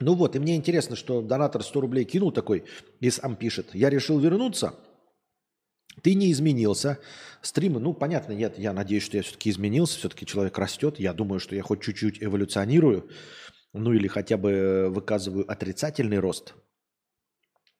[0.00, 2.64] Ну вот, и мне интересно, что донатор 100 рублей кинул такой
[3.00, 3.74] и сам пишет.
[3.74, 4.74] Я решил вернуться,
[6.02, 6.98] Ты не изменился.
[7.42, 11.00] Стримы, ну, понятно, нет, я надеюсь, что я все-таки изменился, все-таки человек растет.
[11.00, 13.10] Я думаю, что я хоть чуть-чуть эволюционирую,
[13.72, 16.54] ну или хотя бы выказываю отрицательный рост.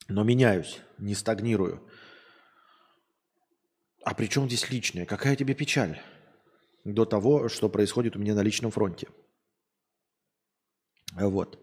[0.09, 1.89] Но меняюсь, не стагнирую.
[4.03, 5.07] А при чем здесь личное?
[5.07, 6.01] Какая тебе печаль?
[6.85, 9.09] До того, что происходит у меня на личном фронте.
[11.13, 11.59] Вот.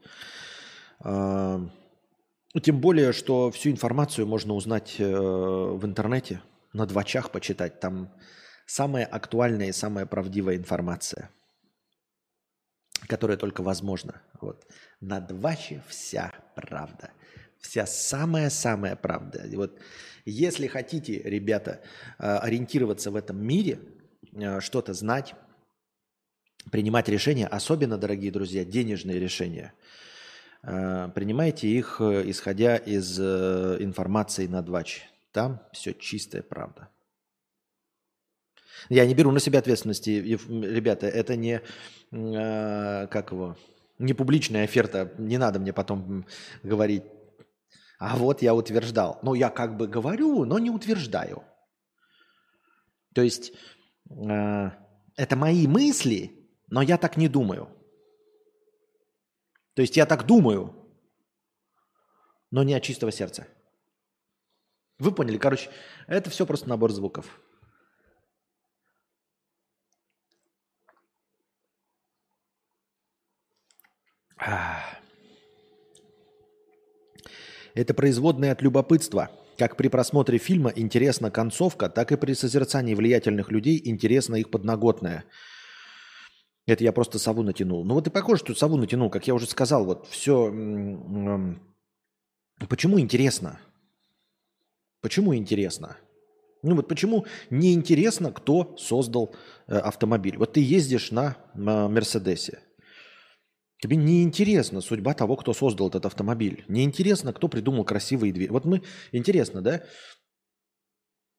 [0.99, 1.61] А,
[2.61, 6.41] тем более, что всю информацию можно узнать э, в интернете,
[6.73, 7.79] на двачах почитать.
[7.79, 8.13] Там
[8.65, 11.29] самая актуальная и самая правдивая информация,
[13.07, 14.21] которая только возможна.
[14.41, 14.65] Вот.
[15.01, 17.11] На дваче вся правда.
[17.59, 19.45] Вся самая-самая правда.
[19.53, 19.79] Вот
[20.25, 21.81] если хотите, ребята,
[22.19, 23.79] э, ориентироваться в этом мире,
[24.33, 25.35] э, что-то знать,
[26.71, 29.73] принимать решения, особенно, дорогие друзья, денежные решения,
[30.65, 35.07] принимайте их, исходя из информации на двач.
[35.31, 36.89] Там все чистая правда.
[38.89, 41.61] Я не беру на себя ответственности, ребята, это не,
[42.11, 43.57] как его,
[43.99, 46.25] не публичная оферта, не надо мне потом
[46.63, 47.03] говорить,
[47.99, 49.19] а вот я утверждал.
[49.23, 51.43] Ну, я как бы говорю, но не утверждаю.
[53.13, 53.53] То есть
[54.09, 54.71] э,
[55.15, 56.31] это мои мысли,
[56.67, 57.69] но я так не думаю.
[59.75, 60.73] То есть я так думаю,
[62.49, 63.47] но не от чистого сердца.
[64.97, 65.37] Вы поняли?
[65.37, 65.69] Короче,
[66.07, 67.41] это все просто набор звуков.
[74.37, 74.95] Ah.
[77.73, 79.29] Это производное от любопытства.
[79.57, 85.25] Как при просмотре фильма интересна концовка, так и при созерцании влиятельных людей интересна их подноготная.
[86.67, 87.85] Это я просто сову натянул.
[87.85, 90.51] Ну вот и похоже, что сову натянул, как я уже сказал, вот все...
[92.69, 93.59] Почему интересно?
[95.01, 95.97] Почему интересно?
[96.63, 99.35] Ну вот почему не интересно, кто создал
[99.67, 100.37] э, автомобиль?
[100.37, 102.59] Вот ты ездишь на Мерседесе.
[103.79, 106.65] Тебе не интересна судьба того, кто создал этот автомобиль.
[106.67, 108.49] Не интересно, кто придумал красивые двери.
[108.49, 108.81] Вот мы,
[109.11, 109.83] интересно, да?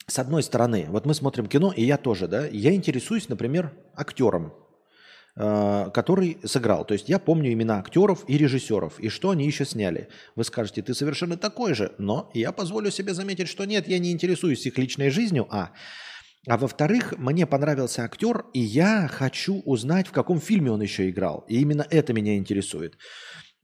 [0.06, 4.52] С одной стороны, вот мы смотрим кино, и я тоже, да, я интересуюсь, например, актером,
[4.52, 4.65] э,
[5.36, 6.86] который сыграл.
[6.86, 10.08] То есть я помню имена актеров и режиссеров, и что они еще сняли.
[10.34, 14.12] Вы скажете, ты совершенно такой же, но я позволю себе заметить, что нет, я не
[14.12, 15.72] интересуюсь их личной жизнью, а
[16.48, 21.44] а во-вторых, мне понравился актер, и я хочу узнать, в каком фильме он еще играл.
[21.48, 22.96] И именно это меня интересует.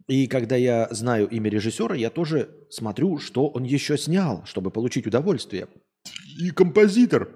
[0.09, 5.07] И когда я знаю имя режиссера, я тоже смотрю, что он еще снял, чтобы получить
[5.07, 5.69] удовольствие.
[6.41, 7.29] И композитор,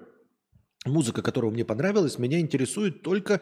[0.87, 3.41] музыка которого мне понравилась, меня интересует только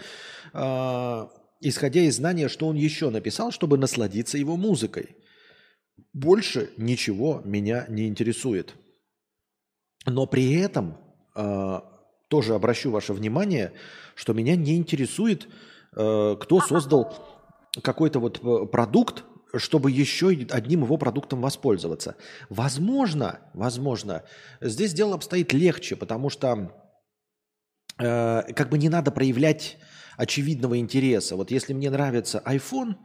[0.53, 1.27] э,
[1.61, 5.15] исходя из знания, что он еще написал, чтобы насладиться его музыкой.
[6.13, 8.76] Больше ничего меня не интересует.
[10.05, 10.97] Но при этом
[11.35, 11.80] э,
[12.27, 13.73] тоже обращу ваше внимание,
[14.13, 15.47] что меня не интересует,
[15.95, 17.13] э, кто создал
[17.81, 19.23] какой-то вот э, продукт,
[19.55, 22.15] чтобы еще одним его продуктом воспользоваться.
[22.49, 24.23] Возможно, возможно,
[24.59, 26.72] здесь дело обстоит легче, потому что
[27.99, 29.77] э, как бы не надо проявлять
[30.17, 31.35] очевидного интереса.
[31.35, 32.95] Вот если мне нравится iPhone,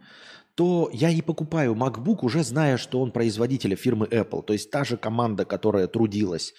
[0.54, 4.42] то я и покупаю MacBook, уже зная, что он производителя фирмы Apple.
[4.42, 6.54] То есть та же команда, которая трудилась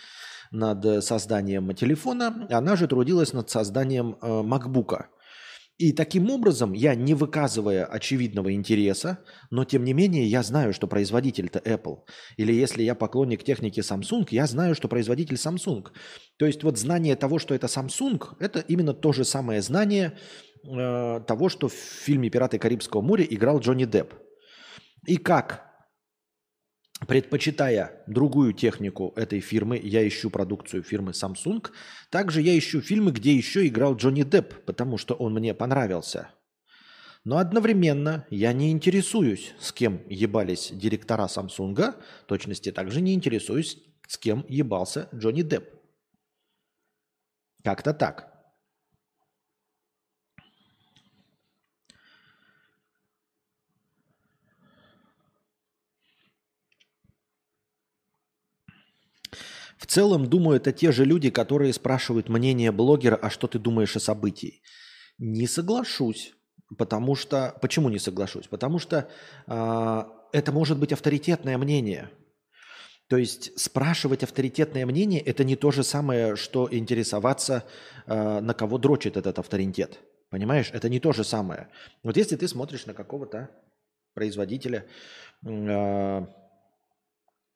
[0.52, 5.06] над э, созданием телефона, она же трудилась над созданием э, MacBook.
[5.82, 9.18] И таким образом, я не выказывая очевидного интереса,
[9.49, 12.03] но тем не менее я знаю, что производитель-то Apple.
[12.38, 15.88] Или если я поклонник техники Samsung, я знаю, что производитель Samsung.
[16.38, 20.20] То есть вот знание того, что это Samsung, это именно то же самое знание
[20.64, 24.14] э, того, что в фильме «Пираты Карибского моря» играл Джонни Депп.
[25.08, 25.70] И как
[27.07, 31.68] предпочитая другую технику этой фирмы, я ищу продукцию фирмы Samsung.
[32.10, 36.30] Также я ищу фильмы, где еще играл Джонни Депп, потому что он мне понравился.
[37.23, 41.95] Но одновременно я не интересуюсь, с кем ебались директора Samsung,
[42.26, 45.69] точности также не интересуюсь, с кем ебался Джонни Депп.
[47.64, 48.31] Как-то так.
[59.82, 63.95] В целом, думаю, это те же люди, которые спрашивают мнение блогера, а что ты думаешь
[63.95, 64.62] о событии.
[65.18, 66.36] Не соглашусь,
[66.78, 67.58] потому что...
[67.64, 68.45] Почему не соглашусь?
[68.45, 69.10] Потому что
[69.48, 70.03] э,
[70.34, 72.12] это может быть авторитетное мнение.
[73.08, 77.64] То есть спрашивать авторитетное мнение– это не то же самое, что интересоваться,
[78.06, 79.98] э, на кого дрочит этот авторитет.
[80.30, 80.70] Понимаешь?
[80.74, 81.70] Это не то же самое.
[82.03, 83.49] Вот если ты смотришь на какого-то
[84.14, 84.86] производителя,
[85.44, 86.26] э,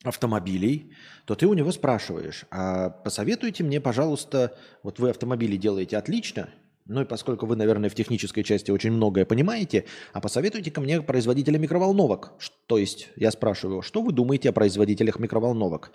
[0.08, 0.92] автомобилей,
[1.26, 6.50] то ты у него спрашиваешь, а посоветуйте мне, пожалуйста, вот вы автомобили делаете отлично,
[6.88, 11.02] ну и поскольку вы, наверное, в технической части очень многое понимаете, а посоветуйте ко мне
[11.02, 12.34] производителя микроволновок.
[12.68, 15.92] То есть я спрашиваю, что вы думаете о производителях микроволновок?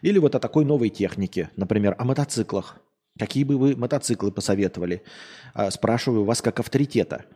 [0.00, 2.80] Или вот о такой новой технике, например, о мотоциклах.
[3.18, 5.02] Какие бы вы мотоциклы посоветовали?
[5.52, 7.26] А, Спрашиваю вас как авторитета.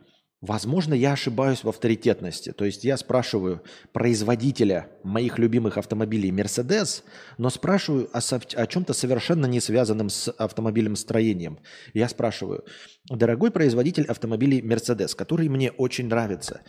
[0.41, 2.51] Возможно, я ошибаюсь в авторитетности.
[2.51, 7.01] То есть я спрашиваю производителя моих любимых автомобилей Mercedes,
[7.39, 11.57] но спрашиваю о, о чем-то совершенно не связанном с автомобильным строением.
[11.95, 12.65] Я спрашиваю,
[13.09, 16.61] дорогой производитель автомобилей Mercedes, который мне очень нравится,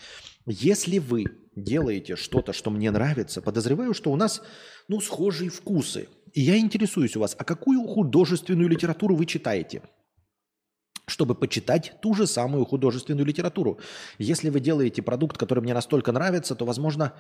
[0.47, 4.41] если вы делаете что-то, что мне нравится, подозреваю, что у нас
[4.89, 6.09] ну, схожие вкусы.
[6.33, 9.83] И я интересуюсь у вас, а какую художественную литературу вы читаете?
[11.09, 13.79] Чтобы почитать ту же самую художественную литературу.
[14.19, 17.15] Если вы делаете продукт, который мне настолько нравится, то, возможно,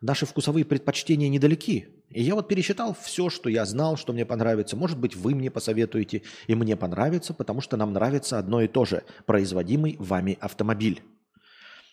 [0.00, 1.88] наши вкусовые предпочтения недалеки.
[2.10, 4.76] И я вот пересчитал все, что я знал, что мне понравится.
[4.76, 8.84] Может быть, вы мне посоветуете, и мне понравится, потому что нам нравится одно и то
[8.84, 11.02] же– производимый вами автомобиль.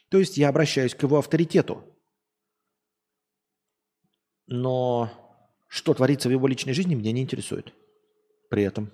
[0.09, 1.83] То есть я обращаюсь к его авторитету.
[4.47, 5.09] Но
[5.69, 7.73] что творится в его личной жизни, меня не интересует.
[8.49, 8.91] При этом.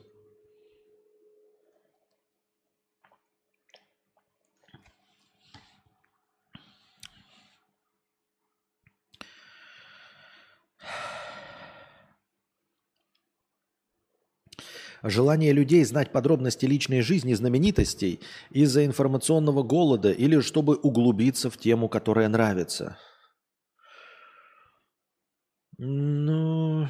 [15.03, 18.19] Желание людей знать подробности личной жизни знаменитостей
[18.49, 22.97] из-за информационного голода или чтобы углубиться в тему, которая нравится.
[25.77, 26.87] Ну...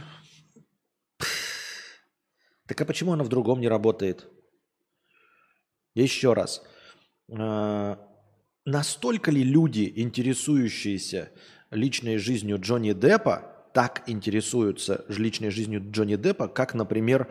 [2.68, 4.28] Так а почему она в другом не работает?
[5.96, 6.62] Еще раз.
[7.32, 7.98] А,
[8.68, 11.32] Настолько ли люди, интересующиеся
[11.72, 17.28] личной жизнью Джонни Деппа, так интересуются личной жизнью Джонни Деппа, как, например,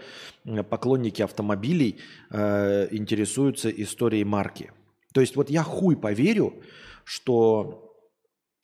[0.71, 1.97] поклонники автомобилей
[2.31, 4.71] э, интересуются историей марки.
[5.13, 6.55] То есть вот я хуй поверю,
[7.03, 7.93] что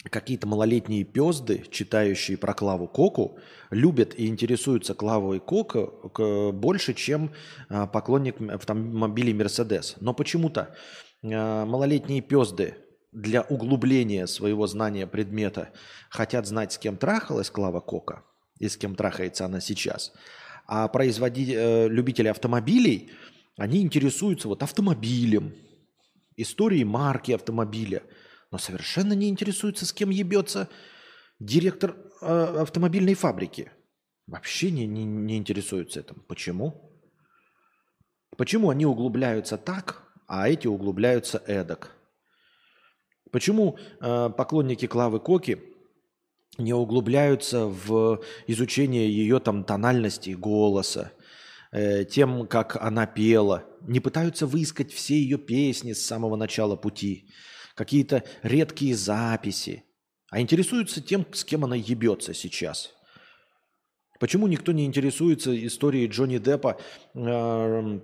[0.04, 3.40] какие-то малолетние пезды, читающие про Клаву Коку,
[3.70, 7.32] любят и интересуются Клавой Коко к- больше, чем
[7.68, 9.96] а, поклонник автомобилей Мерседес.
[9.98, 10.72] Но почему-то
[11.24, 12.76] а, малолетние пезды
[13.12, 15.70] для углубления своего знания предмета
[16.08, 18.24] хотят знать, с кем трахалась Клава Кока
[18.58, 20.12] и с кем трахается она сейчас.
[20.66, 23.12] А производи- э, любители автомобилей,
[23.56, 25.54] они интересуются вот автомобилем,
[26.36, 28.02] историей марки автомобиля,
[28.50, 30.68] но совершенно не интересуются, с кем ебется
[31.38, 33.70] директор э, автомобильной фабрики.
[34.26, 36.22] Вообще не, не, не интересуются этим.
[36.28, 36.98] Почему?
[38.38, 41.90] Почему они углубляются так, а эти углубляются эдак?
[43.32, 45.58] Почему э, поклонники Клавы Коки
[46.58, 51.12] не углубляются в изучение ее там тональности голоса,
[51.72, 57.30] э, тем, как она пела, не пытаются выискать все ее песни с самого начала пути,
[57.74, 59.84] какие-то редкие записи,
[60.30, 62.90] а интересуются тем, с кем она ебется сейчас.
[64.20, 66.78] Почему никто не интересуется историей Джонни Деппа,
[67.14, 68.00] э,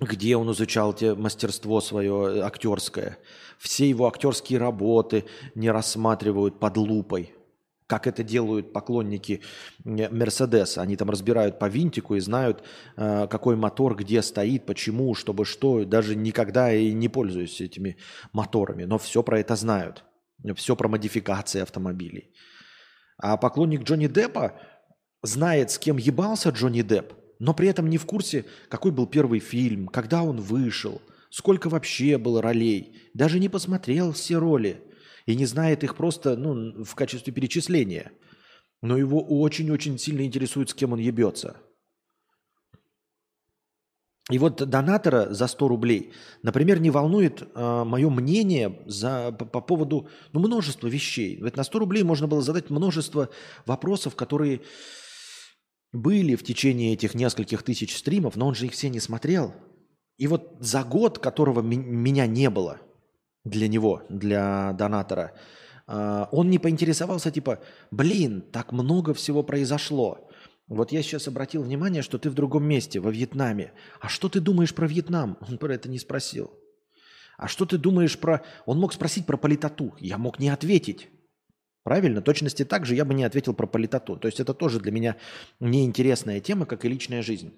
[0.00, 3.18] где он изучал те мастерство свое актерское.
[3.58, 7.32] Все его актерские работы не рассматривают под лупой,
[7.86, 9.42] как это делают поклонники
[9.84, 10.82] Мерседеса.
[10.82, 12.64] Они там разбирают по винтику и знают,
[12.96, 15.84] э, какой мотор где стоит, почему, чтобы что.
[15.84, 17.96] Даже никогда и не пользуюсь этими
[18.32, 20.04] моторами, но все про это знают.
[20.56, 22.34] Все про модификации автомобилей.
[23.16, 24.58] А поклонник Джонни Деппа
[25.22, 29.40] знает, с кем ебался Джонни Депп, но при этом не в курсе, какой был первый
[29.40, 31.00] фильм, когда он вышел,
[31.30, 34.82] сколько вообще было ролей, даже не посмотрел все роли
[35.26, 38.12] и не знает их просто ну, в качестве перечисления.
[38.82, 41.56] Но его очень-очень сильно интересует, с кем он ебется.
[44.30, 46.12] И вот донатора за 100 рублей,
[46.42, 51.38] например, не волнует э, мое мнение за, по, по поводу ну, множества вещей.
[51.42, 53.28] Ведь на 100 рублей можно было задать множество
[53.66, 54.62] вопросов, которые
[55.94, 59.54] были в течение этих нескольких тысяч стримов, но он же их все не смотрел.
[60.18, 62.80] И вот за год, которого меня не было
[63.44, 65.32] для него, для донатора,
[65.86, 67.60] а, он не поинтересовался, типа,
[67.90, 70.28] блин, так много всего произошло.
[70.66, 73.72] Вот я сейчас обратил внимание, что ты в другом месте, во Вьетнаме.
[74.00, 75.38] А что ты думаешь про Вьетнам?
[75.48, 76.50] Он про это не спросил.
[77.36, 78.42] А что ты думаешь про...
[78.66, 79.94] Он мог спросить про политоту.
[79.98, 81.08] Я мог не ответить.
[81.84, 82.22] Правильно?
[82.22, 84.16] Точности так же я бы не ответил про политоту.
[84.16, 85.16] То есть это тоже для меня
[85.60, 87.52] неинтересная тема, как и личная жизнь.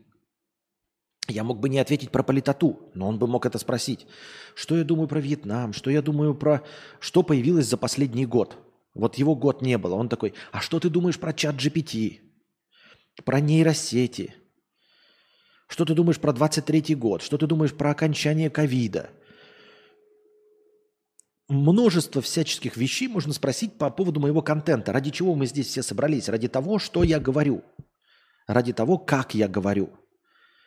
[1.29, 4.07] Я мог бы не ответить про политоту, но он бы мог это спросить.
[4.55, 5.73] Что я думаю про Вьетнам?
[5.73, 6.63] Что я думаю про...
[6.99, 8.59] Что появилось за последний год?
[8.95, 9.95] Вот его год не было.
[9.95, 12.19] Он такой, а что ты думаешь про чат GPT?
[13.25, 14.35] Про нейросети?
[15.69, 17.23] Что ты думаешь про 23 год?
[17.23, 19.11] Что ты думаешь про окончание ковида?
[21.49, 24.93] Множество всяческих вещей можно спросить по поводу моего контента.
[24.93, 26.29] Ради чего мы здесь все собрались?
[26.29, 27.63] Ради того, что я говорю.
[28.49, 29.97] Ради того, как я говорю.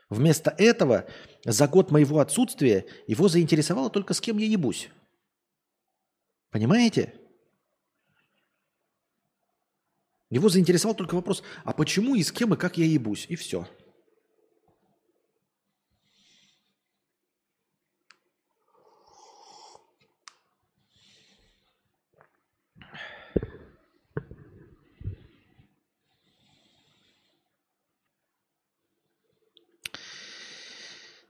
[0.09, 1.05] Вместо этого
[1.45, 4.89] за год моего отсутствия его заинтересовало только с кем я ебусь.
[6.49, 7.13] Понимаете?
[10.29, 13.25] Его заинтересовал только вопрос, а почему и с кем и как я ебусь?
[13.29, 13.67] И все.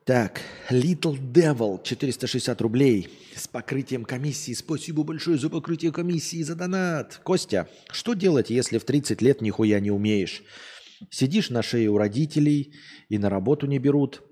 [0.09, 0.41] Так,
[0.71, 4.53] Little Devil, 460 рублей с покрытием комиссии.
[4.53, 7.21] Спасибо большое за покрытие комиссии, за донат.
[7.23, 10.41] Костя, что делать, если в 30 лет нихуя не умеешь?
[11.11, 12.73] Сидишь на шее у родителей
[13.07, 14.23] и на работу не берут.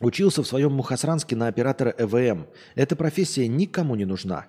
[0.00, 2.46] Учился в своем Мухасранске на оператора ЭВМ.
[2.76, 4.46] Эта профессия никому не нужна.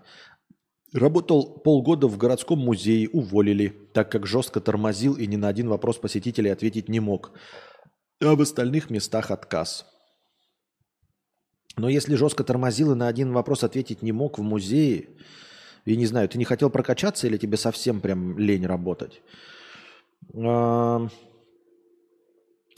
[0.93, 5.97] Работал полгода в городском музее, уволили, так как жестко тормозил и ни на один вопрос
[5.97, 7.33] посетителей ответить не мог
[8.21, 9.85] а в остальных местах отказ.
[11.77, 15.09] Но если жестко тормозил и на один вопрос ответить не мог в музее,
[15.85, 19.21] я не знаю, ты не хотел прокачаться или тебе совсем прям лень работать?
[20.35, 21.07] А,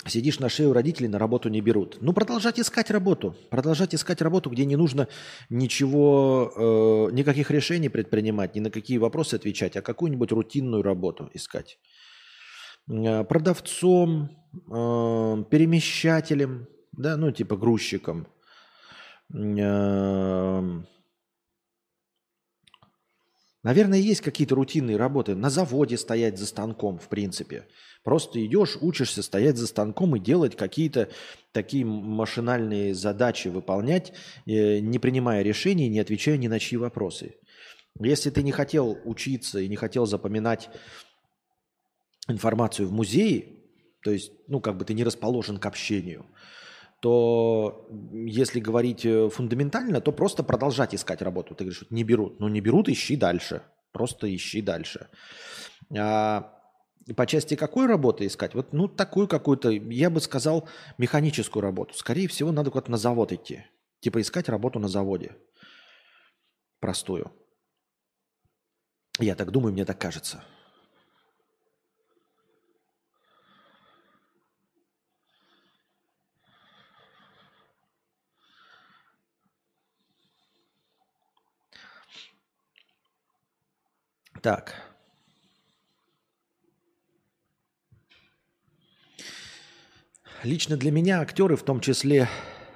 [0.06, 1.98] сидишь на шее у родителей, на работу не берут.
[2.02, 3.36] Ну, продолжать искать работу.
[3.50, 5.08] Продолжать искать работу, где не нужно
[5.50, 11.80] ничего, э, никаких решений предпринимать, ни на какие вопросы отвечать, а какую-нибудь рутинную работу искать.
[12.90, 18.28] Э, продавцом, э, перемещателем, да, ну типа грузчиком.
[19.34, 20.62] Э,
[23.64, 25.34] наверное, есть какие-то рутинные работы.
[25.34, 27.68] На заводе стоять за станком, в принципе.
[28.04, 31.08] Просто идешь, учишься стоять за станком и делать какие-то
[31.54, 34.12] такие машинальные задачи выполнять,
[34.46, 37.36] не принимая решений, не отвечая ни на чьи вопросы.
[37.98, 40.70] Если ты не хотел учиться и не хотел запоминать
[42.28, 43.60] информацию в музее,
[44.04, 46.26] то есть, ну, как бы ты не расположен к общению,
[47.02, 51.54] то если говорить э, фундаментально, то просто продолжать искать работу.
[51.54, 52.40] Ты говоришь, не берут.
[52.40, 53.62] Ну, не берут, ищи дальше.
[53.92, 55.10] Просто ищи дальше.
[55.98, 56.54] А
[57.18, 58.56] по части какой работы искать?
[58.56, 61.94] Вот, ну, такую какую-то, я бы сказал, механическую работу.
[61.94, 63.66] Скорее всего, надо куда-то на завод идти.
[64.00, 65.36] Типа искать работу на заводе.
[66.80, 67.32] Простую.
[69.20, 70.44] Я так думаю, мне так кажется.
[84.44, 84.76] Так.
[90.44, 92.28] Лично для меня актеры, в том числе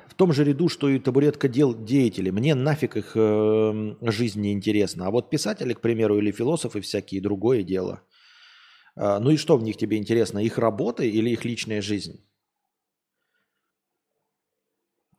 [0.08, 2.30] в том же ряду, что и табуретка дел деятели.
[2.30, 5.08] Мне нафиг их э, жизнь не интересна.
[5.08, 8.02] А вот писатели, к примеру, или философы всякие, другое дело.
[8.96, 10.40] Э, ну и что в них тебе интересно?
[10.40, 12.27] Их работа или их личная жизнь?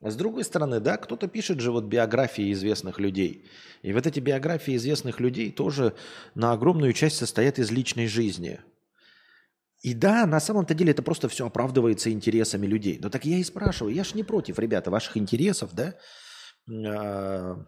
[0.01, 3.47] С другой стороны, да, кто-то пишет же вот биографии известных людей.
[3.83, 5.95] И вот эти биографии известных людей тоже
[6.35, 8.61] на огромную часть состоят из личной жизни.
[9.83, 12.99] И да, на самом-то деле это просто все оправдывается интересами людей.
[13.01, 15.95] Но так я и спрашиваю, я ж не против, ребята, ваших интересов, да,
[16.71, 17.65] а,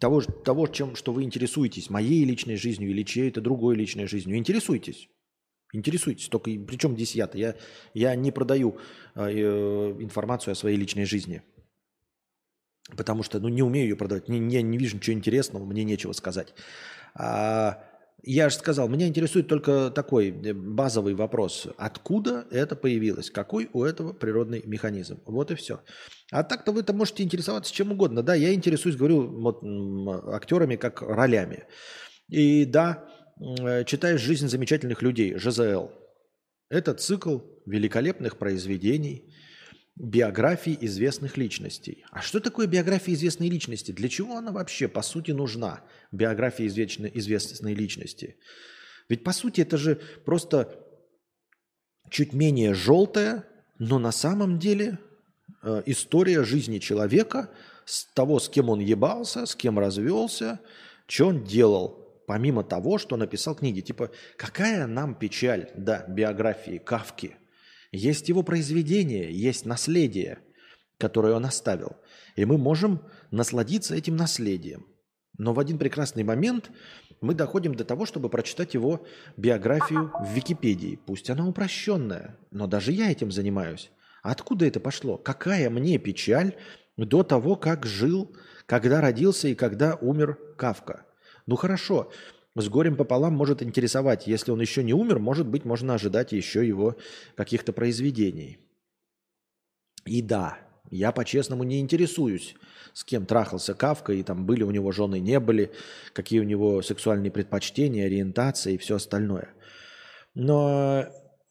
[0.00, 4.36] того, того чем, что вы интересуетесь, моей личной жизнью или чьей-то другой личной жизнью.
[4.36, 5.08] Интересуйтесь.
[5.72, 6.28] Интересуйтесь.
[6.28, 7.38] Только причем здесь я-то?
[7.38, 7.56] Я,
[7.94, 8.78] я не продаю
[9.14, 9.30] э,
[10.00, 11.42] информацию о своей личной жизни.
[12.96, 16.12] Потому что ну, не умею ее продавать, не, не, не вижу ничего интересного, мне нечего
[16.12, 16.52] сказать.
[17.14, 17.84] А,
[18.24, 21.68] я же сказал, меня интересует только такой э, базовый вопрос.
[21.76, 23.30] Откуда это появилось?
[23.30, 25.20] Какой у этого природный механизм?
[25.26, 25.80] Вот и все.
[26.32, 28.22] А так-то вы-то можете интересоваться чем угодно.
[28.22, 29.62] Да, я интересуюсь, говорю, вот,
[30.34, 31.64] актерами как ролями.
[32.28, 33.08] И да,
[33.40, 35.90] э, читаешь «Жизнь замечательных людей», ЖЗЛ.
[36.68, 39.31] Это цикл великолепных произведений–
[39.96, 42.04] биографии известных личностей.
[42.10, 43.92] А что такое биография известной личности?
[43.92, 48.36] Для чего она вообще, по сути, нужна, биография известной, известной личности?
[49.08, 50.78] Ведь, по сути, это же просто
[52.10, 53.44] чуть менее желтая,
[53.78, 54.98] но на самом деле
[55.62, 57.50] э, история жизни человека,
[57.84, 60.60] с того, с кем он ебался, с кем развелся,
[61.06, 63.80] что он делал, помимо того, что написал книги.
[63.80, 67.36] Типа, какая нам печаль, да, биографии Кавки–
[67.92, 70.38] есть его произведение, есть наследие,
[70.98, 71.96] которое он оставил.
[72.36, 74.86] И мы можем насладиться этим наследием.
[75.38, 76.70] Но в один прекрасный момент
[77.20, 79.06] мы доходим до того, чтобы прочитать его
[79.36, 80.98] биографию в Википедии.
[81.06, 83.90] Пусть она упрощенная, но даже я этим занимаюсь.
[84.22, 85.16] Откуда это пошло?
[85.16, 86.54] Какая мне печаль
[86.96, 88.34] до того, как жил,
[88.66, 91.06] когда родился и когда умер Кавка?
[91.46, 92.10] Ну хорошо,
[92.54, 94.26] с горем пополам может интересовать.
[94.26, 96.96] Если он еще не умер, может быть, можно ожидать еще его
[97.34, 98.58] каких-то произведений.
[100.04, 100.58] И да,
[100.90, 102.54] я по-честному не интересуюсь,
[102.92, 105.72] с кем трахался Кавка, и там были у него жены, не были,
[106.12, 109.54] какие у него сексуальные предпочтения, ориентации и все остальное.
[110.34, 111.06] Но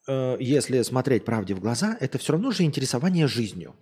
[0.06, 3.74] э, если смотреть правде в глаза, это все равно же интересование жизнью.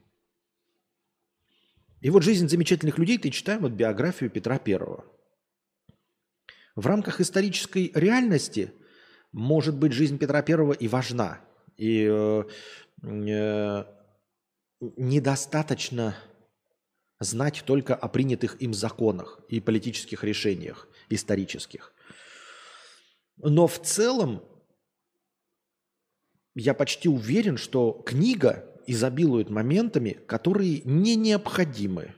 [2.01, 5.05] И вот жизнь замечательных людей ты читаешь вот биографию Петра Первого.
[6.81, 8.73] В рамках исторической реальности,
[9.33, 11.39] может быть, жизнь Петра Первого и важна.
[11.77, 12.45] И э,
[13.03, 13.85] э,
[14.97, 16.17] недостаточно
[17.19, 21.93] знать только о принятых им законах и политических решениях исторических.
[23.37, 24.43] Но в целом
[26.55, 32.15] я почти уверен, что книга изобилует моментами, которые не необходимы.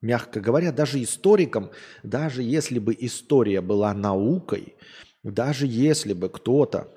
[0.00, 1.70] Мягко говоря, даже историкам,
[2.02, 4.74] даже если бы история была наукой,
[5.22, 6.88] даже если бы кто-то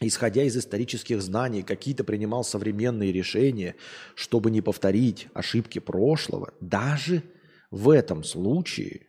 [0.00, 3.74] исходя из исторических знаний, какие-то принимал современные решения,
[4.14, 7.22] чтобы не повторить ошибки прошлого, даже
[7.70, 9.08] в этом случае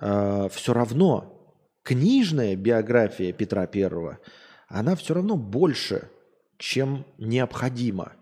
[0.00, 4.18] э, все равно книжная биография Петра Первого,
[4.68, 6.10] она все равно больше,
[6.58, 8.12] чем необходимо.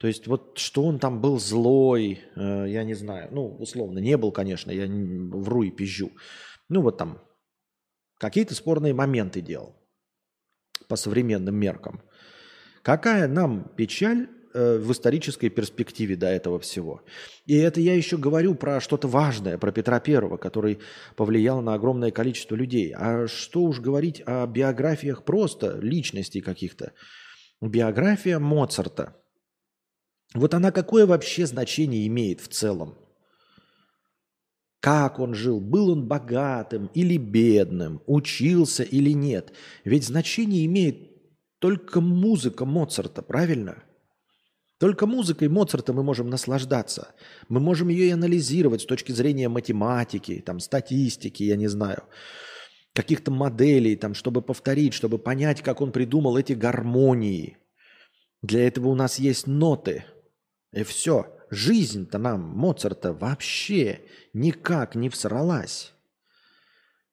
[0.00, 4.16] То есть вот что он там был злой, э, я не знаю, ну условно не
[4.16, 6.10] был, конечно, я вру и пизжу.
[6.70, 7.18] Ну вот там
[8.18, 9.76] какие-то спорные моменты делал
[10.88, 12.00] по современным меркам.
[12.82, 17.02] Какая нам печаль э, в исторической перспективе до этого всего.
[17.44, 20.78] И это я еще говорю про что-то важное, про Петра Первого, который
[21.14, 22.94] повлиял на огромное количество людей.
[22.96, 26.94] А что уж говорить о биографиях просто личностей каких-то.
[27.60, 29.20] Биография Моцарта.
[30.34, 32.96] Вот она какое вообще значение имеет в целом?
[34.80, 35.60] Как он жил?
[35.60, 38.00] Был он богатым или бедным?
[38.06, 39.52] Учился или нет?
[39.84, 41.10] Ведь значение имеет
[41.58, 43.82] только музыка Моцарта, правильно?
[44.78, 47.14] Только музыкой Моцарта мы можем наслаждаться.
[47.50, 52.04] Мы можем ее и анализировать с точки зрения математики, там, статистики, я не знаю,
[52.94, 57.58] каких-то моделей, там, чтобы повторить, чтобы понять, как он придумал эти гармонии.
[58.40, 60.06] Для этого у нас есть ноты.
[60.72, 64.00] И все жизнь-то нам, Моцарта, вообще
[64.32, 65.92] никак не всралась.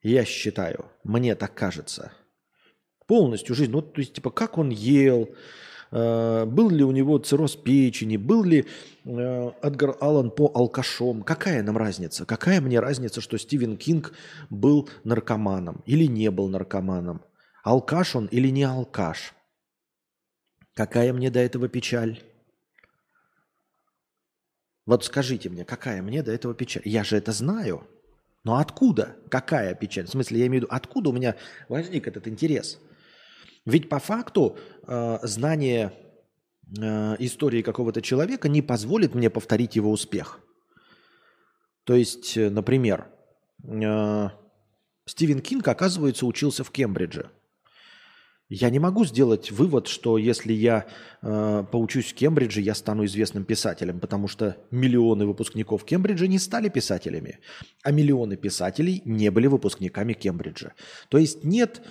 [0.01, 2.11] Я считаю, мне так кажется.
[3.07, 3.71] Полностью жизнь.
[3.71, 5.29] Ну, то есть, типа, как он ел,
[5.91, 8.65] э, был ли у него цирроз печени, был ли
[9.05, 11.23] э, Эдгар Аллан по алкашом.
[11.23, 12.25] Какая нам разница?
[12.25, 14.13] Какая мне разница, что Стивен Кинг
[14.49, 17.23] был наркоманом или не был наркоманом?
[17.63, 19.34] Алкаш он или не алкаш?
[20.73, 22.21] Какая мне до этого печаль?
[24.88, 26.81] Вот скажите мне, какая мне до этого печаль?
[26.85, 27.85] Я же это знаю.
[28.45, 29.18] Но откуда?
[29.30, 30.05] Какая печаль?
[30.05, 31.35] В смысле, я имею в виду, откуда у меня
[31.68, 32.80] возник этот интерес?
[33.65, 34.57] Ведь по факту
[34.88, 35.91] э, знание
[36.81, 40.39] э, истории какого-то человека не позволит мне повторить его успех.
[41.84, 43.07] То есть, э, например,
[43.65, 44.30] э,
[45.05, 47.30] Стивен Кинг, оказывается, учился в Кембридже.
[48.49, 50.86] Я не могу сделать вывод, что если я
[51.22, 56.69] э, поучусь в Кембридже, я стану известным писателем, потому что миллионы выпускников Кембриджа не стали
[56.69, 57.40] писателями,
[57.84, 60.74] а миллионы писателей не были выпускниками Кембриджа.
[61.10, 61.82] То есть нет,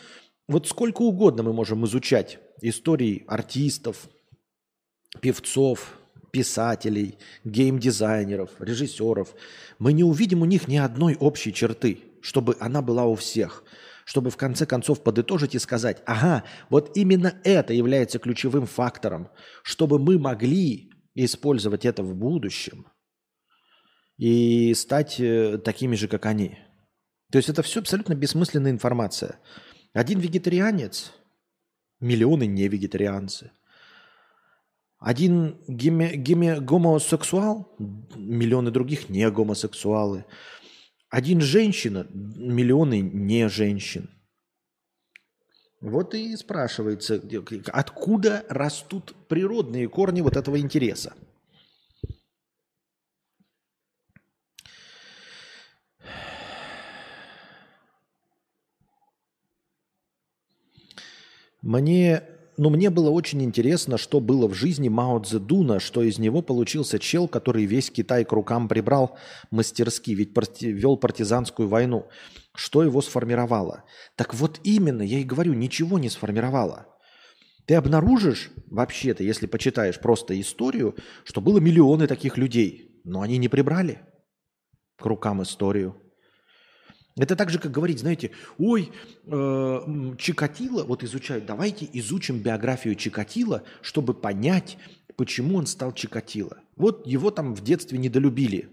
[0.49, 4.09] вот сколько угодно мы можем изучать истории артистов,
[5.21, 5.99] певцов,
[6.31, 9.35] писателей, геймдизайнеров, режиссеров,
[9.79, 13.63] мы не увидим у них ни одной общей черты, чтобы она была у всех–
[14.07, 19.29] чтобы в конце концов подытожить и сказать, ага, вот именно это является ключевым фактором,
[19.65, 22.87] чтобы мы могли использовать это в будущем
[24.17, 26.57] и стать э, такими же, как они.
[27.33, 29.41] То есть это все абсолютно бессмысленная информация.
[29.93, 31.13] Один вегетарианец,
[31.99, 33.51] миллионы не вегетарианцы.
[35.01, 37.75] Один геме, геме, гомосексуал,
[38.15, 40.27] миллионы других не гомосексуалы.
[41.17, 44.11] Один женщина, миллионы не женщин.
[45.81, 47.23] Вот и спрашивается,
[47.73, 51.15] откуда растут природные корни вот этого интереса.
[61.63, 62.25] Мне
[62.59, 66.99] но мне было очень интересно, что было в жизни Мао Цзэдуна, что из него получился
[66.99, 69.19] чел, который весь Китай к рукам прибрал
[69.51, 72.07] мастерски, ведь парти- вел партизанскую войну.
[72.55, 73.85] Что его сформировало?
[74.17, 76.87] Так вот именно, я и говорю, ничего не сформировало.
[77.67, 83.49] Ты обнаружишь, вообще-то, если почитаешь просто историю, что было миллионы таких людей, но они не
[83.49, 84.01] прибрали
[84.97, 86.01] к рукам историю.
[87.19, 88.93] Это так же, как говорить, знаете, ой,
[89.25, 94.77] э, Чикатило, вот изучают, давайте изучим биографию Чикатило, чтобы понять,
[95.17, 96.59] почему он стал Чикатило.
[96.77, 98.69] Вот его там в детстве недолюбили.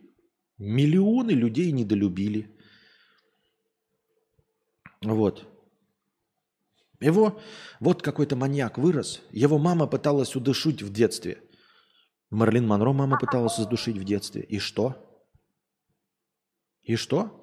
[0.57, 2.49] Миллионы людей недолюбили.
[5.01, 5.47] Вот.
[6.99, 7.41] Его,
[7.79, 11.41] вот какой-то маньяк вырос, его мама пыталась удушить в детстве.
[12.29, 14.41] Марлин Монро мама пыталась задушить в детстве.
[14.41, 14.97] И что?
[16.81, 17.42] И что?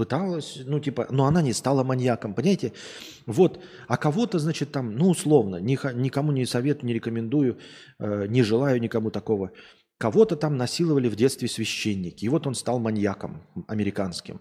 [0.00, 2.72] Пыталась, ну типа, но она не стала маньяком, понимаете?
[3.26, 7.58] Вот, а кого-то, значит, там, ну условно, никому не советую, не рекомендую,
[7.98, 9.52] э, не желаю никому такого.
[9.98, 14.40] Кого-то там насиловали в детстве священники, и вот он стал маньяком американским.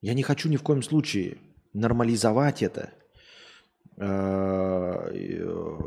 [0.00, 1.38] Я не хочу ни в коем случае
[1.72, 2.92] нормализовать это
[3.96, 5.16] э,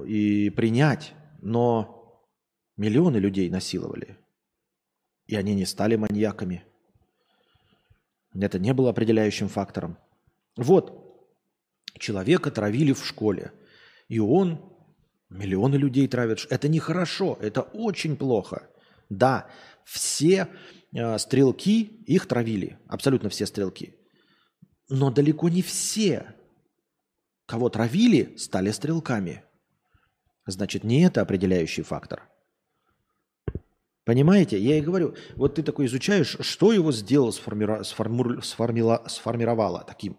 [0.08, 2.22] и принять, но
[2.76, 4.18] миллионы людей насиловали,
[5.26, 6.66] и они не стали маньяками.
[8.40, 9.98] Это не было определяющим фактором.
[10.58, 11.06] Вот,
[11.98, 13.52] человека травили в школе,
[14.08, 14.74] и он,
[15.30, 16.46] миллионы людей травят.
[16.50, 18.70] Это нехорошо, это очень плохо.
[19.10, 19.50] Да,
[19.84, 20.48] все
[20.94, 23.96] э, стрелки их травили, абсолютно все стрелки.
[24.90, 26.36] Но далеко не все,
[27.46, 29.44] кого травили, стали стрелками.
[30.46, 32.30] Значит, не это определяющий фактор.
[34.06, 34.60] Понимаете?
[34.60, 40.18] Я и говорю, вот ты такой изучаешь, что его сделало, сформира- сформила- сформировало таким.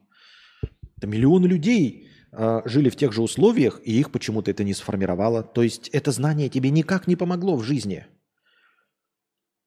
[0.97, 5.45] Да миллионы людей э, жили в тех же условиях, и их почему-то это не сформировало.
[5.45, 8.07] То есть это знание тебе никак не помогло в жизни.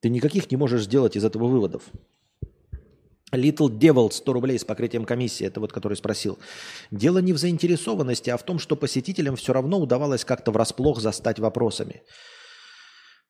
[0.02, 1.84] Ты никаких не можешь сделать из этого выводов.
[3.32, 6.40] Little Devil 100 рублей с покрытием комиссии, это вот который спросил.
[6.92, 11.40] Дело не в заинтересованности, а в том, что посетителям все равно удавалось как-то врасплох застать
[11.40, 12.02] вопросами.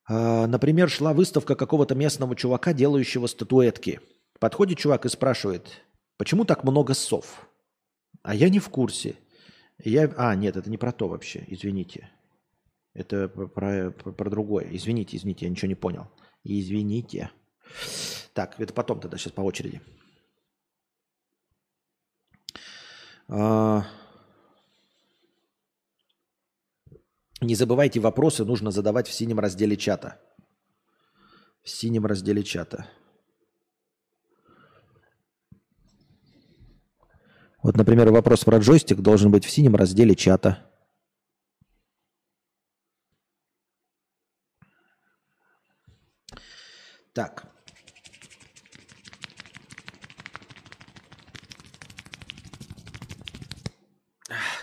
[0.06, 4.00] А, Например, шла выставка какого-то местного чувака, делающего статуэтки.
[4.38, 5.82] Подходит чувак и спрашивает,
[6.16, 7.46] почему так много сов?
[8.22, 9.16] А я не в курсе.
[9.82, 10.12] Я...
[10.16, 12.10] А, нет, это не про то вообще, извините.
[12.92, 14.66] Это про, про, про другое.
[14.70, 16.08] Извините, извините, я ничего не понял.
[16.44, 17.30] Извините.
[18.34, 19.80] Так, это потом тогда, сейчас по очереди.
[23.28, 23.84] А,
[27.40, 30.20] Не забывайте, вопросы нужно задавать в синем разделе чата.
[31.62, 32.86] В синем разделе чата.
[37.62, 40.66] Вот, например, вопрос про джойстик должен быть в синем разделе чата.
[47.12, 47.46] Так.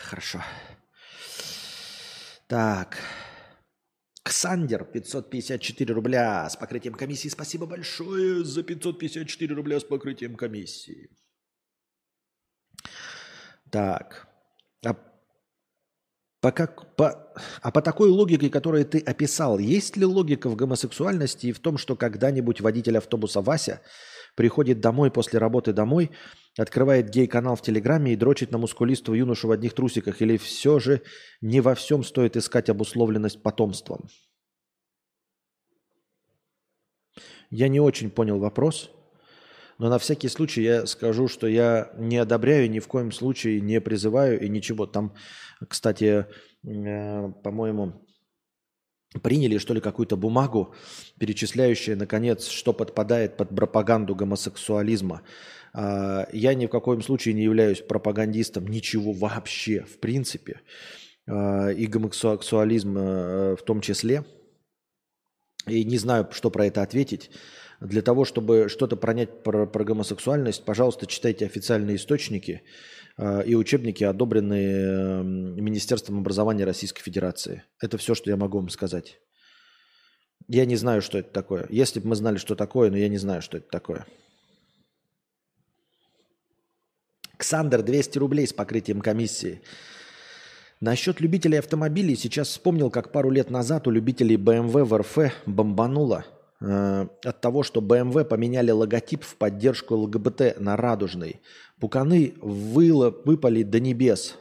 [0.01, 0.41] Хорошо.
[2.47, 2.97] Так.
[4.23, 7.29] Ксандер, 554 рубля с покрытием комиссии.
[7.29, 11.09] Спасибо большое за 554 рубля с покрытием комиссии.
[13.71, 14.27] Так.
[14.85, 14.95] А
[16.41, 21.47] по, как, по, а по такой логике, которую ты описал, есть ли логика в гомосексуальности
[21.47, 23.81] и в том, что когда-нибудь водитель автобуса Вася
[24.37, 26.11] приходит домой после работы домой,
[26.57, 30.21] открывает гей-канал в Телеграме и дрочит на мускулистого юношу в одних трусиках?
[30.21, 31.01] Или все же
[31.41, 34.07] не во всем стоит искать обусловленность потомством?
[37.49, 38.91] Я не очень понял вопрос,
[39.79, 43.81] но на всякий случай я скажу, что я не одобряю, ни в коем случае не
[43.81, 44.85] призываю и ничего.
[44.85, 45.15] Там,
[45.67, 46.27] кстати,
[46.63, 48.06] э, по-моему,
[49.19, 50.73] приняли, что ли, какую-то бумагу,
[51.19, 55.21] перечисляющую, наконец, что подпадает под пропаганду гомосексуализма.
[55.73, 60.61] А, Я ни в коем случае не являюсь пропагандистом ничего вообще, в принципе,
[61.27, 64.23] А, и гомосексуализм э, в том числе.
[65.67, 67.29] И не знаю, что про это ответить.
[67.79, 72.63] Для того, чтобы что-то пронять про, про гомосексуальность, пожалуйста, читайте официальные источники
[73.17, 77.63] э, и учебники, одобренные э, Министерством образования Российской Федерации.
[77.79, 79.19] Это все, что я могу вам сказать.
[80.47, 81.67] Я не знаю, что это такое.
[81.69, 84.07] Если бы мы знали, что такое, но я не знаю, что это такое.
[87.37, 89.61] Ксандр, 200 рублей с покрытием комиссии.
[90.79, 96.25] Насчет любителей автомобилей сейчас вспомнил, как пару лет назад у любителей BMW в РФ бомбануло.
[96.61, 101.41] Э, от того, что BMW поменяли логотип в поддержку ЛГБТ на радужный.
[101.79, 104.35] Пуканы выло, выпали до небес.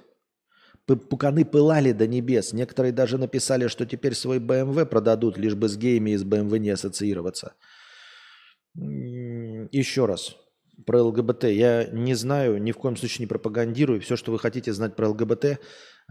[0.86, 2.52] Пуканы пылали до небес.
[2.52, 6.70] Некоторые даже написали, что теперь свой BMW продадут, лишь бы с геями из BMW не
[6.70, 7.54] ассоциироваться.
[8.76, 10.36] Еще раз.
[10.84, 11.44] Про ЛГБТ.
[11.44, 14.00] Я не знаю, ни в коем случае не пропагандирую.
[14.00, 15.58] Все, что вы хотите знать про ЛГБТ,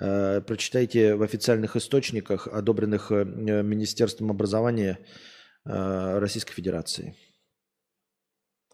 [0.01, 4.99] э, прочитайте в официальных источниках, одобренных э, Министерством образования
[5.65, 7.15] Российской Федерации.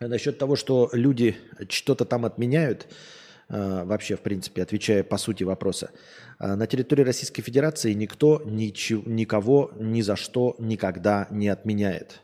[0.02, 1.38] А насчет того, что люди
[1.70, 2.88] что-то там отменяют,
[3.50, 5.92] э, вообще, в принципе, отвечая по сути вопроса,
[6.40, 12.22] э, на территории Российской Федерации никто ничего, никого ни за что никогда не отменяет.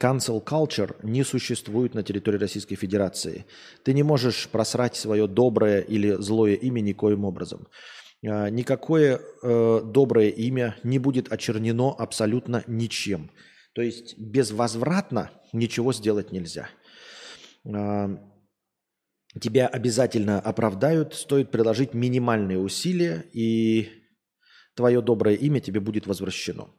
[0.00, 3.44] Cancel culture не существует на территории Российской Федерации.
[3.82, 7.66] Ты не можешь просрать свое доброе или злое имя никоим образом.
[8.22, 13.30] Никакое э, доброе имя не будет очернено абсолютно ничем.
[13.78, 16.68] То есть безвозвратно ничего сделать нельзя.
[17.64, 18.10] А,
[19.40, 23.88] Тебя обязательно оправдают, стоит приложить минимальные усилия, и
[24.74, 26.74] твое доброе имя тебе будет возвращено.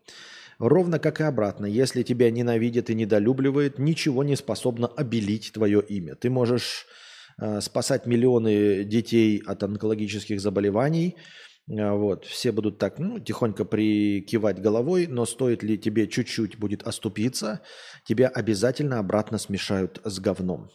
[0.57, 6.15] Ровно как и обратно, если тебя ненавидят и недолюбливают, ничего не способно обелить твое имя.
[6.15, 6.85] Ты можешь
[7.41, 11.15] э, спасать миллионы детей от онкологических заболеваний,
[11.69, 17.61] вот, все будут так, ну, тихонько прикивать головой, но стоит ли тебе чуть-чуть будет оступиться,
[18.03, 20.71] тебя обязательно обратно смешают с говном.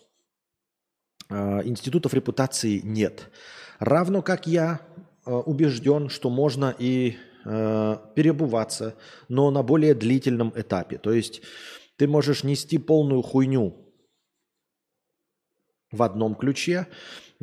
[1.30, 3.30] Э, Институтов репутации нет.
[3.80, 4.80] Равно как я
[5.26, 8.94] э, убежден, что можно и переобуваться,
[9.28, 10.96] но на более длительном этапе.
[10.96, 11.42] То есть
[11.98, 13.84] ты можешь нести полную хуйню
[15.92, 16.86] в одном ключе,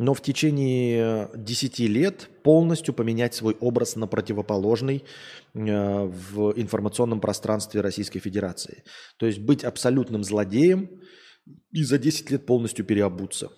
[0.02, 5.04] но в течение 10 лет полностью поменять свой образ на противоположный
[5.54, 8.84] э, в информационном пространстве Российской Федерации.
[9.18, 10.90] То есть быть абсолютным злодеем
[11.72, 13.52] и за 10 лет полностью переобуться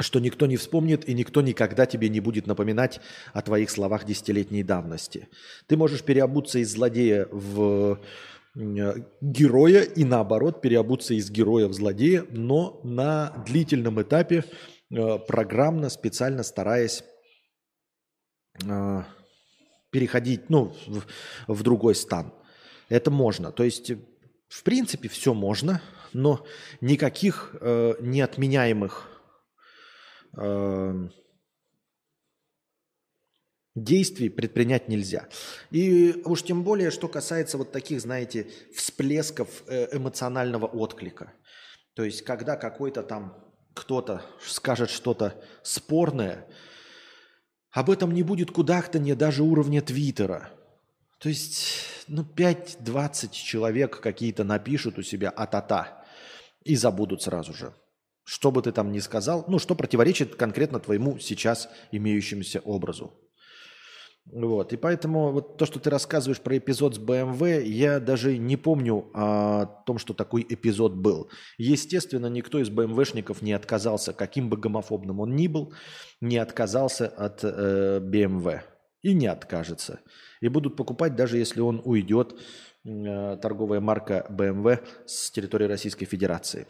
[0.00, 3.00] что никто не вспомнит и никто никогда тебе не будет напоминать
[3.34, 5.28] о твоих словах десятилетней давности.
[5.68, 7.60] Ты можешь переобуться из злодея в
[7.92, 7.96] э,
[8.54, 14.44] героя и наоборот переобуться из героя в злодея, но на длительном этапе
[14.90, 17.02] э, программно, специально стараясь
[18.64, 19.02] э,
[19.90, 21.02] переходить ну, в,
[21.48, 22.32] в другой стан.
[22.88, 23.52] Это можно.
[23.52, 23.92] То есть,
[24.48, 25.80] в принципе, все можно,
[26.12, 26.44] но
[26.82, 29.08] никаких э, неотменяемых
[30.36, 31.08] э,
[33.74, 35.28] действий предпринять нельзя.
[35.70, 41.32] И уж тем более, что касается вот таких, знаете, всплесков э, эмоционального отклика.
[41.94, 43.36] То есть, когда какой-то там
[43.74, 46.46] кто-то скажет что-то спорное,
[47.70, 50.50] об этом не будет кудахтанья даже уровня Твиттера.
[51.18, 56.04] То есть, ну, 5-20 человек какие-то напишут у себя а-та-та
[56.64, 57.74] и забудут сразу же.
[58.24, 63.12] Что бы ты там ни сказал, ну, что противоречит конкретно твоему сейчас имеющемуся образу.
[64.24, 64.72] Вот.
[64.72, 69.10] И поэтому вот то, что ты рассказываешь про эпизод с BMW, я даже не помню
[69.14, 71.28] о том, что такой эпизод был.
[71.58, 75.74] Естественно, никто из БМВшников не отказался, каким бы гомофобным он ни был,
[76.20, 78.60] не отказался от э, BMW.
[79.02, 80.00] И не откажется.
[80.40, 82.38] И будут покупать, даже если он уйдет,
[82.84, 86.68] э, торговая марка BMW с территории Российской Федерации.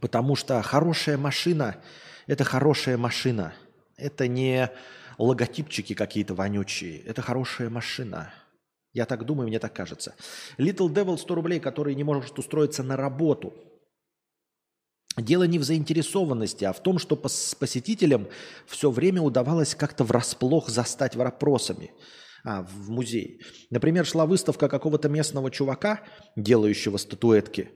[0.00, 1.76] Потому что хорошая машина–
[2.28, 3.52] это хорошая машина.
[3.96, 4.70] Это не
[5.24, 7.00] логотипчики какие-то вонючие.
[7.00, 8.32] Это хорошая машина.
[8.92, 10.14] Я так думаю, мне так кажется.
[10.58, 13.54] Little Devil 100 рублей, который не может устроиться на работу.
[15.16, 18.28] Дело не в заинтересованности, а в том, что пос- посетителям
[18.66, 21.92] все время удавалось как-то врасплох застать вопросами
[22.44, 23.40] а, в музее.
[23.70, 26.00] Например, шла выставка какого-то местного чувака,
[26.36, 27.70] делающего статуэтки.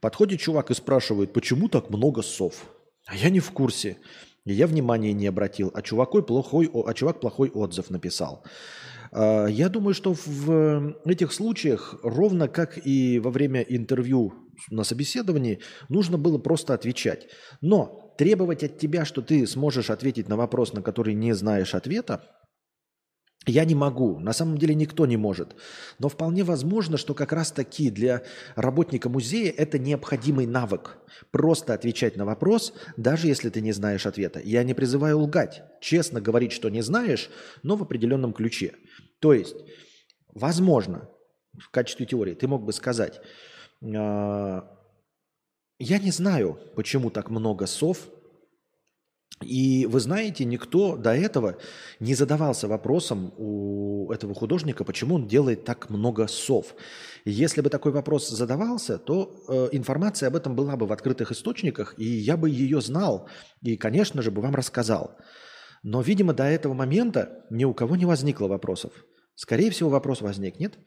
[0.00, 2.64] Подходит чувак и спрашивает, почему так много сов?
[3.06, 3.96] А я не в курсе.
[4.46, 8.44] И я внимания не обратил, а, чувакой плохой, а чувак плохой отзыв написал.
[9.12, 14.32] А, Я думаю, что в этих случаях, ровно как и во время интервью
[14.70, 17.28] на собеседовании, нужно было просто отвечать.
[17.60, 22.22] Но требовать от тебя, что ты сможешь ответить на вопрос, на который не знаешь ответа,
[23.46, 25.56] я не могу, на самом деле никто не может.
[25.98, 28.22] Но вполне возможно, что как раз таки для
[28.54, 30.98] работника музея это необходимый навык.
[31.30, 34.40] Просто отвечать на вопрос, даже если ты не знаешь ответа.
[34.40, 35.62] Я не призываю лгать.
[35.80, 37.30] Честно говорить, что не знаешь,
[37.62, 38.74] но в определенном ключе.
[39.20, 39.56] То есть,
[40.28, 41.08] возможно,
[41.58, 43.22] в качестве теории ты мог бы сказать,
[43.82, 44.68] «А,
[45.78, 48.06] я не знаю, почему так много сов
[49.42, 51.56] И вы знаете, никто до этого
[51.98, 56.74] не задавался вопросом у этого художника, почему он делает так много сов.
[57.24, 61.94] Если бы такой вопрос задавался, то э, информация об этом была бы в открытых источниках,
[61.96, 63.28] и я бы ее знал,
[63.62, 65.16] и, конечно же, бы вам рассказал.
[65.82, 68.92] Но, видимо, до этого момента ни у кого не возникло вопросов.
[69.36, 70.78] Скорее всего, вопрос возникнет.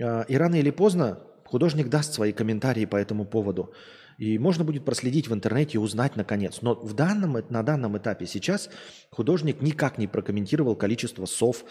[0.00, 3.72] Э, и рано или поздно художник даст свои комментарии по этому поводу.
[4.18, 6.60] И можно будет проследить в интернете и узнать наконец.
[6.60, 8.68] Но в данном, на данном этапе сейчас
[9.10, 11.64] художник никак не прокомментировал количество сов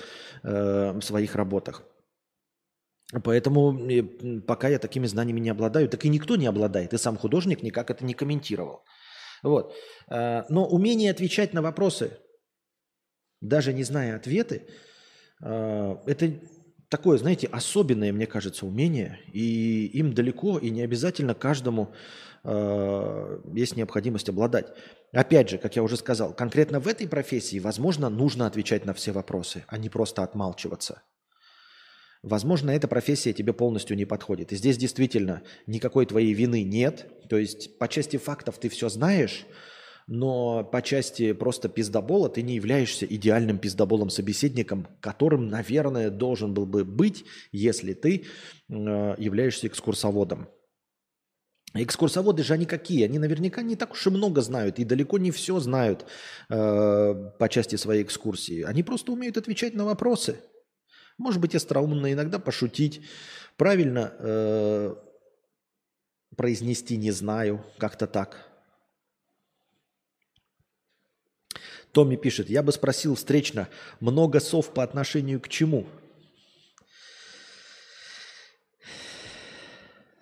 [0.44, 1.84] э, в своих работах.
[3.24, 6.94] Поэтому пока я такими знаниями не обладаю, так и никто не обладает.
[6.94, 8.86] И сам художник никак это не комментировал.
[9.44, 9.74] Вот.
[10.10, 12.18] Э, но умение отвечать на вопросы,
[13.41, 14.68] даже не зная ответы,
[15.44, 16.40] э, это
[16.89, 19.19] такое, знаете, особенное, мне кажется, умение.
[19.31, 21.93] И им далеко и не обязательно каждому
[22.49, 24.68] Э, есть необходимость обладать.
[25.11, 29.11] Опять же, как я уже сказал, конкретно в этой профессии, возможно, нужно отвечать на все
[29.11, 31.03] вопросы, а не просто отмалчиваться.
[32.23, 34.53] Возможно, эта профессия тебе полностью не подходит.
[34.53, 37.05] И здесь действительно никакой твоей вины нет.
[37.30, 39.45] То есть по части фактов ты все знаешь,
[40.07, 46.85] но по части просто пиздобола ты не являешься идеальным пиздоболом-собеседником, которым, наверное, должен был бы
[46.85, 48.25] быть, если ты
[48.69, 48.73] э,
[49.17, 50.47] являешься экскурсоводом.
[51.73, 53.03] Экскурсоводы же они какие?
[53.03, 56.05] Они наверняка не так уж и много знают и далеко не все знают
[56.49, 58.61] э, по части своей экскурсии.
[58.63, 60.39] Они просто умеют отвечать на вопросы.
[61.17, 63.01] Может быть, остроумно иногда пошутить.
[63.57, 64.95] Правильно э,
[66.38, 68.47] произнести не знаю, как-то так.
[71.91, 73.69] Томми пишет, я бы спросил встречно,
[73.99, 75.85] много сов по отношению к чему?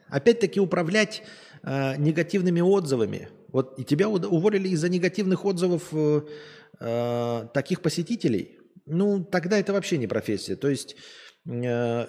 [0.07, 1.23] Опять-таки управлять
[1.63, 3.29] э, негативными отзывами.
[3.49, 6.21] Вот и тебя уволили из-за негативных отзывов э,
[6.79, 8.59] э, таких посетителей.
[8.85, 10.55] Ну, тогда это вообще не профессия.
[10.55, 10.95] То есть
[11.45, 12.05] э,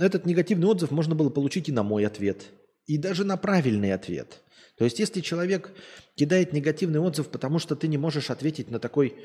[0.00, 2.44] этот негативный отзыв можно было получить и на мой ответ,
[2.86, 4.42] и даже на правильный ответ.
[4.76, 5.72] То есть если человек
[6.16, 9.16] кидает негативный отзыв, потому что ты не можешь ответить на такой,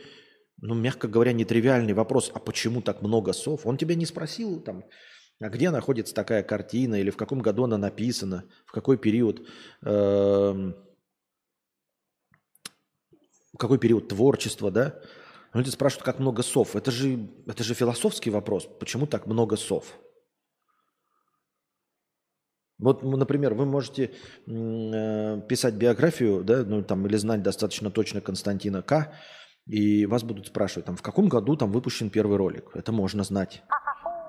[0.62, 4.84] ну, мягко говоря, нетривиальный вопрос, а почему так много сов, он тебя не спросил там,
[5.42, 9.48] а где находится такая картина или в каком году она написана, в какой период,
[9.84, 10.74] э,
[13.58, 15.02] какой период творчества, да?
[15.54, 16.76] Люди спрашивают, как много сов.
[16.76, 18.68] Это же, это же философский вопрос.
[18.80, 19.98] Почему так много сов?
[22.80, 24.12] Вот, например, вы можете
[24.48, 29.12] э, писать биографию, да, ну там или знать достаточно точно Константина К.
[29.68, 32.72] И вас будут спрашивать, там, в каком году там выпущен первый ролик.
[32.74, 33.62] Это можно знать.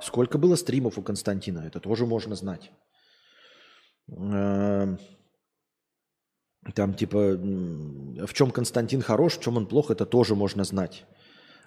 [0.02, 2.72] Сколько было стримов у Константина, это тоже можно знать.
[4.08, 4.98] Эм,
[6.74, 11.06] там типа, в чем Константин хорош, в чем он плох, это тоже можно знать.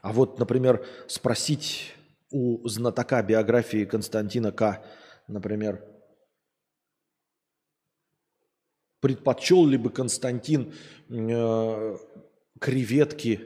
[0.01, 1.93] А вот, например, спросить
[2.29, 4.83] у знатока биографии Константина К.,
[5.27, 5.92] например,
[9.03, 10.71] предпочел ли бы Константин
[11.09, 11.97] э,
[12.57, 13.41] креветки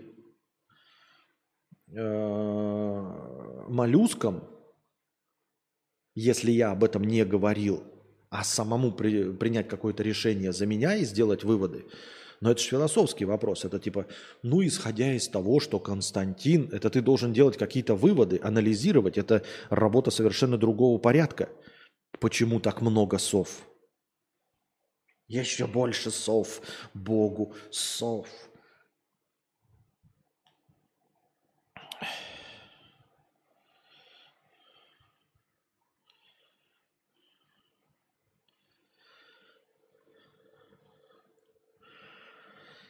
[1.88, 3.02] э,
[3.68, 4.44] моллюскам,
[6.14, 7.84] если я об этом не говорил,
[8.30, 11.86] а самому при, принять какое-то решение за меня и сделать выводы.
[12.40, 13.66] Но это же философский вопрос.
[13.66, 14.06] Это типа,
[14.44, 19.18] ну, исходя из того, что Константин, это ты должен делать какие-то выводы, анализировать.
[19.18, 21.50] Это работа совершенно другого порядка.
[22.20, 23.68] Почему так много сов?
[25.28, 26.62] Еще больше сов
[26.94, 28.28] Богу, сов.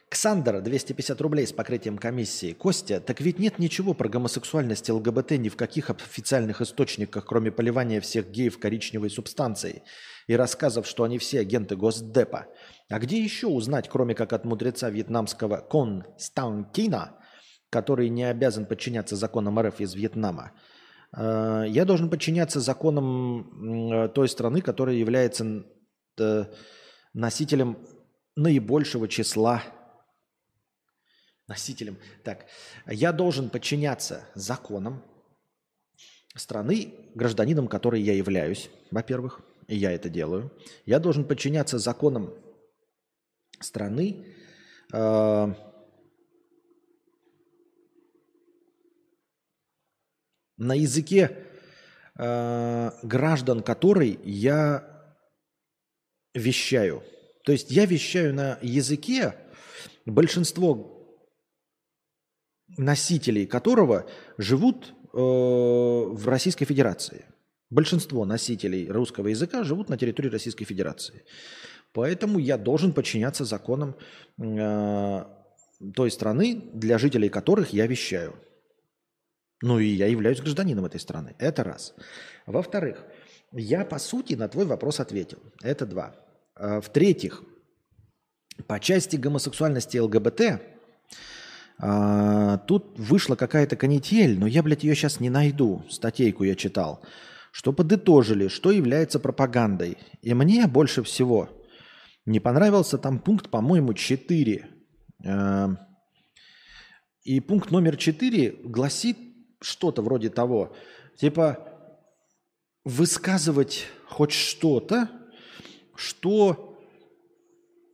[0.08, 2.52] Ксандер, 250 рублей с покрытием комиссии.
[2.52, 8.00] Костя, так ведь нет ничего про гомосексуальность ЛГБТ ни в каких официальных источниках, кроме поливания
[8.00, 9.82] всех геев коричневой субстанцией
[10.28, 12.46] и рассказов, что они все агенты Госдепа.
[12.88, 17.16] А где еще узнать, кроме как от мудреца вьетнамского Константина,
[17.70, 20.52] который не обязан подчиняться законам РФ из Вьетнама?
[21.16, 25.64] Э, я должен подчиняться законам той страны, которая является
[26.20, 26.44] э,
[27.14, 27.78] носителем
[28.36, 29.62] наибольшего числа
[31.46, 31.96] носителем.
[32.22, 32.44] Так,
[32.86, 35.02] я должен подчиняться законам
[36.34, 40.50] страны, гражданином которой я являюсь, во-первых, и я это делаю.
[40.86, 42.34] Я должен подчиняться законам
[43.60, 44.26] страны,
[44.92, 45.54] э,
[50.56, 51.44] на языке
[52.16, 55.14] э, граждан которой я
[56.34, 57.02] вещаю.
[57.44, 59.34] То есть я вещаю на языке,
[60.06, 60.94] большинство
[62.76, 64.08] носителей которого
[64.38, 67.26] живут э, в Российской Федерации.
[67.70, 71.24] Большинство носителей русского языка живут на территории Российской Федерации.
[71.92, 73.96] Поэтому я должен подчиняться законам
[74.38, 75.24] э,
[75.94, 78.36] той страны, для жителей которых я вещаю.
[79.62, 81.34] Ну и я являюсь гражданином этой страны.
[81.38, 81.94] Это раз.
[82.46, 83.04] Во-вторых,
[83.52, 85.38] я по сути на твой вопрос ответил.
[85.62, 86.14] Это два.
[86.54, 87.42] А, В-третьих,
[88.66, 90.60] по части гомосексуальности ЛГБТ,
[91.80, 95.84] а, тут вышла какая-то канитель, но я, блядь, ее сейчас не найду.
[95.88, 97.02] Статейку я читал.
[97.52, 99.98] Что подытожили, что является пропагандой.
[100.22, 101.48] И мне больше всего
[102.26, 104.66] не понравился там пункт, по-моему, 4.
[105.26, 105.70] А,
[107.24, 109.16] И пункт номер 4 гласит
[109.60, 110.76] что-то вроде того,
[111.16, 111.58] типа
[112.84, 115.10] высказывать хоть что-то,
[115.94, 116.78] что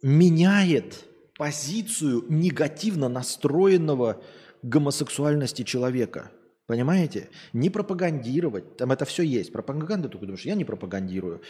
[0.02, 1.05] меняет
[1.39, 4.22] позицию негативно настроенного
[4.62, 6.31] гомосексуальности человека.
[6.66, 7.28] Понимаете?
[7.53, 8.77] Не пропагандировать.
[8.78, 9.53] Там это все есть.
[9.53, 11.43] Пропаганда, только думаешь, я не пропагандирую.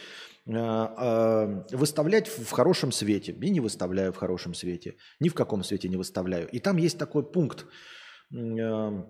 [0.47, 3.31] А, а, Выставлять в хорошем свете.
[3.31, 4.97] И не выставляю в хорошем свете.
[5.21, 6.49] Ни в каком свете не выставляю.
[6.49, 7.65] И там есть такой пункт.
[8.33, 9.05] а,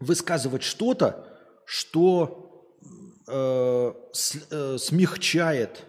[0.00, 1.34] Высказывать что-то,
[1.64, 2.76] что
[3.28, 3.92] э,
[4.50, 5.84] э, смягчает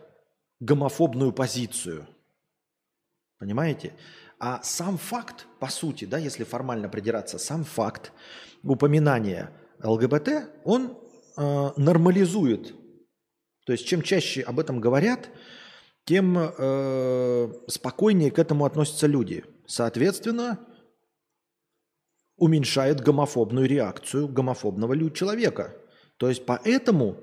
[0.60, 2.08] гомофобную позицию.
[3.40, 3.94] Понимаете?
[4.40, 8.12] А сам факт, по сути, да, если формально придираться, сам факт
[8.64, 9.52] упоминания
[9.84, 10.30] ЛГБТ,
[10.64, 10.98] он
[11.38, 12.74] э, нормализует.
[13.66, 15.30] То есть чем чаще об этом говорят,
[16.06, 19.44] тем э, спокойнее к этому относятся люди.
[19.66, 20.60] Соответственно,
[22.38, 25.76] уменьшает гомофобную реакцию гомофобного человека.
[26.18, 27.18] То есть по этому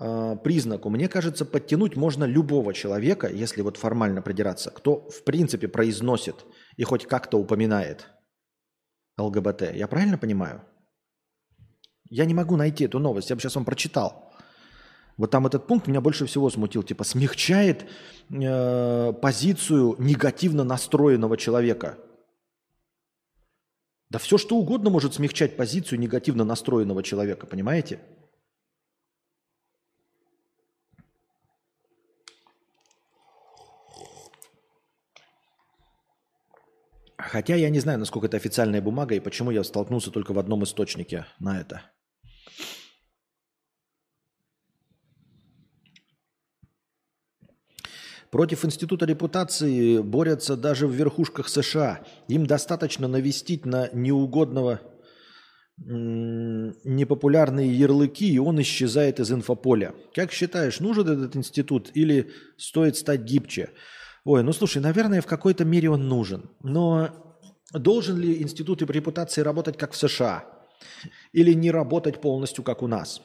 [0.00, 5.68] э, признаку, мне кажется, подтянуть можно любого человека, если вот формально придираться, кто в принципе
[5.68, 6.44] произносит
[6.76, 8.08] и хоть как-то упоминает
[9.18, 9.74] ЛГБТ.
[9.74, 10.62] Я правильно понимаю?
[12.08, 14.32] Я не могу найти эту новость, я бы сейчас вам прочитал.
[15.16, 16.82] Вот там этот пункт меня больше всего смутил.
[16.82, 17.86] Типа смягчает
[18.30, 21.98] э, позицию негативно настроенного человека.
[24.08, 28.00] Да все что угодно может смягчать позицию негативно настроенного человека, понимаете?
[37.30, 40.64] Хотя я не знаю, насколько это официальная бумага и почему я столкнулся только в одном
[40.64, 41.82] источнике на это.
[48.30, 52.00] Против института репутации борются даже в верхушках США.
[52.28, 54.80] Им достаточно навестить на неугодного
[55.76, 59.94] непопулярные ярлыки, и он исчезает из инфополя.
[60.14, 63.70] Как считаешь, нужен этот институт или стоит стать гибче?
[64.24, 66.50] Ой, ну слушай, наверное, в какой-то мере он нужен.
[66.60, 67.10] Но
[67.72, 70.44] должен ли институт репутации работать как в США?
[71.32, 73.22] Или не работать полностью, как у нас?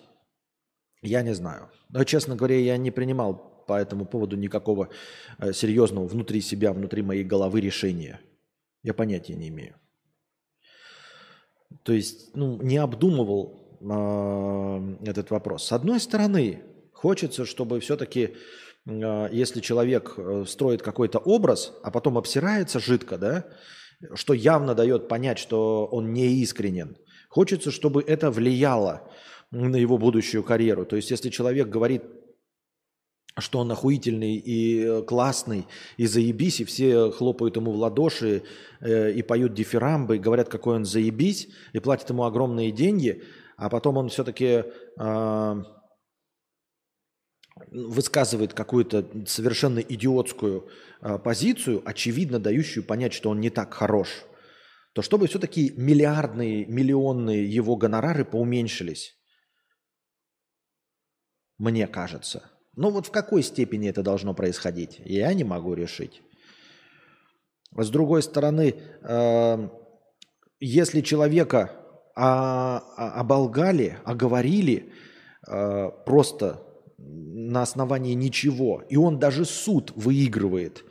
[1.02, 1.70] Я не знаю.
[1.90, 4.90] Но, честно говоря, я не принимал по этому поводу никакого
[5.40, 8.20] э, серьезного внутри себя, внутри моей головы решения.
[8.84, 9.76] Я понятия не имею.
[11.84, 15.66] То есть, ну, не обдумывал э, этот вопрос.
[15.66, 16.64] С одной стороны,
[16.94, 18.36] хочется, чтобы все-таки,
[18.88, 23.46] если человек э, строит какой-то образ, а потом обсирается жидко, да,
[24.14, 26.98] что явно дает понять, что он не искренен,
[27.30, 29.12] хочется, чтобы это влияло
[29.52, 30.86] на его будущую карьеру.
[30.86, 32.04] То есть, если человек говорит
[33.40, 38.42] что он охуительный и э, классный, и заебись, и все хлопают ему в ладоши
[38.82, 43.22] э, и поют дифирамбы, и говорят, какой он заебись, и платят ему огромные деньги,
[43.56, 44.64] а потом он все-таки
[45.00, 45.64] э,
[47.72, 50.70] высказывает какую-то совершенно идиотскую
[51.02, 54.26] э, позицию, очевидно дающую понять, что он не так хорош,
[54.94, 59.16] то чтобы все-таки миллиардные, миллионные его гонорары поуменьшились,
[61.58, 62.52] мне кажется.
[62.76, 66.22] Ну вот в какой степени это должно происходить, я не могу решить.
[67.76, 69.70] С другой стороны, э,
[70.60, 71.72] если человека
[72.16, 74.92] а, а- оболгали, оговорили
[75.48, 76.64] э, просто
[77.48, 80.84] на основании ничего, и он даже суд выигрывает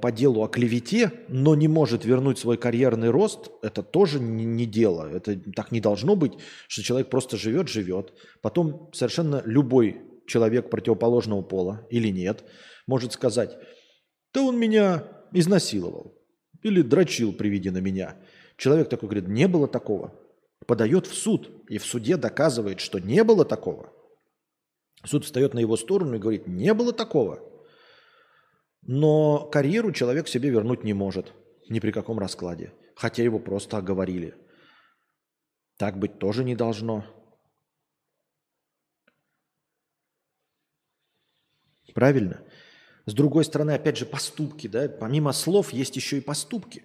[0.00, 4.64] по делу о клевете, но не может вернуть свой карьерный рост, это тоже не, не
[4.64, 5.10] дело.
[5.12, 6.34] Это так не должно быть,
[6.68, 8.12] что человек просто живет, живет.
[8.42, 12.44] Потом совершенно любой человек противоположного пола или нет
[12.86, 13.58] может сказать,
[14.32, 16.14] да он меня изнасиловал
[16.62, 18.16] или дрочил при виде на меня.
[18.56, 20.14] Человек такой говорит, не было такого.
[20.66, 23.92] Подает в суд и в суде доказывает, что не было такого.
[25.06, 27.40] Суд встает на его сторону и говорит, не было такого.
[28.82, 31.32] Но карьеру человек себе вернуть не может
[31.68, 32.72] ни при каком раскладе.
[32.94, 34.34] хотя его просто оговорили.
[35.76, 37.04] Так быть тоже не должно.
[41.94, 42.42] Правильно?
[43.04, 44.88] С другой стороны, опять же, поступки, да?
[44.88, 46.84] Помимо слов есть еще и поступки.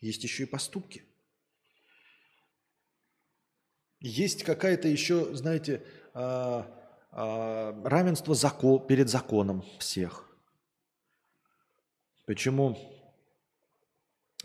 [0.00, 1.02] Есть еще и поступки.
[4.00, 5.82] Есть какая-то еще, знаете,
[6.12, 6.81] а,
[7.12, 10.28] равенство закон, перед законом всех.
[12.26, 12.78] Почему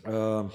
[0.04, 0.50] а,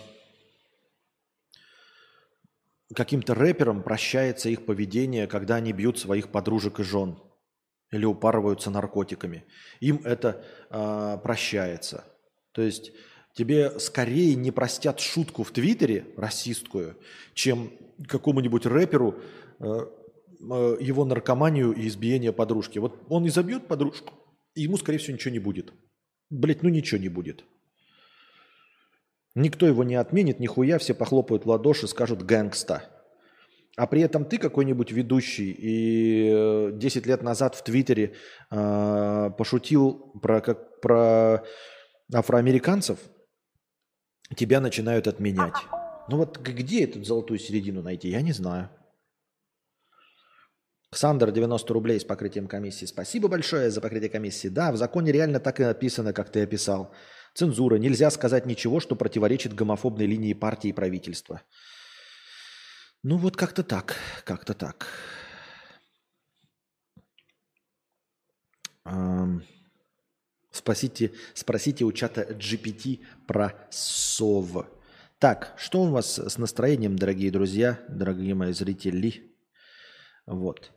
[2.94, 7.18] каким-то рэперам прощается их поведение, когда они бьют своих подружек и жен
[7.91, 9.45] или упарываются наркотиками.
[9.80, 12.03] Им это э, прощается.
[12.52, 12.91] То есть
[13.35, 16.98] тебе скорее не простят шутку в Твиттере расистскую,
[17.35, 17.72] чем
[18.07, 19.19] какому-нибудь рэперу
[20.80, 22.80] его наркоманию и избиение подружки.
[22.80, 24.14] Вот он и забьет подружку,
[24.56, 25.74] и ему, скорее всего, ничего не будет.
[26.30, 27.44] Блять, ну ничего не будет.
[29.36, 32.90] Никто его не отменит, нихуя, все похлопают в ладоши, скажут «гэнгста».
[33.76, 38.14] А при этом ты какой-нибудь ведущий и 10 лет назад в Твиттере
[38.52, 41.44] э, пошутил про, как, про
[42.14, 42.99] афроамериканцев,
[44.36, 45.56] тебя начинают отменять.
[46.07, 48.70] Ну вот где эту золотую середину найти, я не знаю.
[50.98, 52.86] Сандер, 90 рублей с покрытием комиссии.
[52.86, 54.48] Спасибо большое за покрытие комиссии.
[54.48, 56.94] Да, в законе реально так и написано, как ты описал.
[57.34, 57.76] Цензура.
[57.76, 61.41] Нельзя сказать ничего, что противоречит гомофобной линии партии и правительства.
[63.02, 64.88] Ну вот как-то так, как-то так.
[68.86, 69.44] Эм,
[70.52, 74.68] спросите, спросите у чата GPT про сов.
[75.20, 79.36] Так, что у вас с настроением, дорогие друзья, дорогие мои зрители?
[80.26, 80.72] Вот.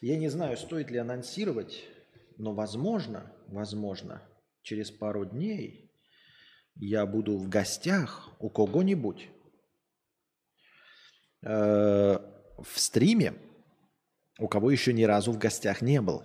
[0.00, 1.84] Я не знаю, стоит ли анонсировать,
[2.38, 4.22] но возможно, возможно,
[4.62, 5.90] через пару дней
[6.74, 9.28] я буду в гостях у кого-нибудь
[11.42, 12.18] Э,
[12.62, 13.34] в стриме,
[14.38, 16.22] у кого еще ни разу в гостях не был.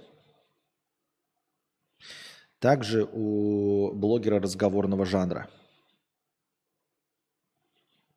[2.59, 5.49] Также у блогера разговорного жанра.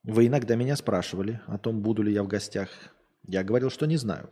[0.03, 2.71] Вы иногда меня спрашивали о том, буду ли я в гостях.
[3.23, 4.31] Я говорил, что не знаю.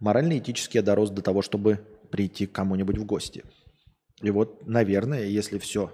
[0.00, 3.44] Морально-этически я дорос до того, чтобы прийти к кому-нибудь в гости.
[4.22, 5.92] И вот, наверное, если все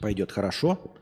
[0.00, 0.94] пойдет хорошо,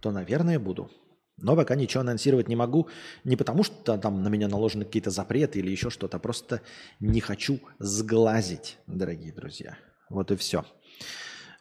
[0.00, 0.90] то, наверное, буду.
[1.38, 2.88] Но пока ничего анонсировать не могу.
[3.24, 6.18] Не потому, что там на меня наложены какие-то запреты или еще что-то.
[6.18, 6.60] Просто
[7.00, 9.76] не хочу сглазить, дорогие друзья.
[10.08, 10.64] Вот и все.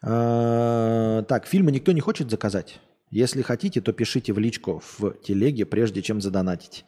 [0.03, 2.79] А, так, фильмы никто не хочет заказать?
[3.09, 6.85] Если хотите, то пишите в личку в телеге, прежде чем задонатить.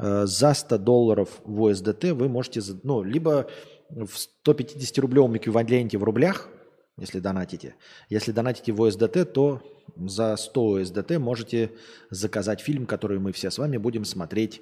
[0.00, 3.48] А, за 100 долларов в USDT вы можете, ну, либо
[3.90, 4.10] в
[4.46, 6.48] 150-рублевом эквиваленте в рублях–
[7.00, 7.74] если донатите.
[8.10, 9.62] Если донатите в USDT, то
[9.96, 11.72] за 100 USDT можете
[12.10, 14.60] заказать фильм, который мы все с вами будем смотреть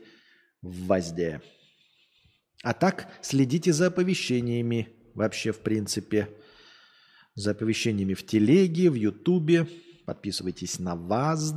[0.62, 1.42] в ВАЗДе.
[2.62, 6.28] А так следите за оповещениями вообще в принципе.
[7.34, 9.66] За оповещениями в телеге, в ютубе.
[10.08, 11.52] Подписывайтесь на ВАЗ.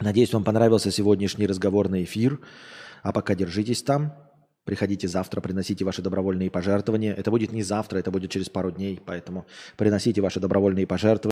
[0.00, 2.40] Надеюсь, вам понравился сегодняшний разговорный эфир.
[3.04, 4.12] А пока держитесь там.
[4.64, 7.14] Приходите завтра, приносите ваши добровольные пожертвования.
[7.14, 9.46] Это будет не завтра, это будет через пару дней, поэтому
[9.76, 11.30] приносите ваши добровольные пожертвования.